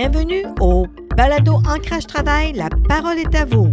Bienvenue 0.00 0.46
au 0.62 0.86
Balado 1.14 1.56
Ancrage 1.56 2.06
Travail, 2.06 2.54
la 2.54 2.70
parole 2.88 3.18
est 3.18 3.34
à 3.34 3.44
vous. 3.44 3.68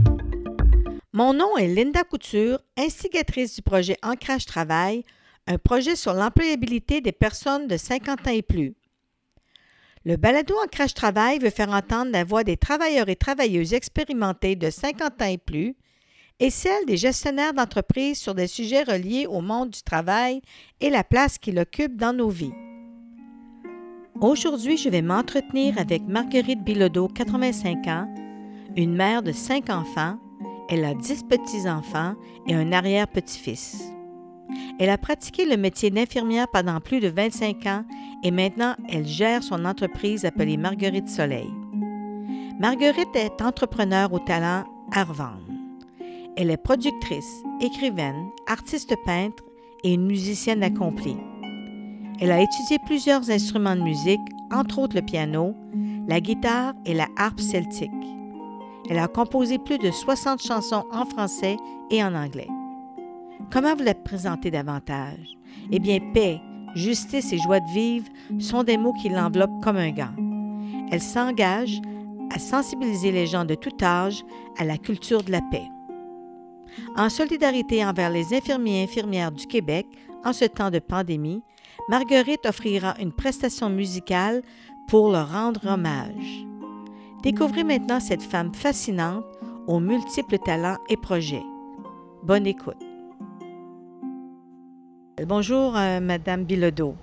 Mon 1.13 1.33
nom 1.33 1.55
est 1.55 1.69
Linda 1.69 2.03
Couture, 2.03 2.59
instigatrice 2.75 3.55
du 3.55 3.61
projet 3.61 3.95
Ancrage 4.03 4.45
Travail, 4.45 5.05
un 5.47 5.57
projet 5.57 5.95
sur 5.95 6.13
l'employabilité 6.13 6.99
des 6.99 7.13
personnes 7.13 7.69
de 7.69 7.77
50 7.77 8.27
ans 8.27 8.31
et 8.31 8.41
plus. 8.41 8.75
Le 10.03 10.17
balado 10.17 10.53
Ancrage 10.65 10.93
Travail 10.93 11.39
veut 11.39 11.49
faire 11.49 11.69
entendre 11.69 12.11
la 12.11 12.25
voix 12.25 12.43
des 12.43 12.57
travailleurs 12.57 13.07
et 13.07 13.15
travailleuses 13.15 13.73
expérimentés 13.73 14.57
de 14.57 14.69
50 14.69 15.21
ans 15.21 15.27
et 15.27 15.37
plus 15.37 15.77
et 16.41 16.49
celle 16.49 16.85
des 16.87 16.97
gestionnaires 16.97 17.53
d'entreprises 17.53 18.19
sur 18.19 18.35
des 18.35 18.47
sujets 18.47 18.83
reliés 18.83 19.27
au 19.27 19.39
monde 19.39 19.69
du 19.69 19.81
travail 19.81 20.41
et 20.81 20.89
la 20.89 21.05
place 21.05 21.37
qu'il 21.37 21.57
occupe 21.57 21.95
dans 21.95 22.11
nos 22.11 22.27
vies. 22.27 22.51
Aujourd'hui, 24.21 24.77
je 24.77 24.89
vais 24.89 25.03
m'entretenir 25.03 25.77
avec 25.77 26.07
Marguerite 26.07 26.63
Bilodeau, 26.63 27.07
85 27.07 27.87
ans, 27.87 28.07
une 28.75 28.95
mère 28.95 29.21
de 29.21 29.31
cinq 29.31 29.69
enfants. 29.69 30.17
Elle 30.69 30.85
a 30.85 30.95
10 30.95 31.25
petits-enfants 31.25 32.15
et 32.47 32.55
un 32.55 32.71
arrière-petit-fils. 32.71 33.91
Elle 34.79 34.89
a 34.89 34.97
pratiqué 34.97 35.45
le 35.45 35.55
métier 35.55 35.91
d'infirmière 35.91 36.47
pendant 36.51 36.79
plus 36.79 36.99
de 36.99 37.09
25 37.09 37.65
ans 37.67 37.85
et 38.23 38.31
maintenant 38.31 38.75
elle 38.89 39.05
gère 39.05 39.43
son 39.43 39.65
entreprise 39.65 40.25
appelée 40.25 40.57
Marguerite 40.57 41.09
Soleil. 41.09 41.49
Marguerite 42.59 43.15
est 43.15 43.41
entrepreneur 43.43 44.11
au 44.11 44.19
talent 44.19 44.63
revendre. 44.95 45.45
Elle 46.35 46.49
est 46.49 46.57
productrice, 46.57 47.43
écrivaine, 47.61 48.29
artiste 48.47 48.95
peintre 49.05 49.43
et 49.83 49.93
une 49.93 50.07
musicienne 50.07 50.63
accomplie. 50.63 51.17
Elle 52.19 52.31
a 52.31 52.41
étudié 52.41 52.79
plusieurs 52.79 53.29
instruments 53.29 53.75
de 53.75 53.81
musique, 53.81 54.21
entre 54.51 54.79
autres 54.79 54.95
le 54.95 55.03
piano, 55.03 55.55
la 56.07 56.19
guitare 56.19 56.73
et 56.85 56.93
la 56.93 57.07
harpe 57.15 57.39
celtique. 57.39 57.91
Elle 58.89 58.97
a 58.97 59.07
composé 59.07 59.59
plus 59.59 59.77
de 59.77 59.91
60 59.91 60.41
chansons 60.41 60.85
en 60.91 61.05
français 61.05 61.57
et 61.91 62.03
en 62.03 62.15
anglais. 62.15 62.47
Comment 63.51 63.75
vous 63.75 63.83
la 63.83 63.93
présenter 63.93 64.49
davantage? 64.49 65.37
Eh 65.71 65.79
bien, 65.79 65.99
paix, 66.13 66.41
justice 66.73 67.31
et 67.33 67.37
joie 67.37 67.59
de 67.59 67.69
vivre 67.69 68.07
sont 68.39 68.63
des 68.63 68.77
mots 68.77 68.93
qui 68.93 69.09
l'enveloppent 69.09 69.63
comme 69.63 69.77
un 69.77 69.91
gant. 69.91 70.15
Elle 70.91 71.01
s'engage 71.01 71.81
à 72.33 72.39
sensibiliser 72.39 73.11
les 73.11 73.27
gens 73.27 73.45
de 73.45 73.55
tout 73.55 73.75
âge 73.81 74.23
à 74.57 74.65
la 74.65 74.77
culture 74.77 75.23
de 75.23 75.31
la 75.31 75.41
paix. 75.51 75.67
En 76.95 77.09
solidarité 77.09 77.85
envers 77.85 78.09
les 78.09 78.33
infirmiers 78.33 78.81
et 78.81 78.83
infirmières 78.83 79.31
du 79.31 79.45
Québec 79.45 79.85
en 80.25 80.33
ce 80.33 80.45
temps 80.45 80.71
de 80.71 80.79
pandémie, 80.79 81.43
Marguerite 81.89 82.45
offrira 82.45 82.95
une 82.99 83.13
prestation 83.13 83.69
musicale 83.69 84.41
pour 84.89 85.09
leur 85.09 85.31
rendre 85.31 85.65
hommage. 85.65 86.45
Découvrez 87.23 87.63
maintenant 87.63 88.01
cette 88.01 88.21
femme 88.21 88.53
fascinante 88.53 89.23
aux 89.67 89.79
multiples 89.79 90.37
talents 90.37 90.79
et 90.89 90.97
projets. 90.97 91.43
Bonne 92.23 92.45
écoute. 92.45 92.75
Bonjour, 95.25 95.77
euh, 95.77 96.01
Madame 96.01 96.43
Bilodeau. 96.43 96.93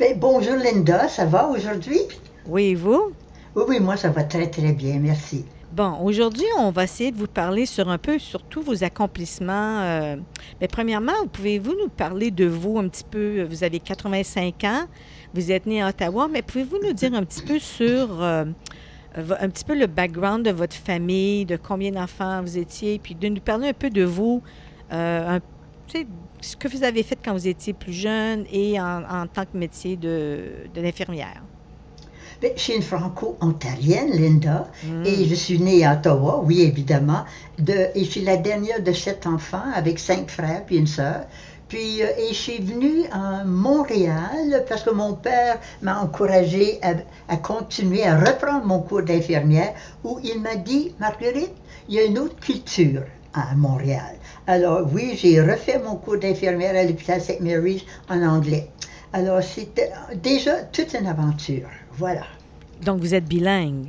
Ben, 0.00 0.18
bonjour 0.18 0.56
Linda, 0.56 1.06
ça 1.06 1.24
va 1.24 1.46
aujourd'hui? 1.46 2.00
Oui, 2.46 2.70
et 2.70 2.74
vous? 2.74 3.12
Oui, 3.54 3.62
oui, 3.68 3.78
moi 3.78 3.96
ça 3.96 4.10
va 4.10 4.24
très 4.24 4.50
très 4.50 4.72
bien, 4.72 4.98
merci. 4.98 5.44
Bon, 5.72 6.00
aujourd'hui, 6.02 6.44
on 6.58 6.70
va 6.70 6.84
essayer 6.84 7.12
de 7.12 7.16
vous 7.16 7.26
parler 7.26 7.64
sur 7.64 7.88
un 7.88 7.96
peu, 7.96 8.18
sur 8.18 8.42
tous 8.42 8.60
vos 8.60 8.84
accomplissements. 8.84 9.80
Euh, 9.80 10.16
mais 10.60 10.68
premièrement, 10.68 11.26
pouvez-vous 11.32 11.72
nous 11.72 11.88
parler 11.88 12.30
de 12.30 12.44
vous 12.44 12.78
un 12.78 12.88
petit 12.88 13.04
peu? 13.04 13.42
Vous 13.44 13.64
avez 13.64 13.80
85 13.80 14.64
ans, 14.64 14.84
vous 15.32 15.50
êtes 15.50 15.64
né 15.64 15.80
à 15.80 15.88
Ottawa, 15.88 16.28
mais 16.30 16.42
pouvez-vous 16.42 16.76
nous 16.84 16.92
dire 16.92 17.14
un 17.14 17.24
petit 17.24 17.40
peu 17.40 17.58
sur 17.58 18.22
euh, 18.22 18.44
un 19.16 19.48
petit 19.48 19.64
peu 19.64 19.74
le 19.74 19.86
background 19.86 20.44
de 20.44 20.50
votre 20.50 20.76
famille, 20.76 21.46
de 21.46 21.56
combien 21.56 21.90
d'enfants 21.90 22.42
vous 22.42 22.58
étiez, 22.58 22.98
puis 22.98 23.14
de 23.14 23.28
nous 23.28 23.40
parler 23.40 23.68
un 23.68 23.72
peu 23.72 23.88
de 23.88 24.04
vous, 24.04 24.42
euh, 24.92 25.40
ce 26.42 26.54
que 26.54 26.68
vous 26.68 26.84
avez 26.84 27.02
fait 27.02 27.16
quand 27.24 27.32
vous 27.32 27.48
étiez 27.48 27.72
plus 27.72 27.94
jeune 27.94 28.44
et 28.52 28.78
en, 28.78 29.26
tant 29.26 29.46
que 29.46 29.56
métier 29.56 29.96
de, 29.96 30.50
de 30.74 30.82
l'infirmière? 30.82 31.42
Je 32.42 32.60
suis 32.60 32.74
une 32.74 32.82
franco-ontarienne, 32.82 34.10
Linda, 34.10 34.68
mm. 34.84 35.06
et 35.06 35.24
je 35.26 35.34
suis 35.34 35.60
née 35.60 35.84
à 35.84 35.94
Ottawa, 35.94 36.42
oui, 36.44 36.62
évidemment. 36.62 37.24
De, 37.58 37.88
et 37.94 38.04
je 38.04 38.10
suis 38.10 38.22
la 38.22 38.36
dernière 38.36 38.82
de 38.82 38.92
sept 38.92 39.26
enfants 39.26 39.62
avec 39.74 39.98
cinq 39.98 40.30
frères 40.30 40.64
puis 40.66 40.76
une 40.76 40.86
sœur. 40.86 41.26
Puis, 41.68 42.02
euh, 42.02 42.06
et 42.18 42.28
je 42.28 42.34
suis 42.34 42.58
venue 42.58 43.04
à 43.12 43.44
Montréal 43.44 44.64
parce 44.68 44.82
que 44.82 44.90
mon 44.90 45.14
père 45.14 45.58
m'a 45.80 46.00
encouragée 46.00 46.78
à, 46.82 46.94
à, 47.32 47.36
continuer 47.36 48.04
à 48.04 48.18
reprendre 48.18 48.66
mon 48.66 48.80
cours 48.80 49.02
d'infirmière 49.02 49.72
où 50.04 50.18
il 50.22 50.40
m'a 50.40 50.56
dit, 50.56 50.94
Marguerite, 50.98 51.54
il 51.88 51.94
y 51.94 51.98
a 51.98 52.04
une 52.04 52.18
autre 52.18 52.36
culture 52.40 53.04
à 53.34 53.54
Montréal. 53.54 54.16
Alors 54.46 54.86
oui, 54.92 55.16
j'ai 55.16 55.40
refait 55.40 55.78
mon 55.78 55.96
cours 55.96 56.18
d'infirmière 56.18 56.76
à 56.76 56.84
l'hôpital 56.84 57.20
St. 57.20 57.40
Mary's 57.40 57.82
en 58.10 58.22
anglais. 58.22 58.68
Alors 59.12 59.42
c'était 59.42 59.92
déjà 60.22 60.62
toute 60.72 60.94
une 60.94 61.06
aventure. 61.06 61.68
Voilà. 61.96 62.24
Donc, 62.84 63.00
vous 63.00 63.14
êtes 63.14 63.24
bilingue? 63.26 63.88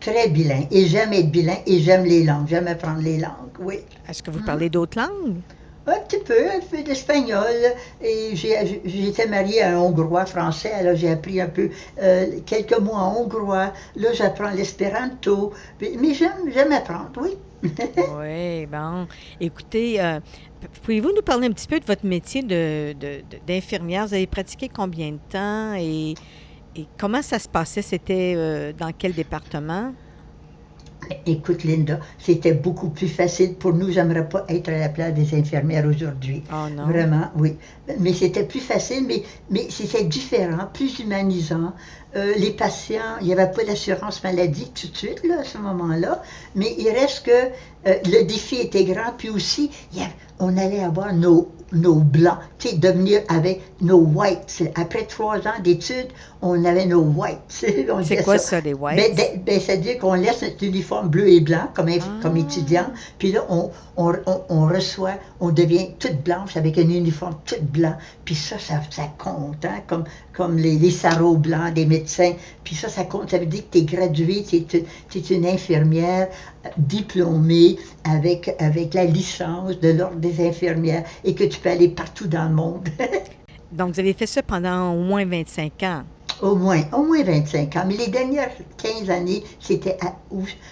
Très 0.00 0.28
bilingue. 0.28 0.66
Et 0.70 0.86
j'aime 0.86 1.12
être 1.12 1.30
bilingue 1.30 1.62
et 1.66 1.80
j'aime 1.80 2.04
les 2.04 2.24
langues. 2.24 2.46
J'aime 2.48 2.68
apprendre 2.68 3.00
les 3.00 3.18
langues, 3.18 3.58
oui. 3.60 3.80
Est-ce 4.08 4.22
que 4.22 4.30
vous 4.30 4.42
parlez 4.44 4.70
d'autres 4.70 4.98
langues? 4.98 5.36
Un 5.88 6.00
petit 6.00 6.18
peu, 6.18 6.48
un 6.48 6.60
peu 6.68 6.82
d'espagnol. 6.82 7.44
Et 8.02 8.34
j'étais 8.34 9.26
mariée 9.28 9.62
à 9.62 9.76
un 9.76 9.78
Hongrois 9.78 10.26
français, 10.26 10.72
alors 10.72 10.96
j'ai 10.96 11.10
appris 11.10 11.40
un 11.40 11.46
peu 11.46 11.70
euh, 12.02 12.40
quelques 12.44 12.78
mots 12.78 12.94
en 12.94 13.20
hongrois. 13.20 13.72
Là, 13.94 14.12
j'apprends 14.12 14.50
l'espéranto. 14.50 15.52
Mais 15.80 16.12
j'aime 16.14 16.72
apprendre, 16.72 17.10
oui. 17.20 17.36
oui, 18.18 18.66
bon. 18.66 19.06
Écoutez, 19.40 20.00
euh, 20.00 20.18
pouvez-vous 20.82 21.12
nous 21.14 21.22
parler 21.22 21.46
un 21.46 21.52
petit 21.52 21.68
peu 21.68 21.78
de 21.78 21.84
votre 21.84 22.04
métier 22.04 22.42
d'infirmière? 22.42 24.04
De, 24.04 24.08
vous 24.08 24.14
avez 24.14 24.26
pratiqué 24.26 24.68
combien 24.68 25.12
de 25.12 25.18
temps 25.30 25.74
et 25.74 26.14
et 26.76 26.86
comment 26.98 27.22
ça 27.22 27.38
se 27.38 27.48
passait? 27.48 27.82
C'était 27.82 28.34
euh, 28.36 28.72
dans 28.72 28.92
quel 28.96 29.12
département? 29.12 29.92
Écoute, 31.24 31.62
Linda, 31.62 32.00
c'était 32.18 32.54
beaucoup 32.54 32.88
plus 32.88 33.08
facile 33.08 33.54
pour 33.54 33.72
nous. 33.72 33.92
J'aimerais 33.92 34.28
pas 34.28 34.44
être 34.48 34.68
à 34.68 34.78
la 34.78 34.88
place 34.88 35.14
des 35.14 35.34
infirmières 35.38 35.86
aujourd'hui. 35.86 36.42
Oh 36.50 36.68
non. 36.74 36.86
Vraiment, 36.86 37.30
oui. 37.36 37.56
Mais 38.00 38.12
c'était 38.12 38.42
plus 38.44 38.60
facile, 38.60 39.04
mais, 39.06 39.22
mais 39.50 39.66
c'était 39.70 40.04
différent, 40.04 40.68
plus 40.72 40.98
humanisant. 40.98 41.74
Euh, 42.16 42.32
les 42.36 42.50
patients, 42.50 43.18
il 43.20 43.28
n'y 43.28 43.32
avait 43.32 43.50
pas 43.52 43.64
d'assurance 43.64 44.24
maladie 44.24 44.70
tout 44.74 44.88
de 44.88 44.96
suite, 44.96 45.22
là, 45.24 45.40
à 45.40 45.44
ce 45.44 45.58
moment-là. 45.58 46.22
Mais 46.56 46.74
il 46.76 46.88
reste 46.88 47.26
que 47.26 47.30
euh, 47.30 47.94
le 48.04 48.24
défi 48.24 48.56
était 48.56 48.84
grand. 48.84 49.12
Puis 49.16 49.28
aussi, 49.28 49.70
on 50.38 50.56
allait 50.56 50.82
avoir 50.82 51.14
nos 51.14 51.48
nos 51.72 51.96
blancs, 51.96 52.38
tu 52.58 52.68
sais, 52.68 52.76
devenir 52.76 53.22
avec 53.28 53.60
nos 53.80 53.98
whites. 53.98 54.62
Après 54.76 55.04
trois 55.04 55.38
ans 55.38 55.60
d'études, 55.62 56.08
on 56.40 56.64
avait 56.64 56.86
nos 56.86 57.02
whites. 57.02 57.38
C'est 57.48 58.22
quoi 58.22 58.38
ça, 58.38 58.60
les 58.60 58.72
whites? 58.74 59.16
Ben, 59.16 59.42
ben, 59.44 59.60
C'est-à-dire 59.60 59.98
qu'on 59.98 60.14
laisse 60.14 60.42
notre 60.42 60.62
uniforme 60.62 61.08
bleu 61.08 61.28
et 61.28 61.40
blanc 61.40 61.68
comme, 61.74 61.90
comme 62.22 62.36
ah. 62.36 62.40
étudiant, 62.40 62.86
puis 63.18 63.32
là, 63.32 63.44
on, 63.48 63.70
on, 63.96 64.12
on, 64.48 64.66
reçoit, 64.68 65.14
on 65.40 65.50
devient 65.50 65.90
toute 65.98 66.22
blanche 66.22 66.56
avec 66.56 66.78
un 66.78 66.88
uniforme 66.88 67.34
tout 67.44 67.56
blanc, 67.60 67.96
puis 68.24 68.34
ça, 68.34 68.58
ça, 68.58 68.80
ça 68.90 69.04
compte, 69.18 69.64
hein, 69.64 69.82
comme, 69.86 70.04
comme 70.32 70.56
les, 70.58 70.76
les 70.76 70.90
sarraux 70.90 71.36
blancs 71.36 71.74
des 71.74 71.86
médecins, 71.86 72.32
puis 72.62 72.74
ça, 72.74 72.88
ça 72.88 73.04
compte, 73.04 73.30
ça 73.30 73.38
veut 73.38 73.46
dire 73.46 73.62
que 73.70 73.78
tu 73.78 73.78
es 73.78 73.82
gradué, 73.82 74.44
tu 74.44 74.56
es, 74.56 75.20
une 75.30 75.46
infirmière 75.46 76.28
diplômée 76.76 77.76
avec, 78.04 78.54
avec 78.58 78.94
la 78.94 79.04
licence 79.04 79.80
de 79.80 79.90
l'ordre 79.90 80.16
des 80.16 80.46
infirmières 80.46 81.04
et 81.24 81.34
que 81.34 81.44
tu 81.44 81.60
peux 81.60 81.70
aller 81.70 81.88
partout 81.88 82.26
dans 82.26 82.48
le 82.48 82.54
monde. 82.54 82.88
Donc, 83.72 83.94
vous 83.94 84.00
avez 84.00 84.12
fait 84.12 84.26
ça 84.26 84.42
pendant 84.42 84.92
au 84.92 85.02
moins 85.02 85.24
25 85.24 85.82
ans. 85.82 86.02
Au 86.40 86.54
moins, 86.54 86.82
au 86.92 87.02
moins 87.02 87.22
25 87.22 87.76
ans. 87.76 87.84
Mais 87.86 87.96
les 87.96 88.08
dernières 88.08 88.50
15 88.76 89.10
années, 89.10 89.42
c'était 89.58 89.96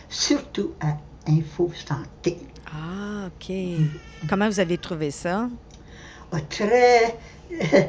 surtout 0.08 0.72
à 0.80 0.96
Info 1.28 1.70
Santé. 1.86 2.38
Ah, 2.66 3.28
OK. 3.28 3.54
Comment 4.28 4.48
vous 4.48 4.60
avez 4.60 4.78
trouvé 4.78 5.10
ça? 5.10 5.48
Ah, 6.32 6.40
très, 6.48 7.16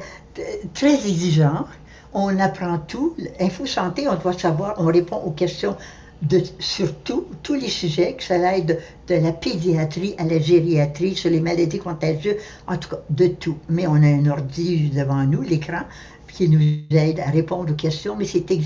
très 0.73 0.93
exigeant. 0.93 1.65
On 2.13 2.39
apprend 2.39 2.77
tout. 2.79 3.15
Info 3.39 3.65
Santé, 3.65 4.07
on 4.07 4.15
doit 4.15 4.37
savoir, 4.37 4.75
on 4.77 4.85
répond 4.85 5.17
aux 5.17 5.31
questions 5.31 5.75
de, 6.21 6.41
sur 6.59 6.93
tout, 6.99 7.25
tous 7.43 7.55
les 7.55 7.69
sujets, 7.69 8.13
que 8.13 8.23
ça 8.23 8.35
aille 8.47 8.65
de, 8.65 8.77
la 9.09 9.31
pédiatrie 9.31 10.15
à 10.17 10.23
la 10.23 10.39
gériatrie, 10.39 11.15
sur 11.15 11.29
les 11.29 11.39
maladies 11.39 11.79
contagieuses, 11.79 12.37
en 12.67 12.77
tout 12.77 12.89
cas, 12.89 12.99
de 13.09 13.27
tout. 13.27 13.57
Mais 13.69 13.87
on 13.87 13.95
a 13.95 14.07
un 14.07 14.25
ordi 14.27 14.89
devant 14.89 15.23
nous, 15.23 15.41
l'écran, 15.41 15.83
qui 16.27 16.49
nous 16.49 16.61
aide 16.95 17.19
à 17.19 17.29
répondre 17.29 17.71
aux 17.71 17.75
questions. 17.75 18.15
Mais 18.15 18.25
c'était 18.25 18.59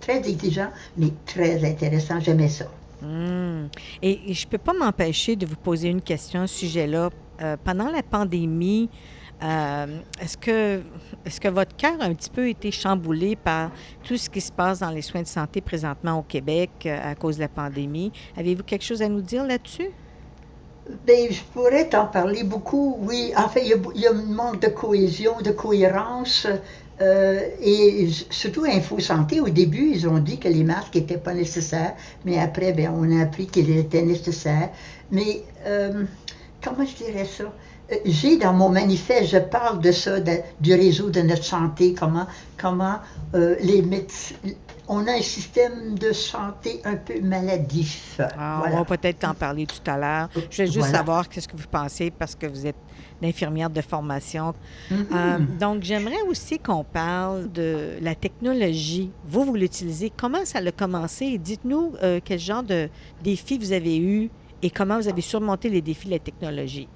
très 0.00 0.28
exigeant, 0.28 0.68
mais 0.96 1.08
très 1.26 1.64
intéressant. 1.64 2.20
J'aimais 2.20 2.48
ça. 2.48 2.66
Hmm. 3.02 3.68
Et, 4.02 4.32
je 4.32 4.46
ne 4.46 4.50
peux 4.50 4.58
pas 4.58 4.72
m'empêcher 4.72 5.36
de 5.36 5.46
vous 5.46 5.56
poser 5.56 5.88
une 5.88 6.02
question 6.02 6.42
à 6.42 6.46
ce 6.46 6.60
sujet-là. 6.60 7.10
Euh, 7.42 7.56
pendant 7.64 7.90
la 7.90 8.02
pandémie, 8.02 8.88
Euh, 9.42 9.86
est-ce 10.20 10.36
que, 10.36 10.80
est 11.24 11.38
que 11.40 11.48
votre 11.48 11.76
cœur 11.76 12.00
a 12.00 12.04
un 12.04 12.14
petit 12.14 12.30
peu 12.30 12.48
été 12.48 12.70
chamboulé 12.70 13.36
par 13.36 13.70
tout 14.02 14.16
ce 14.16 14.30
qui 14.30 14.40
se 14.40 14.52
passe 14.52 14.78
dans 14.78 14.90
les 14.90 15.02
soins 15.02 15.22
de 15.22 15.26
santé 15.26 15.60
présentement 15.60 16.18
au 16.18 16.22
Québec 16.22 16.70
euh, 16.86 16.98
à 17.02 17.14
cause 17.14 17.36
de 17.36 17.42
la 17.42 17.48
pandémie? 17.48 18.12
Avez-vous 18.36 18.62
quelque 18.62 18.84
chose 18.84 19.02
à 19.02 19.08
nous 19.08 19.20
dire 19.20 19.44
là-dessus? 19.44 19.90
Bien, 21.06 21.26
je 21.30 21.40
pourrais 21.52 21.88
t'en 21.88 22.06
parler 22.06 22.44
beaucoup. 22.44 22.96
Oui, 23.00 23.32
en 23.36 23.48
fait, 23.48 23.62
il 23.64 24.00
y, 24.00 24.06
a, 24.06 24.10
un 24.10 24.22
manque 24.22 24.60
de 24.60 24.68
cohésion, 24.68 25.40
de 25.42 25.50
cohérence. 25.50 26.46
Euh, 27.00 27.40
et 27.60 28.08
surtout 28.30 28.64
Info 28.64 29.00
Santé, 29.00 29.40
au 29.40 29.48
début, 29.48 29.90
ils 29.94 30.08
ont 30.08 30.18
dit 30.18 30.38
que 30.38 30.48
les 30.48 30.62
masques 30.62 30.94
n'étaient 30.94 31.18
pas 31.18 31.34
nécessaires, 31.34 31.94
mais 32.24 32.38
après, 32.38 32.72
bien, 32.72 32.94
on 32.96 33.18
a 33.18 33.22
appris 33.22 33.46
qu'ils 33.46 33.76
étaient 33.76 34.02
nécessaires. 34.02 34.70
Mais 35.10 35.42
comment 36.62 36.84
je 36.84 37.04
dirais 37.04 37.24
ça? 37.26 37.52
Euh, 37.94 37.98
j'ai 38.04 38.36
dans 38.36 38.52
mon 38.52 38.68
manifeste, 38.68 39.30
je 39.30 39.38
parle 39.38 39.80
de 39.80 39.92
ça, 39.92 40.18
du 40.60 40.74
réseau 40.74 41.10
de 41.10 41.20
notre 41.20 41.44
santé, 41.44 41.94
comment, 41.94 42.26
comment 42.56 42.98
les 43.32 43.82
médecins, 43.82 44.36
on 44.88 45.06
a 45.06 45.12
un 45.12 45.22
système 45.22 45.98
de 45.98 46.12
santé 46.12 46.80
un 46.84 46.96
peu 46.96 47.20
maladif. 47.20 48.20
Ah, 48.38 48.62
on 48.66 48.76
va 48.76 48.84
peut-être 48.84 49.24
en 49.24 49.34
parler 49.34 49.66
tout 49.66 49.90
à 49.90 49.96
l'heure. 49.96 50.28
Je 50.50 50.62
vais 50.62 50.70
juste 50.70 50.90
savoir 50.90 51.28
qu'est-ce 51.28 51.48
que 51.48 51.56
vous 51.56 51.68
pensez 51.70 52.10
parce 52.10 52.34
que 52.34 52.46
vous 52.46 52.66
êtes 52.66 52.76
infirmière 53.22 53.70
de 53.70 53.80
formation. 53.80 54.54
Mm-hmm. 54.90 54.96
Euh, 55.14 55.38
donc, 55.58 55.82
j'aimerais 55.82 56.20
aussi 56.28 56.58
qu'on 56.58 56.84
parle 56.84 57.50
de 57.50 57.94
la 58.02 58.14
technologie. 58.14 59.10
Vous, 59.26 59.44
vous 59.44 59.54
l'utilisez. 59.54 60.12
Comment 60.14 60.44
ça 60.44 60.58
a 60.58 60.72
commencé? 60.72 61.38
Dites-nous 61.38 61.94
euh, 62.02 62.20
quel 62.22 62.38
genre 62.38 62.62
de 62.62 62.90
défis 63.22 63.58
vous 63.58 63.72
avez 63.72 63.96
eu 63.96 64.30
et 64.62 64.68
comment 64.68 64.98
vous 64.98 65.08
avez 65.08 65.22
surmonté 65.22 65.70
les 65.70 65.80
défis 65.80 66.06
de 66.06 66.12
la 66.12 66.18
technologie. 66.18 66.88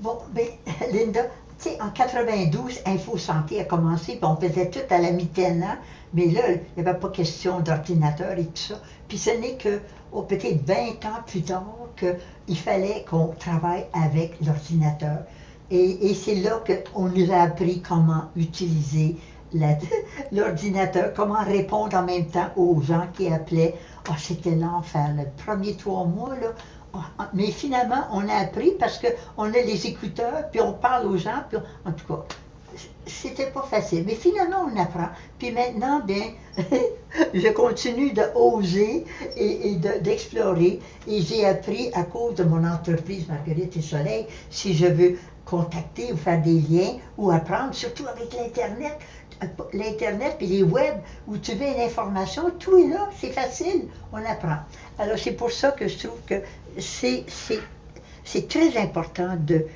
Bon, 0.00 0.18
bien, 0.34 0.44
Linda, 0.92 1.22
tu 1.58 1.70
sais, 1.70 1.80
en 1.80 1.88
92, 1.90 2.80
Info 2.84 3.16
Santé 3.16 3.60
a 3.60 3.64
commencé, 3.64 4.18
on 4.22 4.36
faisait 4.36 4.68
tout 4.68 4.80
à 4.90 4.98
la 4.98 5.10
mitaine, 5.10 5.62
hein. 5.62 5.78
mais 6.12 6.26
là, 6.26 6.42
il 6.50 6.82
n'y 6.82 6.86
avait 6.86 6.98
pas 6.98 7.08
question 7.08 7.60
d'ordinateur 7.60 8.32
et 8.38 8.44
tout 8.44 8.74
ça. 8.74 8.74
Puis 9.08 9.16
ce 9.16 9.30
n'est 9.30 9.56
que, 9.56 9.80
oh, 10.12 10.22
peut-être 10.22 10.66
20 10.66 11.06
ans 11.06 11.22
plus 11.26 11.42
tard, 11.42 11.64
qu'il 11.96 12.58
fallait 12.58 13.06
qu'on 13.08 13.28
travaille 13.28 13.86
avec 13.94 14.36
l'ordinateur. 14.44 15.20
Et, 15.70 16.14
c'est 16.14 16.36
là 16.36 16.62
qu'on 16.94 17.08
nous 17.08 17.32
a 17.32 17.38
appris 17.38 17.80
comment 17.80 18.30
utiliser 18.36 19.16
l'ordinateur, 20.32 21.14
comment 21.14 21.42
répondre 21.42 21.96
en 21.96 22.02
même 22.02 22.26
temps 22.26 22.50
aux 22.56 22.80
gens 22.82 23.06
qui 23.14 23.32
appelaient. 23.32 23.74
Oh, 24.08 24.14
c'était 24.18 24.54
l'enfer. 24.54 25.14
Le 25.16 25.24
premier 25.42 25.74
trois 25.74 26.04
mois, 26.04 26.36
là, 26.36 26.52
mais 27.34 27.50
finalement, 27.50 28.06
on 28.12 28.28
a 28.28 28.34
appris 28.34 28.72
parce 28.78 28.98
qu'on 28.98 29.44
a 29.44 29.50
les 29.50 29.86
écouteurs, 29.86 30.50
puis 30.50 30.60
on 30.60 30.72
parle 30.72 31.06
aux 31.06 31.16
gens, 31.16 31.42
puis 31.48 31.58
en 31.84 31.92
tout 31.92 32.06
cas, 32.06 32.24
c'était 33.06 33.50
pas 33.50 33.62
facile. 33.62 34.04
Mais 34.06 34.14
finalement, 34.14 34.66
on 34.72 34.80
apprend. 34.80 35.08
Puis 35.38 35.52
maintenant, 35.52 36.00
bien, 36.00 36.32
je 37.34 37.48
continue 37.52 38.12
de 38.12 38.22
oser 38.34 39.04
et, 39.36 39.76
d'explorer. 40.02 40.80
et 41.06 41.20
j'ai 41.22 41.46
appris 41.46 41.90
à 41.94 42.02
cause 42.02 42.34
de 42.34 42.44
mon 42.44 42.64
entreprise 42.66 43.28
Marguerite 43.28 43.76
et 43.76 43.82
Soleil, 43.82 44.26
si 44.50 44.74
je 44.74 44.86
veux 44.86 45.18
contacter 45.44 46.12
ou 46.12 46.16
faire 46.16 46.42
des 46.42 46.60
liens 46.60 46.98
ou 47.16 47.30
apprendre, 47.30 47.74
surtout 47.74 48.06
avec 48.06 48.34
l'Internet. 48.34 48.98
L'Internet 49.74 50.38
et 50.40 50.46
les 50.46 50.62
web 50.62 50.94
où 51.28 51.36
tu 51.36 51.52
veux 51.52 51.66
une 51.66 51.82
information, 51.82 52.50
tout 52.58 52.78
est 52.78 52.88
là, 52.88 53.10
c'est 53.20 53.32
facile, 53.32 53.86
on 54.10 54.16
apprend. 54.16 54.56
Alors 54.98 55.18
c'est 55.18 55.32
pour 55.32 55.50
ça 55.50 55.72
que 55.72 55.88
je 55.88 56.06
trouve 56.06 56.18
que 56.26 56.36
c'est 56.78 58.48
très 58.48 58.76
important 58.76 59.36
de, 59.38 59.66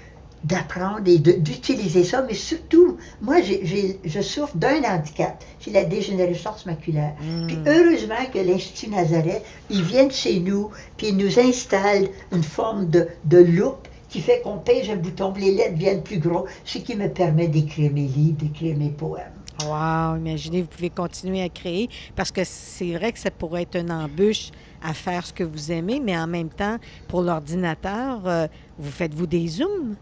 d'apprendre 0.44 1.02
et 1.06 1.18
d'utiliser 1.18 2.04
ça, 2.04 2.22
mais 2.26 2.34
surtout, 2.34 2.96
moi, 3.20 3.36
je 3.42 4.20
souffre 4.20 4.56
d'un 4.56 4.82
handicap, 4.82 5.42
c'est 5.60 5.72
la 5.72 5.84
dégénérescence 5.84 6.66
maculaire. 6.66 7.14
Hmm. 7.20 7.46
Puis 7.46 7.58
heureusement 7.66 8.24
que 8.32 8.38
l'Institut 8.38 8.90
Nazareth, 8.90 9.44
ils 9.68 9.82
viennent 9.82 10.10
chez 10.10 10.40
nous, 10.40 10.70
puis 10.96 11.08
ils 11.08 11.16
nous 11.16 11.38
installent 11.38 12.08
une 12.32 12.42
forme 12.42 12.88
de, 12.88 13.08
de 13.24 13.38
loupe 13.38 13.88
qui 14.08 14.20
fait 14.20 14.40
qu'on 14.40 14.58
pèse 14.58 14.90
un 14.90 14.96
bouton, 14.96 15.32
les 15.38 15.54
lettres 15.54 15.76
viennent 15.76 16.02
plus 16.02 16.18
gros, 16.18 16.46
ce 16.64 16.78
qui 16.78 16.96
me 16.96 17.08
permet 17.08 17.46
d'écrire 17.46 17.92
mes 17.92 18.06
livres, 18.06 18.38
d'écrire 18.38 18.76
mes 18.76 18.88
poèmes. 18.88 19.32
Wow, 19.64 20.16
imaginez, 20.16 20.62
vous 20.62 20.68
pouvez 20.68 20.90
continuer 20.90 21.42
à 21.42 21.48
créer 21.48 21.88
parce 22.16 22.32
que 22.32 22.42
c'est 22.44 22.92
vrai 22.92 23.12
que 23.12 23.18
ça 23.18 23.30
pourrait 23.30 23.62
être 23.62 23.76
une 23.76 23.92
embûche 23.92 24.50
à 24.82 24.94
faire 24.94 25.26
ce 25.26 25.32
que 25.32 25.44
vous 25.44 25.72
aimez, 25.72 26.00
mais 26.00 26.16
en 26.16 26.26
même 26.26 26.48
temps, 26.48 26.76
pour 27.08 27.22
l'ordinateur, 27.22 28.20
euh, 28.26 28.46
vous 28.78 28.90
faites-vous 28.90 29.26
des 29.26 29.48
zooms? 29.48 29.96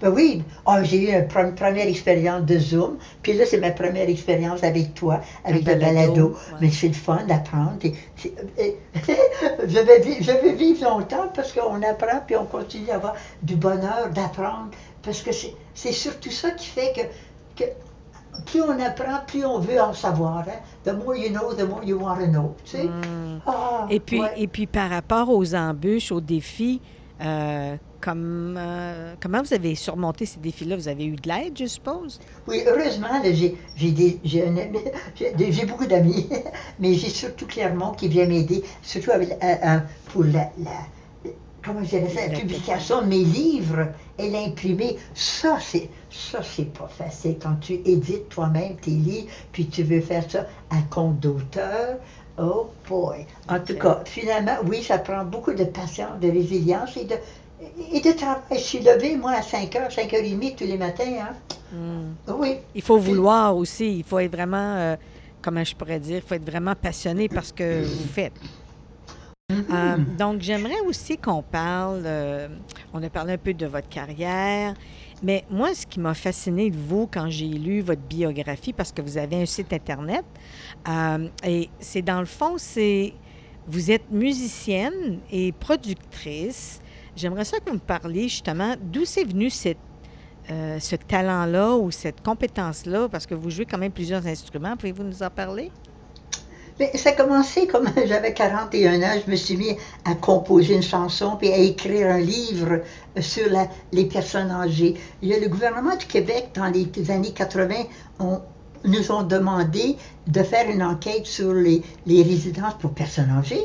Ben 0.00 0.08
oui, 0.08 0.42
oh, 0.66 0.76
j'ai 0.82 1.10
eu 1.10 1.14
une 1.14 1.54
première 1.54 1.86
expérience 1.86 2.46
de 2.46 2.58
Zoom, 2.58 2.96
puis 3.22 3.34
là, 3.34 3.44
c'est 3.44 3.58
ma 3.58 3.70
première 3.70 4.08
expérience 4.08 4.64
avec 4.64 4.94
toi, 4.94 5.20
avec 5.44 5.66
le 5.66 5.74
balado. 5.74 6.36
Mais 6.58 6.70
c'est 6.70 6.88
le 6.88 6.94
fun 6.94 7.22
d'apprendre. 7.28 7.76
je, 8.24 9.78
vais 9.78 10.00
vivre, 10.00 10.22
je 10.22 10.32
vais 10.32 10.54
vivre 10.54 10.88
longtemps 10.88 11.28
parce 11.34 11.52
qu'on 11.52 11.82
apprend, 11.82 12.20
puis 12.26 12.34
on 12.36 12.46
continue 12.46 12.88
à 12.90 12.94
avoir 12.94 13.14
du 13.42 13.56
bonheur 13.56 14.08
d'apprendre, 14.14 14.70
parce 15.02 15.20
que 15.20 15.32
c'est 15.74 15.92
surtout 15.92 16.30
ça 16.30 16.50
qui 16.52 16.68
fait 16.68 16.94
que, 16.96 17.62
que 17.62 17.68
plus 18.46 18.62
on 18.62 18.78
apprend, 18.80 19.20
plus 19.26 19.44
on 19.44 19.58
veut 19.58 19.80
en 19.80 19.92
savoir. 19.92 20.40
Hein? 20.40 20.60
The 20.84 20.92
more 20.92 21.16
you 21.16 21.30
know, 21.30 21.54
the 21.54 21.68
more 21.68 21.84
you 21.84 21.98
want 21.98 22.18
to 22.18 22.26
know. 22.26 22.54
Tu 22.64 22.70
sais? 22.70 22.84
Hmm. 22.84 23.40
Ah, 23.46 23.86
et, 23.90 24.00
puis, 24.00 24.20
et 24.36 24.46
puis, 24.46 24.66
par 24.66 24.90
rapport 24.90 25.30
aux 25.30 25.54
embûches, 25.54 26.12
aux 26.12 26.20
défis, 26.20 26.80
euh, 27.20 27.76
comme, 28.00 28.56
euh, 28.58 29.14
comment 29.20 29.42
vous 29.42 29.52
avez 29.52 29.74
surmonté 29.74 30.24
ces 30.24 30.40
défis-là? 30.40 30.76
Vous 30.76 30.88
avez 30.88 31.04
eu 31.04 31.16
de 31.16 31.28
l'aide, 31.28 31.58
je 31.58 31.66
suppose? 31.66 32.18
Oui, 32.48 32.62
heureusement, 32.66 33.08
j'ai 33.24 33.58
beaucoup 35.66 35.86
d'amis, 35.86 36.26
mais 36.78 36.94
j'ai 36.94 37.10
surtout 37.10 37.46
Clermont 37.46 37.92
qui 37.92 38.08
vient 38.08 38.26
m'aider, 38.26 38.64
surtout 38.82 39.10
avec, 39.10 39.36
euh, 39.42 39.78
pour 40.06 40.24
la 40.24 40.50
comment 41.64 41.82
je 41.84 41.90
dirais 41.90 42.08
ça, 42.08 42.26
la 42.26 42.38
publication 42.38 43.02
de 43.02 43.06
mes 43.06 43.24
livres, 43.24 43.88
elle 44.18 44.34
a 44.34 44.40
imprimé. 44.40 44.96
Ça, 45.14 45.58
c'est 45.60 45.88
ça, 46.10 46.40
c'est 46.42 46.72
pas 46.72 46.88
facile 46.88 47.36
quand 47.40 47.56
tu 47.60 47.74
édites 47.84 48.28
toi-même 48.28 48.76
tes 48.76 48.90
livres, 48.90 49.28
puis 49.52 49.66
tu 49.66 49.82
veux 49.82 50.00
faire 50.00 50.28
ça 50.28 50.46
à 50.70 50.82
compte 50.90 51.20
d'auteur. 51.20 51.98
Oh 52.38 52.70
boy. 52.88 53.26
En 53.48 53.60
tout 53.60 53.74
cas, 53.74 54.02
finalement, 54.06 54.56
oui, 54.64 54.82
ça 54.82 54.98
prend 54.98 55.24
beaucoup 55.24 55.52
de 55.52 55.64
patience, 55.64 56.18
de 56.20 56.30
résilience 56.30 56.96
et 56.96 57.04
de, 57.04 57.14
et 57.92 58.00
de 58.00 58.12
travail. 58.12 58.40
Je 58.52 58.58
suis 58.58 58.80
levée, 58.80 59.16
moi, 59.16 59.32
à 59.32 59.42
5 59.42 59.70
h, 59.72 59.94
5 59.94 60.10
h 60.10 60.38
30 60.40 60.56
tous 60.56 60.64
les 60.64 60.78
matins. 60.78 61.04
Hein? 61.20 61.34
Hmm. 61.72 62.32
Oui. 62.38 62.56
Il 62.74 62.82
faut 62.82 62.98
vouloir 62.98 63.56
aussi. 63.56 63.98
Il 63.98 64.04
faut 64.04 64.18
être 64.18 64.32
vraiment, 64.32 64.76
euh, 64.76 64.96
comment 65.42 65.62
je 65.62 65.74
pourrais 65.74 66.00
dire, 66.00 66.16
il 66.16 66.22
faut 66.22 66.34
être 66.34 66.48
vraiment 66.48 66.74
passionné 66.74 67.28
par 67.28 67.44
ce 67.44 67.52
que 67.52 67.82
vous 67.84 68.08
faites. 68.08 68.32
Euh, 69.50 69.96
donc, 70.18 70.40
j'aimerais 70.40 70.80
aussi 70.86 71.16
qu'on 71.16 71.42
parle, 71.42 72.02
euh, 72.04 72.48
on 72.92 73.02
a 73.02 73.10
parlé 73.10 73.34
un 73.34 73.38
peu 73.38 73.54
de 73.54 73.66
votre 73.66 73.88
carrière, 73.88 74.74
mais 75.22 75.44
moi, 75.50 75.74
ce 75.74 75.86
qui 75.86 76.00
m'a 76.00 76.14
fasciné 76.14 76.70
de 76.70 76.76
vous 76.76 77.06
quand 77.06 77.28
j'ai 77.28 77.48
lu 77.48 77.80
votre 77.80 78.02
biographie, 78.02 78.72
parce 78.72 78.92
que 78.92 79.02
vous 79.02 79.18
avez 79.18 79.42
un 79.42 79.46
site 79.46 79.72
Internet, 79.72 80.24
euh, 80.88 81.28
et 81.44 81.68
c'est 81.78 82.02
dans 82.02 82.20
le 82.20 82.26
fond, 82.26 82.54
c'est, 82.56 83.12
vous 83.66 83.90
êtes 83.90 84.10
musicienne 84.10 85.18
et 85.30 85.52
productrice. 85.52 86.80
J'aimerais 87.16 87.44
ça 87.44 87.58
que 87.58 87.68
vous 87.68 87.76
me 87.76 87.80
parliez 87.80 88.24
justement 88.24 88.74
d'où 88.80 89.04
c'est 89.04 89.24
venu 89.24 89.50
ce 89.50 90.96
talent-là 90.96 91.76
ou 91.76 91.90
cette 91.90 92.22
compétence-là, 92.22 93.08
parce 93.08 93.26
que 93.26 93.34
vous 93.34 93.50
jouez 93.50 93.66
quand 93.66 93.78
même 93.78 93.92
plusieurs 93.92 94.26
instruments. 94.26 94.76
Pouvez-vous 94.76 95.04
nous 95.04 95.22
en 95.22 95.30
parler? 95.30 95.70
Ça 96.94 97.10
a 97.10 97.12
commencé 97.12 97.66
comme 97.66 97.88
j'avais 98.06 98.32
41 98.32 99.02
ans, 99.02 99.20
je 99.24 99.30
me 99.30 99.36
suis 99.36 99.56
mis 99.56 99.76
à 100.04 100.14
composer 100.14 100.74
une 100.74 100.82
chanson 100.82 101.36
puis 101.36 101.52
à 101.52 101.58
écrire 101.58 102.08
un 102.08 102.20
livre 102.20 102.80
sur 103.20 103.48
les 103.92 104.04
personnes 104.06 104.50
âgées. 104.50 104.94
Il 105.22 105.28
y 105.28 105.34
a 105.34 105.38
le 105.38 105.48
gouvernement 105.48 105.96
du 105.96 106.06
Québec, 106.06 106.50
dans 106.54 106.66
les 106.66 107.10
années 107.10 107.32
80, 107.32 107.74
nous 108.84 109.12
ont 109.12 109.22
demandé 109.22 109.96
de 110.26 110.42
faire 110.42 110.70
une 110.70 110.82
enquête 110.82 111.26
sur 111.26 111.52
les, 111.52 111.82
résidences 112.06 112.74
pour 112.78 112.92
personnes 112.92 113.30
âgées. 113.30 113.62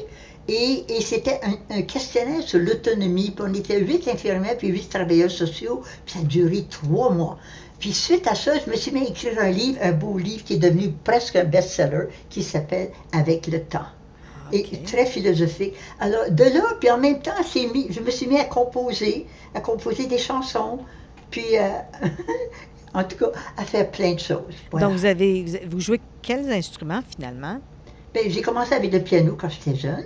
Et, 0.48 0.84
c'était 1.02 1.40
un, 1.72 1.82
questionnaire 1.84 2.44
sur 2.44 2.60
l'autonomie. 2.60 3.34
On 3.40 3.54
était 3.54 3.80
huit 3.80 4.08
infirmières 4.08 4.58
puis 4.58 4.68
huit 4.68 4.90
travailleurs 4.90 5.32
sociaux, 5.32 5.82
puis 6.06 6.16
ça 6.16 6.20
a 6.20 6.24
duré 6.24 6.66
trois 6.70 7.12
mois. 7.12 7.38
Puis 7.80 7.94
suite 7.94 8.28
à 8.28 8.36
ça, 8.36 8.54
je 8.58 8.70
me 8.70 8.76
suis 8.76 8.92
mis 8.92 9.02
à 9.02 9.10
écrire 9.10 9.40
un 9.40 9.50
livre, 9.50 9.80
un 9.82 9.92
beau 9.92 10.18
livre 10.18 10.44
qui 10.44 10.54
est 10.54 10.60
devenu 10.60 10.92
presque 11.04 11.36
un 11.36 11.44
best-seller, 11.44 12.08
qui 12.30 12.44
s'appelle 12.44 12.92
Avec 13.12 13.48
le 13.48 13.62
temps. 13.62 13.88
Et 14.52 14.64
très 14.86 15.06
philosophique. 15.06 15.74
Alors, 16.00 16.30
de 16.30 16.44
là, 16.44 16.64
puis 16.80 16.90
en 16.92 17.00
même 17.00 17.20
temps, 17.20 17.32
mis, 17.74 17.88
je 17.90 18.00
me 18.00 18.12
suis 18.12 18.28
mis 18.28 18.38
à 18.38 18.46
composer, 18.46 19.26
à 19.56 19.60
composer 19.60 20.06
des 20.06 20.20
chansons, 20.20 20.80
puis, 21.32 21.58
euh, 21.58 21.68
en 22.94 23.04
tout 23.04 23.18
cas, 23.18 23.32
à 23.58 23.64
faire 23.64 23.90
plein 23.90 24.14
de 24.14 24.20
choses. 24.20 24.56
Donc, 24.72 24.94
vous 24.94 25.06
avez, 25.06 25.46
vous 25.70 25.80
jouez 25.80 26.00
quels 26.22 26.52
instruments, 26.52 27.02
finalement? 27.16 27.60
Bien, 28.14 28.24
j'ai 28.28 28.42
commencé 28.42 28.74
avec 28.74 28.94
le 28.94 29.02
piano 29.02 29.36
quand 29.38 29.50
j'étais 29.50 29.76
jeune. 29.76 30.06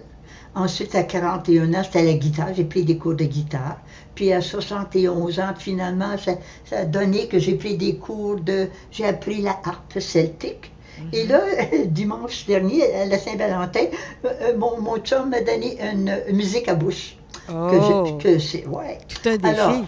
Ensuite, 0.56 0.96
à 0.96 1.04
41 1.04 1.74
ans, 1.74 1.84
c'était 1.84 2.04
la 2.04 2.14
guitare. 2.14 2.54
J'ai 2.56 2.64
pris 2.64 2.84
des 2.84 2.98
cours 2.98 3.16
de 3.16 3.26
guitare. 3.26 3.78
Puis 4.16 4.34
à 4.34 4.42
71 4.42 5.40
ans, 5.40 5.54
finalement, 5.58 6.18
ça, 6.18 6.34
ça 6.66 6.80
a 6.80 6.86
donné 6.86 7.28
que 7.28 7.40
j'ai 7.40 7.56
pris 7.56 7.78
des 7.78 7.96
cours 7.96 8.38
de... 8.38 8.68
J'ai 8.92 9.06
appris 9.06 9.42
la 9.42 9.58
harpe 9.64 10.00
celtique. 10.00 10.72
Et 11.14 11.26
là, 11.26 11.42
dimanche 11.86 12.46
dernier, 12.46 12.94
à 12.94 13.06
la 13.06 13.18
Saint-Valentin, 13.18 13.86
euh, 14.26 14.30
euh, 14.42 14.58
mon, 14.58 14.82
mon 14.82 14.98
chum 14.98 15.30
m'a 15.30 15.42
donné 15.42 15.78
une, 15.82 16.14
une 16.28 16.36
musique 16.36 16.68
à 16.68 16.76
bouche. 16.76 17.16
Que 17.48 17.54
Oh, 17.54 18.18
que 18.22 18.38
c'est, 18.38 18.68
ouais. 18.68 19.00
tout 19.08 19.30
un 19.30 19.38
défi. 19.38 19.48
Alors, 19.48 19.86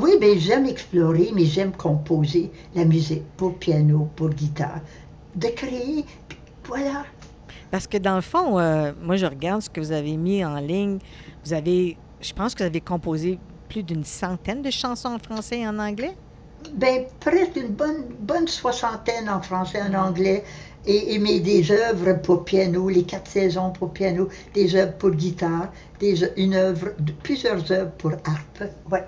oui, 0.00 0.12
ben 0.20 0.38
j'aime 0.38 0.66
explorer, 0.66 1.30
mais 1.34 1.44
j'aime 1.44 1.72
composer 1.72 2.50
la 2.74 2.84
musique 2.84 3.24
pour 3.36 3.54
piano, 3.58 4.08
pour 4.16 4.30
guitare. 4.30 4.80
De 5.34 5.48
créer, 5.48 6.04
voilà. 6.66 7.04
Parce 7.70 7.86
que 7.86 7.98
dans 7.98 8.14
le 8.14 8.20
fond, 8.20 8.58
euh, 8.58 8.92
moi, 9.02 9.16
je 9.16 9.26
regarde 9.26 9.62
ce 9.62 9.70
que 9.70 9.80
vous 9.80 9.92
avez 9.92 10.16
mis 10.16 10.44
en 10.44 10.56
ligne. 10.56 10.98
Vous 11.44 11.52
avez, 11.52 11.96
je 12.20 12.32
pense 12.32 12.54
que 12.54 12.62
vous 12.62 12.68
avez 12.68 12.80
composé 12.80 13.38
plus 13.68 13.82
d'une 13.82 14.04
centaine 14.04 14.62
de 14.62 14.70
chansons 14.70 15.08
en 15.08 15.18
français 15.18 15.60
et 15.60 15.66
en 15.66 15.78
anglais? 15.78 16.16
Ben, 16.74 17.04
presque 17.20 17.56
une 17.56 17.68
bonne, 17.68 18.04
bonne 18.20 18.48
soixantaine 18.48 19.28
en 19.28 19.40
français, 19.42 19.82
en 19.82 19.94
anglais, 19.94 20.44
et, 20.86 21.14
et 21.14 21.18
mais 21.18 21.40
des 21.40 21.70
œuvres 21.70 22.14
pour 22.22 22.44
piano, 22.44 22.88
les 22.88 23.04
quatre 23.04 23.30
saisons 23.30 23.70
pour 23.70 23.92
piano, 23.92 24.28
des 24.54 24.74
œuvres 24.74 24.94
pour 24.96 25.10
guitare, 25.10 25.70
des, 25.98 26.24
une 26.36 26.54
œuvre, 26.54 26.90
plusieurs 27.22 27.70
œuvres 27.70 27.92
pour 27.98 28.12
harpe. 28.12 28.64
Ouais. 28.90 29.04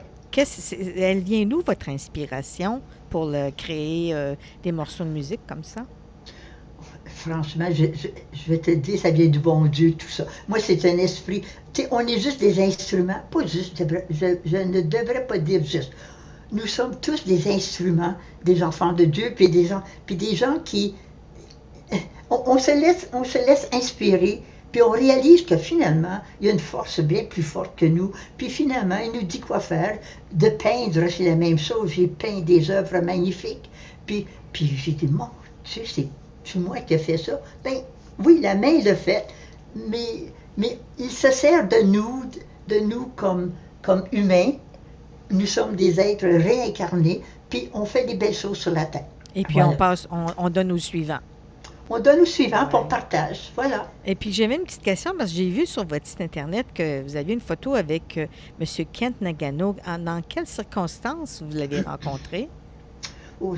Elle 0.99 1.21
vient 1.21 1.47
d'où 1.47 1.63
votre 1.67 1.89
inspiration 1.89 2.83
pour 3.09 3.27
le- 3.27 3.51
créer 3.53 4.13
euh, 4.13 4.35
des 4.63 4.73
morceaux 4.73 5.05
de 5.05 5.11
musique 5.11 5.41
comme 5.47 5.65
ça? 5.65 5.87
Franchement, 7.17 7.69
je, 7.73 7.87
je- 7.95 8.09
je 8.33 8.51
vais 8.51 8.59
te 8.59 8.71
dire, 8.71 8.99
ça 9.01 9.11
vient 9.11 9.27
du 9.27 9.39
bon 9.41 9.65
Dieu, 9.67 9.95
tout 9.95 10.09
ça. 10.09 10.27
Moi, 10.49 10.59
c'est 10.61 10.85
un 10.85 10.99
esprit. 10.99 11.43
On 11.91 12.01
est 12.07 12.19
juste 12.21 12.41
des 12.41 12.61
instruments, 12.61 13.21
pas 13.31 13.47
juste, 13.47 13.83
je, 14.11 14.27
je 14.45 14.57
ne 14.57 14.81
devrais 14.83 15.27
pas 15.27 15.39
dire 15.39 15.65
juste. 15.65 15.93
Nous 16.53 16.67
sommes 16.67 16.97
tous 17.01 17.25
des 17.27 17.49
instruments, 17.51 18.17
des 18.45 18.63
enfants 18.63 18.93
de 18.93 19.05
Dieu, 19.05 19.33
puis 19.35 19.49
des 19.49 19.67
gens, 19.67 19.83
puis 20.07 20.17
des 20.17 20.37
gens 20.37 20.59
qui. 20.65 20.97
On, 22.31 22.43
on 22.47 22.59
se 22.59 22.71
laisse, 22.71 23.09
on 23.13 23.25
se 23.25 23.39
laisse 23.39 23.69
inspirer, 23.73 24.43
puis 24.73 24.83
on 24.83 24.91
réalise 24.91 25.45
que 25.45 25.57
finalement, 25.57 26.21
il 26.41 26.47
y 26.47 26.51
a 26.51 26.53
une 26.53 26.59
force 26.61 27.01
bien 27.01 27.25
plus 27.25 27.43
forte 27.43 27.77
que 27.79 27.87
nous. 27.87 28.13
Puis 28.37 28.49
finalement, 28.51 28.99
il 28.99 29.13
nous 29.13 29.23
dit 29.27 29.41
quoi 29.41 29.61
faire. 29.61 29.99
De 30.33 30.49
peindre, 30.49 31.09
c'est 31.11 31.25
la 31.25 31.37
même 31.37 31.59
chose. 31.59 31.91
J'ai 31.93 32.09
peint 32.09 32.41
des 32.41 32.71
œuvres 32.71 33.01
magnifiques. 33.01 33.71
Puis, 34.07 34.27
puis 34.53 34.67
j'ai 34.77 34.93
dit, 34.93 35.09
mon 35.09 35.29
Dieu, 35.65 35.83
c'est 35.87 36.09
c'est 36.47 36.59
moi 36.59 36.79
qui 36.81 36.95
ai 36.95 36.99
fait 36.99 37.17
ça. 37.19 37.41
Ben 37.65 37.75
oui, 38.25 38.41
la 38.41 38.55
main 38.55 38.81
l'a 38.83 38.95
fait, 38.95 39.27
mais, 39.75 40.33
mais 40.57 40.79
il 40.99 41.11
se 41.11 41.31
sert 41.31 41.69
de 41.69 41.83
nous, 41.85 42.23
de 42.69 42.79
nous 42.81 43.11
comme, 43.17 43.53
comme 43.83 44.05
humains. 44.13 44.53
Nous 45.31 45.47
sommes 45.47 45.75
des 45.77 45.99
êtres 46.01 46.27
réincarnés, 46.27 47.21
puis 47.51 47.69
on 47.75 47.85
fait 47.85 48.05
des 48.07 48.15
belles 48.15 48.33
choses 48.35 48.59
sur 48.59 48.71
la 48.73 48.85
terre. 48.87 49.07
Et 49.35 49.43
puis 49.43 49.55
Voilà. 49.55 49.69
on 49.71 49.77
passe, 49.77 50.09
on, 50.11 50.27
on 50.39 50.49
donne 50.51 50.73
au 50.73 50.79
suivant. 50.79 51.19
On 51.91 52.01
donne 52.01 52.21
au 52.21 52.25
suivant, 52.25 52.67
puis 52.67 52.77
on 52.77 52.83
Ouais. 52.83 52.89
partage. 52.89 53.53
Voilà. 53.55 53.87
Et 54.05 54.15
puis 54.17 54.33
j'avais 54.33 54.57
une 54.57 54.63
petite 54.65 54.83
question 54.83 55.13
parce 55.17 55.31
que 55.31 55.37
j'ai 55.37 55.51
vu 55.51 55.67
sur 55.67 55.85
votre 55.87 56.07
site 56.07 56.21
internet 56.21 56.67
que 56.75 57.03
vous 57.03 57.15
aviez 57.17 57.35
une 57.35 57.41
photo 57.41 57.75
avec 57.75 58.17
euh, 58.19 58.27
M. 58.61 58.67
Kent 58.93 59.21
Nagano. 59.21 59.77
En- 59.87 59.99
dans 59.99 60.21
quelles 60.29 60.47
circonstances 60.49 61.43
vous 61.49 61.57
l'avez 61.57 61.81
rencontré? 61.87 62.49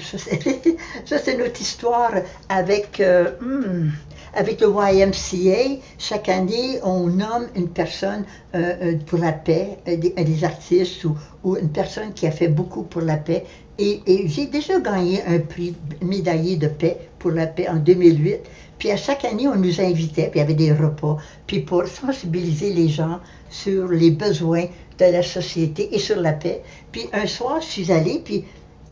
Ça, 0.00 1.18
c'est, 1.18 1.36
notre 1.38 1.60
histoire 1.60 2.12
avec, 2.48 3.00
euh, 3.00 3.30
hmm, 3.40 3.90
avec 4.34 4.60
le 4.60 4.68
YMCA. 4.68 5.80
Chaque 5.98 6.28
année, 6.28 6.80
on 6.82 7.06
nomme 7.06 7.46
une 7.54 7.68
personne 7.68 8.24
euh, 8.54 8.74
euh, 8.82 8.96
pour 9.06 9.18
la 9.18 9.32
paix, 9.32 9.78
des, 9.86 10.10
des 10.10 10.44
artistes 10.44 11.04
ou, 11.04 11.16
ou 11.44 11.56
une 11.56 11.70
personne 11.70 12.12
qui 12.12 12.26
a 12.26 12.32
fait 12.32 12.48
beaucoup 12.48 12.82
pour 12.82 13.02
la 13.02 13.16
paix. 13.16 13.44
Et, 13.78 14.02
et 14.06 14.26
j'ai 14.26 14.46
déjà 14.46 14.80
gagné 14.80 15.22
un 15.24 15.38
prix 15.38 15.76
médaillé 16.02 16.56
de 16.56 16.66
paix 16.66 16.98
pour 17.20 17.30
la 17.30 17.46
paix 17.46 17.68
en 17.68 17.76
2008. 17.76 18.40
Puis 18.78 18.90
à 18.90 18.96
chaque 18.96 19.24
année, 19.24 19.46
on 19.46 19.56
nous 19.56 19.80
invitait, 19.80 20.28
puis 20.30 20.38
il 20.38 20.42
y 20.42 20.44
avait 20.44 20.54
des 20.54 20.72
repas, 20.72 21.16
puis 21.46 21.60
pour 21.60 21.86
sensibiliser 21.86 22.72
les 22.72 22.88
gens 22.88 23.20
sur 23.50 23.88
les 23.88 24.10
besoins 24.10 24.66
de 24.98 25.04
la 25.04 25.22
société 25.22 25.94
et 25.94 25.98
sur 25.98 26.20
la 26.20 26.32
paix. 26.32 26.62
Puis 26.92 27.08
un 27.12 27.26
soir, 27.26 27.60
je 27.60 27.66
suis 27.66 27.92
allée, 27.92 28.20
puis 28.24 28.44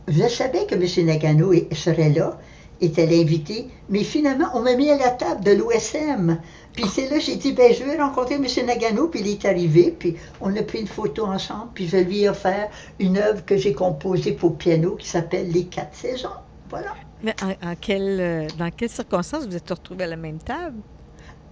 je 0.07 0.27
savais 0.27 0.65
que 0.65 0.75
M. 0.75 1.05
Nagano 1.05 1.53
serait 1.73 2.09
là, 2.09 2.37
était 2.79 3.07
l'invité, 3.07 3.67
mais 3.89 4.03
finalement, 4.03 4.47
on 4.53 4.61
m'a 4.61 4.75
mis 4.75 4.89
à 4.91 4.97
la 4.97 5.09
table 5.09 5.43
de 5.43 5.51
l'OSM. 5.51 6.39
Puis 6.73 6.85
c'est 6.93 7.09
là, 7.09 7.17
j'ai 7.17 7.35
dit, 7.35 7.51
ben, 7.51 7.73
je 7.73 7.83
vais 7.83 7.97
rencontrer 7.99 8.35
M. 8.35 8.45
Nagano, 8.65 9.07
puis 9.07 9.21
il 9.21 9.27
est 9.29 9.45
arrivé, 9.45 9.95
puis 9.97 10.15
on 10.41 10.55
a 10.55 10.61
pris 10.61 10.81
une 10.81 10.87
photo 10.87 11.25
ensemble, 11.25 11.71
puis 11.73 11.87
je 11.87 11.97
lui 11.97 12.21
ai 12.23 12.29
offert 12.29 12.69
une 12.99 13.17
œuvre 13.17 13.43
que 13.45 13.57
j'ai 13.57 13.73
composée 13.73 14.33
pour 14.33 14.57
piano 14.57 14.95
qui 14.95 15.07
s'appelle 15.07 15.51
Les 15.51 15.65
Quatre 15.65 15.95
Saisons. 15.95 16.29
Voilà. 16.69 16.93
Mais 17.23 17.33
en, 17.41 17.71
en 17.71 17.75
quelle, 17.75 18.19
euh, 18.19 18.47
dans 18.59 18.69
quelles 18.69 18.89
circonstances 18.89 19.47
vous 19.47 19.55
êtes 19.55 19.69
retrouvés 19.69 20.03
à 20.03 20.07
la 20.07 20.15
même 20.15 20.37
table? 20.37 20.77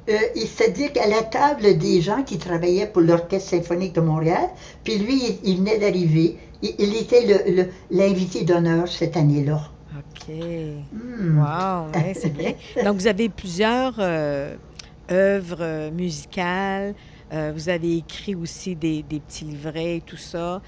Euh, 0.08 0.18
C'est-à-dire 0.36 0.94
qu'à 0.94 1.08
la 1.08 1.24
table 1.24 1.80
des 1.80 2.02
gens 2.02 2.22
qui 2.22 2.38
travaillaient 2.38 2.86
pour 2.86 3.02
l'Orchestre 3.02 3.50
symphonique 3.50 3.94
de 3.94 4.02
Montréal, 4.02 4.50
puis 4.84 5.00
lui, 5.00 5.40
il, 5.44 5.50
il 5.50 5.58
venait 5.58 5.80
d'arriver. 5.80 6.38
Il, 6.80 6.96
était 6.96 7.26
l'invité 7.92 8.44
d'honneur 8.44 8.88
cette 8.88 9.18
année-là. 9.18 9.62
OK. 9.98 10.34
Hmm. 10.92 11.40
Wow, 11.40 11.92
ouais, 11.94 12.14
c'est 12.14 12.34
bien. 12.36 12.54
Donc, 12.84 12.98
vous 12.98 13.08
avez 13.08 13.30
plusieurs 13.30 13.96
euh, 14.00 14.56
œuvres 15.12 15.92
musicales. 15.92 16.96
Euh, 17.36 17.52
vous 17.54 17.70
avez 17.70 17.98
écrit 17.98 18.36
aussi 18.36 18.76
des, 18.76 19.04
des 19.04 19.20
petits 19.22 19.46
livrets 19.46 19.98
et 19.98 20.02
tout 20.02 20.18
ça. 20.18 20.62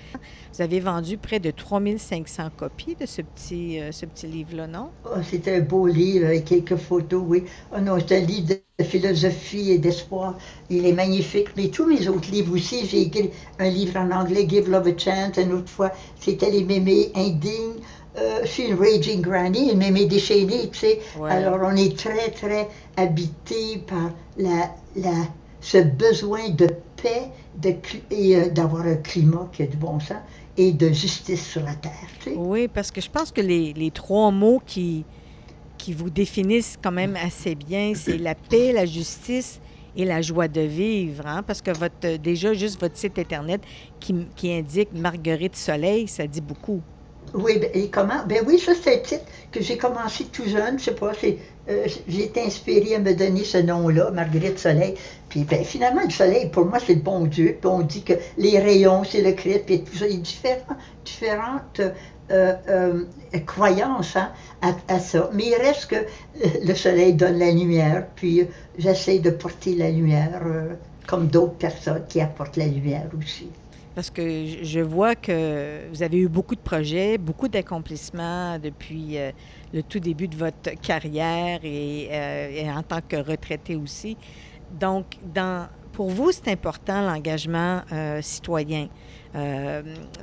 Vous 0.53 0.61
avez 0.63 0.79
vendu 0.81 1.17
près 1.17 1.39
de 1.39 1.51
3500 1.51 2.51
copies 2.51 2.95
de 2.95 3.05
ce 3.07 3.21
petit, 3.23 3.79
euh, 3.81 3.91
ce 3.91 4.05
petit 4.05 4.27
livre-là, 4.27 4.67
non? 4.67 4.93
Oh, 5.05 5.21
c'est 5.23 5.47
un 5.47 5.61
beau 5.61 5.87
livre 5.87 6.25
avec 6.27 6.45
quelques 6.45 6.75
photos, 6.75 7.23
oui. 7.25 7.45
Oh 7.71 7.79
non, 7.79 7.97
c'est 7.99 8.17
un 8.17 8.25
livre 8.25 8.55
de 8.79 8.83
philosophie 8.83 9.71
et 9.71 9.79
d'espoir. 9.79 10.37
Il 10.69 10.85
est 10.85 10.93
magnifique. 10.93 11.49
Mais 11.55 11.69
tous 11.69 11.85
mes 11.87 12.07
autres 12.09 12.29
livres 12.31 12.53
aussi, 12.53 12.85
j'ai 12.85 13.01
écrit 13.03 13.31
un 13.59 13.69
livre 13.69 13.97
en 13.97 14.11
anglais, 14.11 14.45
Give 14.47 14.69
Love 14.69 14.87
a 14.87 14.97
Chance. 14.97 15.37
Une 15.37 15.53
autre 15.53 15.69
fois, 15.69 15.91
c'était 16.19 16.51
Les 16.51 16.63
mémés 16.65 17.11
indignes. 17.15 17.79
Euh, 18.17 18.39
je 18.43 18.47
suis 18.47 18.63
une 18.63 18.75
Raging 18.75 19.21
Granny, 19.21 19.71
une 19.71 19.77
mémé 19.79 20.05
déchaînée, 20.05 20.69
tu 20.71 20.79
sais. 20.79 20.99
Ouais. 21.13 21.29
Alors, 21.29 21.59
on 21.63 21.75
est 21.75 21.97
très, 21.97 22.31
très 22.31 22.67
habité 22.97 23.77
par 23.87 24.11
la, 24.37 24.71
la, 24.95 25.13
ce 25.61 25.77
besoin 25.79 26.49
de 26.49 26.67
paix 27.01 27.29
de, 27.61 27.75
et 28.11 28.35
euh, 28.35 28.49
d'avoir 28.49 28.85
un 28.85 28.95
climat 28.95 29.49
qui 29.51 29.63
a 29.63 29.67
du 29.67 29.77
bon 29.77 29.99
sens 29.99 30.17
et 30.57 30.71
de 30.71 30.91
justice 30.91 31.45
sur 31.45 31.63
la 31.63 31.75
terre, 31.75 31.91
tu 32.19 32.31
sais. 32.31 32.35
Oui, 32.35 32.67
parce 32.67 32.91
que 32.91 33.01
je 33.01 33.09
pense 33.09 33.31
que 33.31 33.41
les, 33.41 33.73
les 33.73 33.91
trois 33.91 34.31
mots 34.31 34.61
qui, 34.65 35.05
qui 35.77 35.93
vous 35.93 36.09
définissent 36.09 36.77
quand 36.81 36.91
même 36.91 37.15
assez 37.15 37.55
bien, 37.55 37.93
c'est 37.95 38.17
la 38.17 38.33
paix, 38.35 38.71
la 38.73 38.85
justice 38.85 39.59
et 39.95 40.05
la 40.05 40.21
joie 40.21 40.47
de 40.47 40.61
vivre. 40.61 41.25
hein, 41.27 41.43
Parce 41.43 41.61
que 41.61 41.71
votre, 41.71 42.17
déjà, 42.17 42.53
juste 42.53 42.79
votre 42.79 42.97
site 42.97 43.17
Internet 43.19 43.61
qui, 43.99 44.15
qui 44.35 44.51
indique 44.53 44.89
Marguerite 44.93 45.55
Soleil, 45.55 46.07
ça 46.07 46.25
dit 46.27 46.41
beaucoup. 46.41 46.81
Oui, 47.33 47.57
ben, 47.59 47.69
et 47.73 47.89
comment? 47.89 48.25
Ben 48.27 48.43
oui, 48.47 48.57
ça 48.57 48.73
c'est 48.73 48.95
un 48.99 49.03
titre 49.03 49.25
que 49.51 49.61
j'ai 49.61 49.77
commencé 49.77 50.25
tout 50.25 50.45
jeune, 50.45 50.79
je 50.79 50.85
sais 50.85 50.95
pas, 50.95 51.13
c'est, 51.19 51.37
euh, 51.69 51.87
j'ai 52.07 52.23
été 52.23 52.41
inspirée 52.41 52.95
à 52.95 52.99
me 52.99 53.13
donner 53.13 53.43
ce 53.43 53.57
nom-là, 53.57 54.11
Marguerite 54.11 54.59
Soleil. 54.59 54.95
Puis 55.29 55.43
ben, 55.43 55.63
finalement, 55.63 56.01
le 56.03 56.09
soleil, 56.09 56.49
pour 56.49 56.65
moi, 56.65 56.79
c'est 56.79 56.95
le 56.95 57.01
bon 57.01 57.25
Dieu. 57.25 57.57
Puis 57.59 57.69
on 57.69 57.81
dit 57.81 58.03
que 58.03 58.13
les 58.37 58.59
rayons, 58.59 59.03
c'est 59.03 59.21
le 59.21 59.33
Christ, 59.33 59.63
puis 59.65 59.83
tout 59.83 59.97
ça. 59.97 60.07
Il 60.07 60.15
y 60.15 60.47
a 60.47 60.57
différentes 61.03 61.81
euh, 62.31 62.53
euh, 62.69 63.03
croyances 63.45 64.15
hein, 64.15 64.31
à, 64.61 64.73
à 64.87 64.99
ça. 64.99 65.29
Mais 65.33 65.47
il 65.47 65.55
reste 65.55 65.87
que 65.87 66.05
le 66.65 66.73
soleil 66.73 67.13
donne 67.13 67.39
la 67.39 67.51
lumière, 67.51 68.07
puis 68.15 68.47
j'essaie 68.77 69.19
de 69.19 69.29
porter 69.29 69.75
la 69.75 69.89
lumière 69.89 70.41
comme 71.07 71.27
d'autres 71.27 71.55
personnes 71.55 72.03
qui 72.07 72.21
apportent 72.21 72.57
la 72.57 72.65
lumière 72.67 73.09
aussi. 73.17 73.49
Parce 73.97 74.11
que 74.11 74.45
je- 74.61 74.79
vois 74.79 75.15
que 75.15 75.87
vous 75.91 76.03
avez 76.03 76.19
eu 76.19 76.27
beaucoup 76.27 76.53
de 76.53 76.61
projets, 76.61 77.17
beaucoup 77.17 77.47
d'accomplissements 77.47 78.59
depuis 78.59 79.17
euh, 79.17 79.31
le 79.73 79.81
tout 79.81 79.99
début 79.99 80.27
de 80.27 80.35
votre 80.35 80.79
carrière 80.79 81.61
et, 81.63 82.07
euh, 82.11 82.69
en 82.77 82.83
tant 82.83 83.01
que 83.01 83.15
retraité 83.15 83.75
aussi. 83.75 84.15
Donc, 84.79 85.05
pour 85.93 86.09
vous, 86.11 86.31
c'est 86.31 86.47
important 86.49 87.01
l'engagement 87.01 87.81
euh, 87.91 88.21
citoyen. 88.21 88.87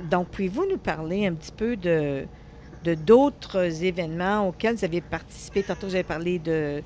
Donc, 0.09 0.29
pouvez-vous 0.29 0.65
nous 0.71 0.77
parler 0.77 1.27
un 1.27 1.33
petit 1.33 1.51
peu 1.51 1.75
de 1.75 2.25
de 2.85 2.93
d'autres 2.93 3.83
événements 3.83 4.47
auxquels 4.47 4.75
vous 4.75 4.85
avez 4.85 5.01
participé? 5.01 5.63
Tantôt, 5.63 5.87
vous 5.87 5.95
avez 5.95 6.03
parlé 6.03 6.39
de 6.39 6.81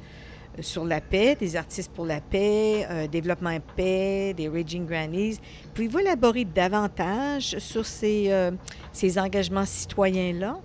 sur 0.62 0.86
la 0.86 1.02
paix, 1.02 1.36
des 1.40 1.56
artistes 1.56 1.92
pour 1.92 2.06
la 2.06 2.22
paix, 2.22 2.86
euh, 2.90 3.08
développement 3.08 3.58
paix, 3.76 4.34
des 4.36 4.50
Raging 4.50 4.86
Grannies. 4.86 5.40
Pouvez-vous 5.74 6.00
élaborer 6.00 6.46
davantage 6.46 7.58
sur 7.60 7.86
ces, 7.86 8.26
euh, 8.30 8.52
ces 8.92 9.18
engagements 9.20 9.66
citoyens-là? 9.66 10.60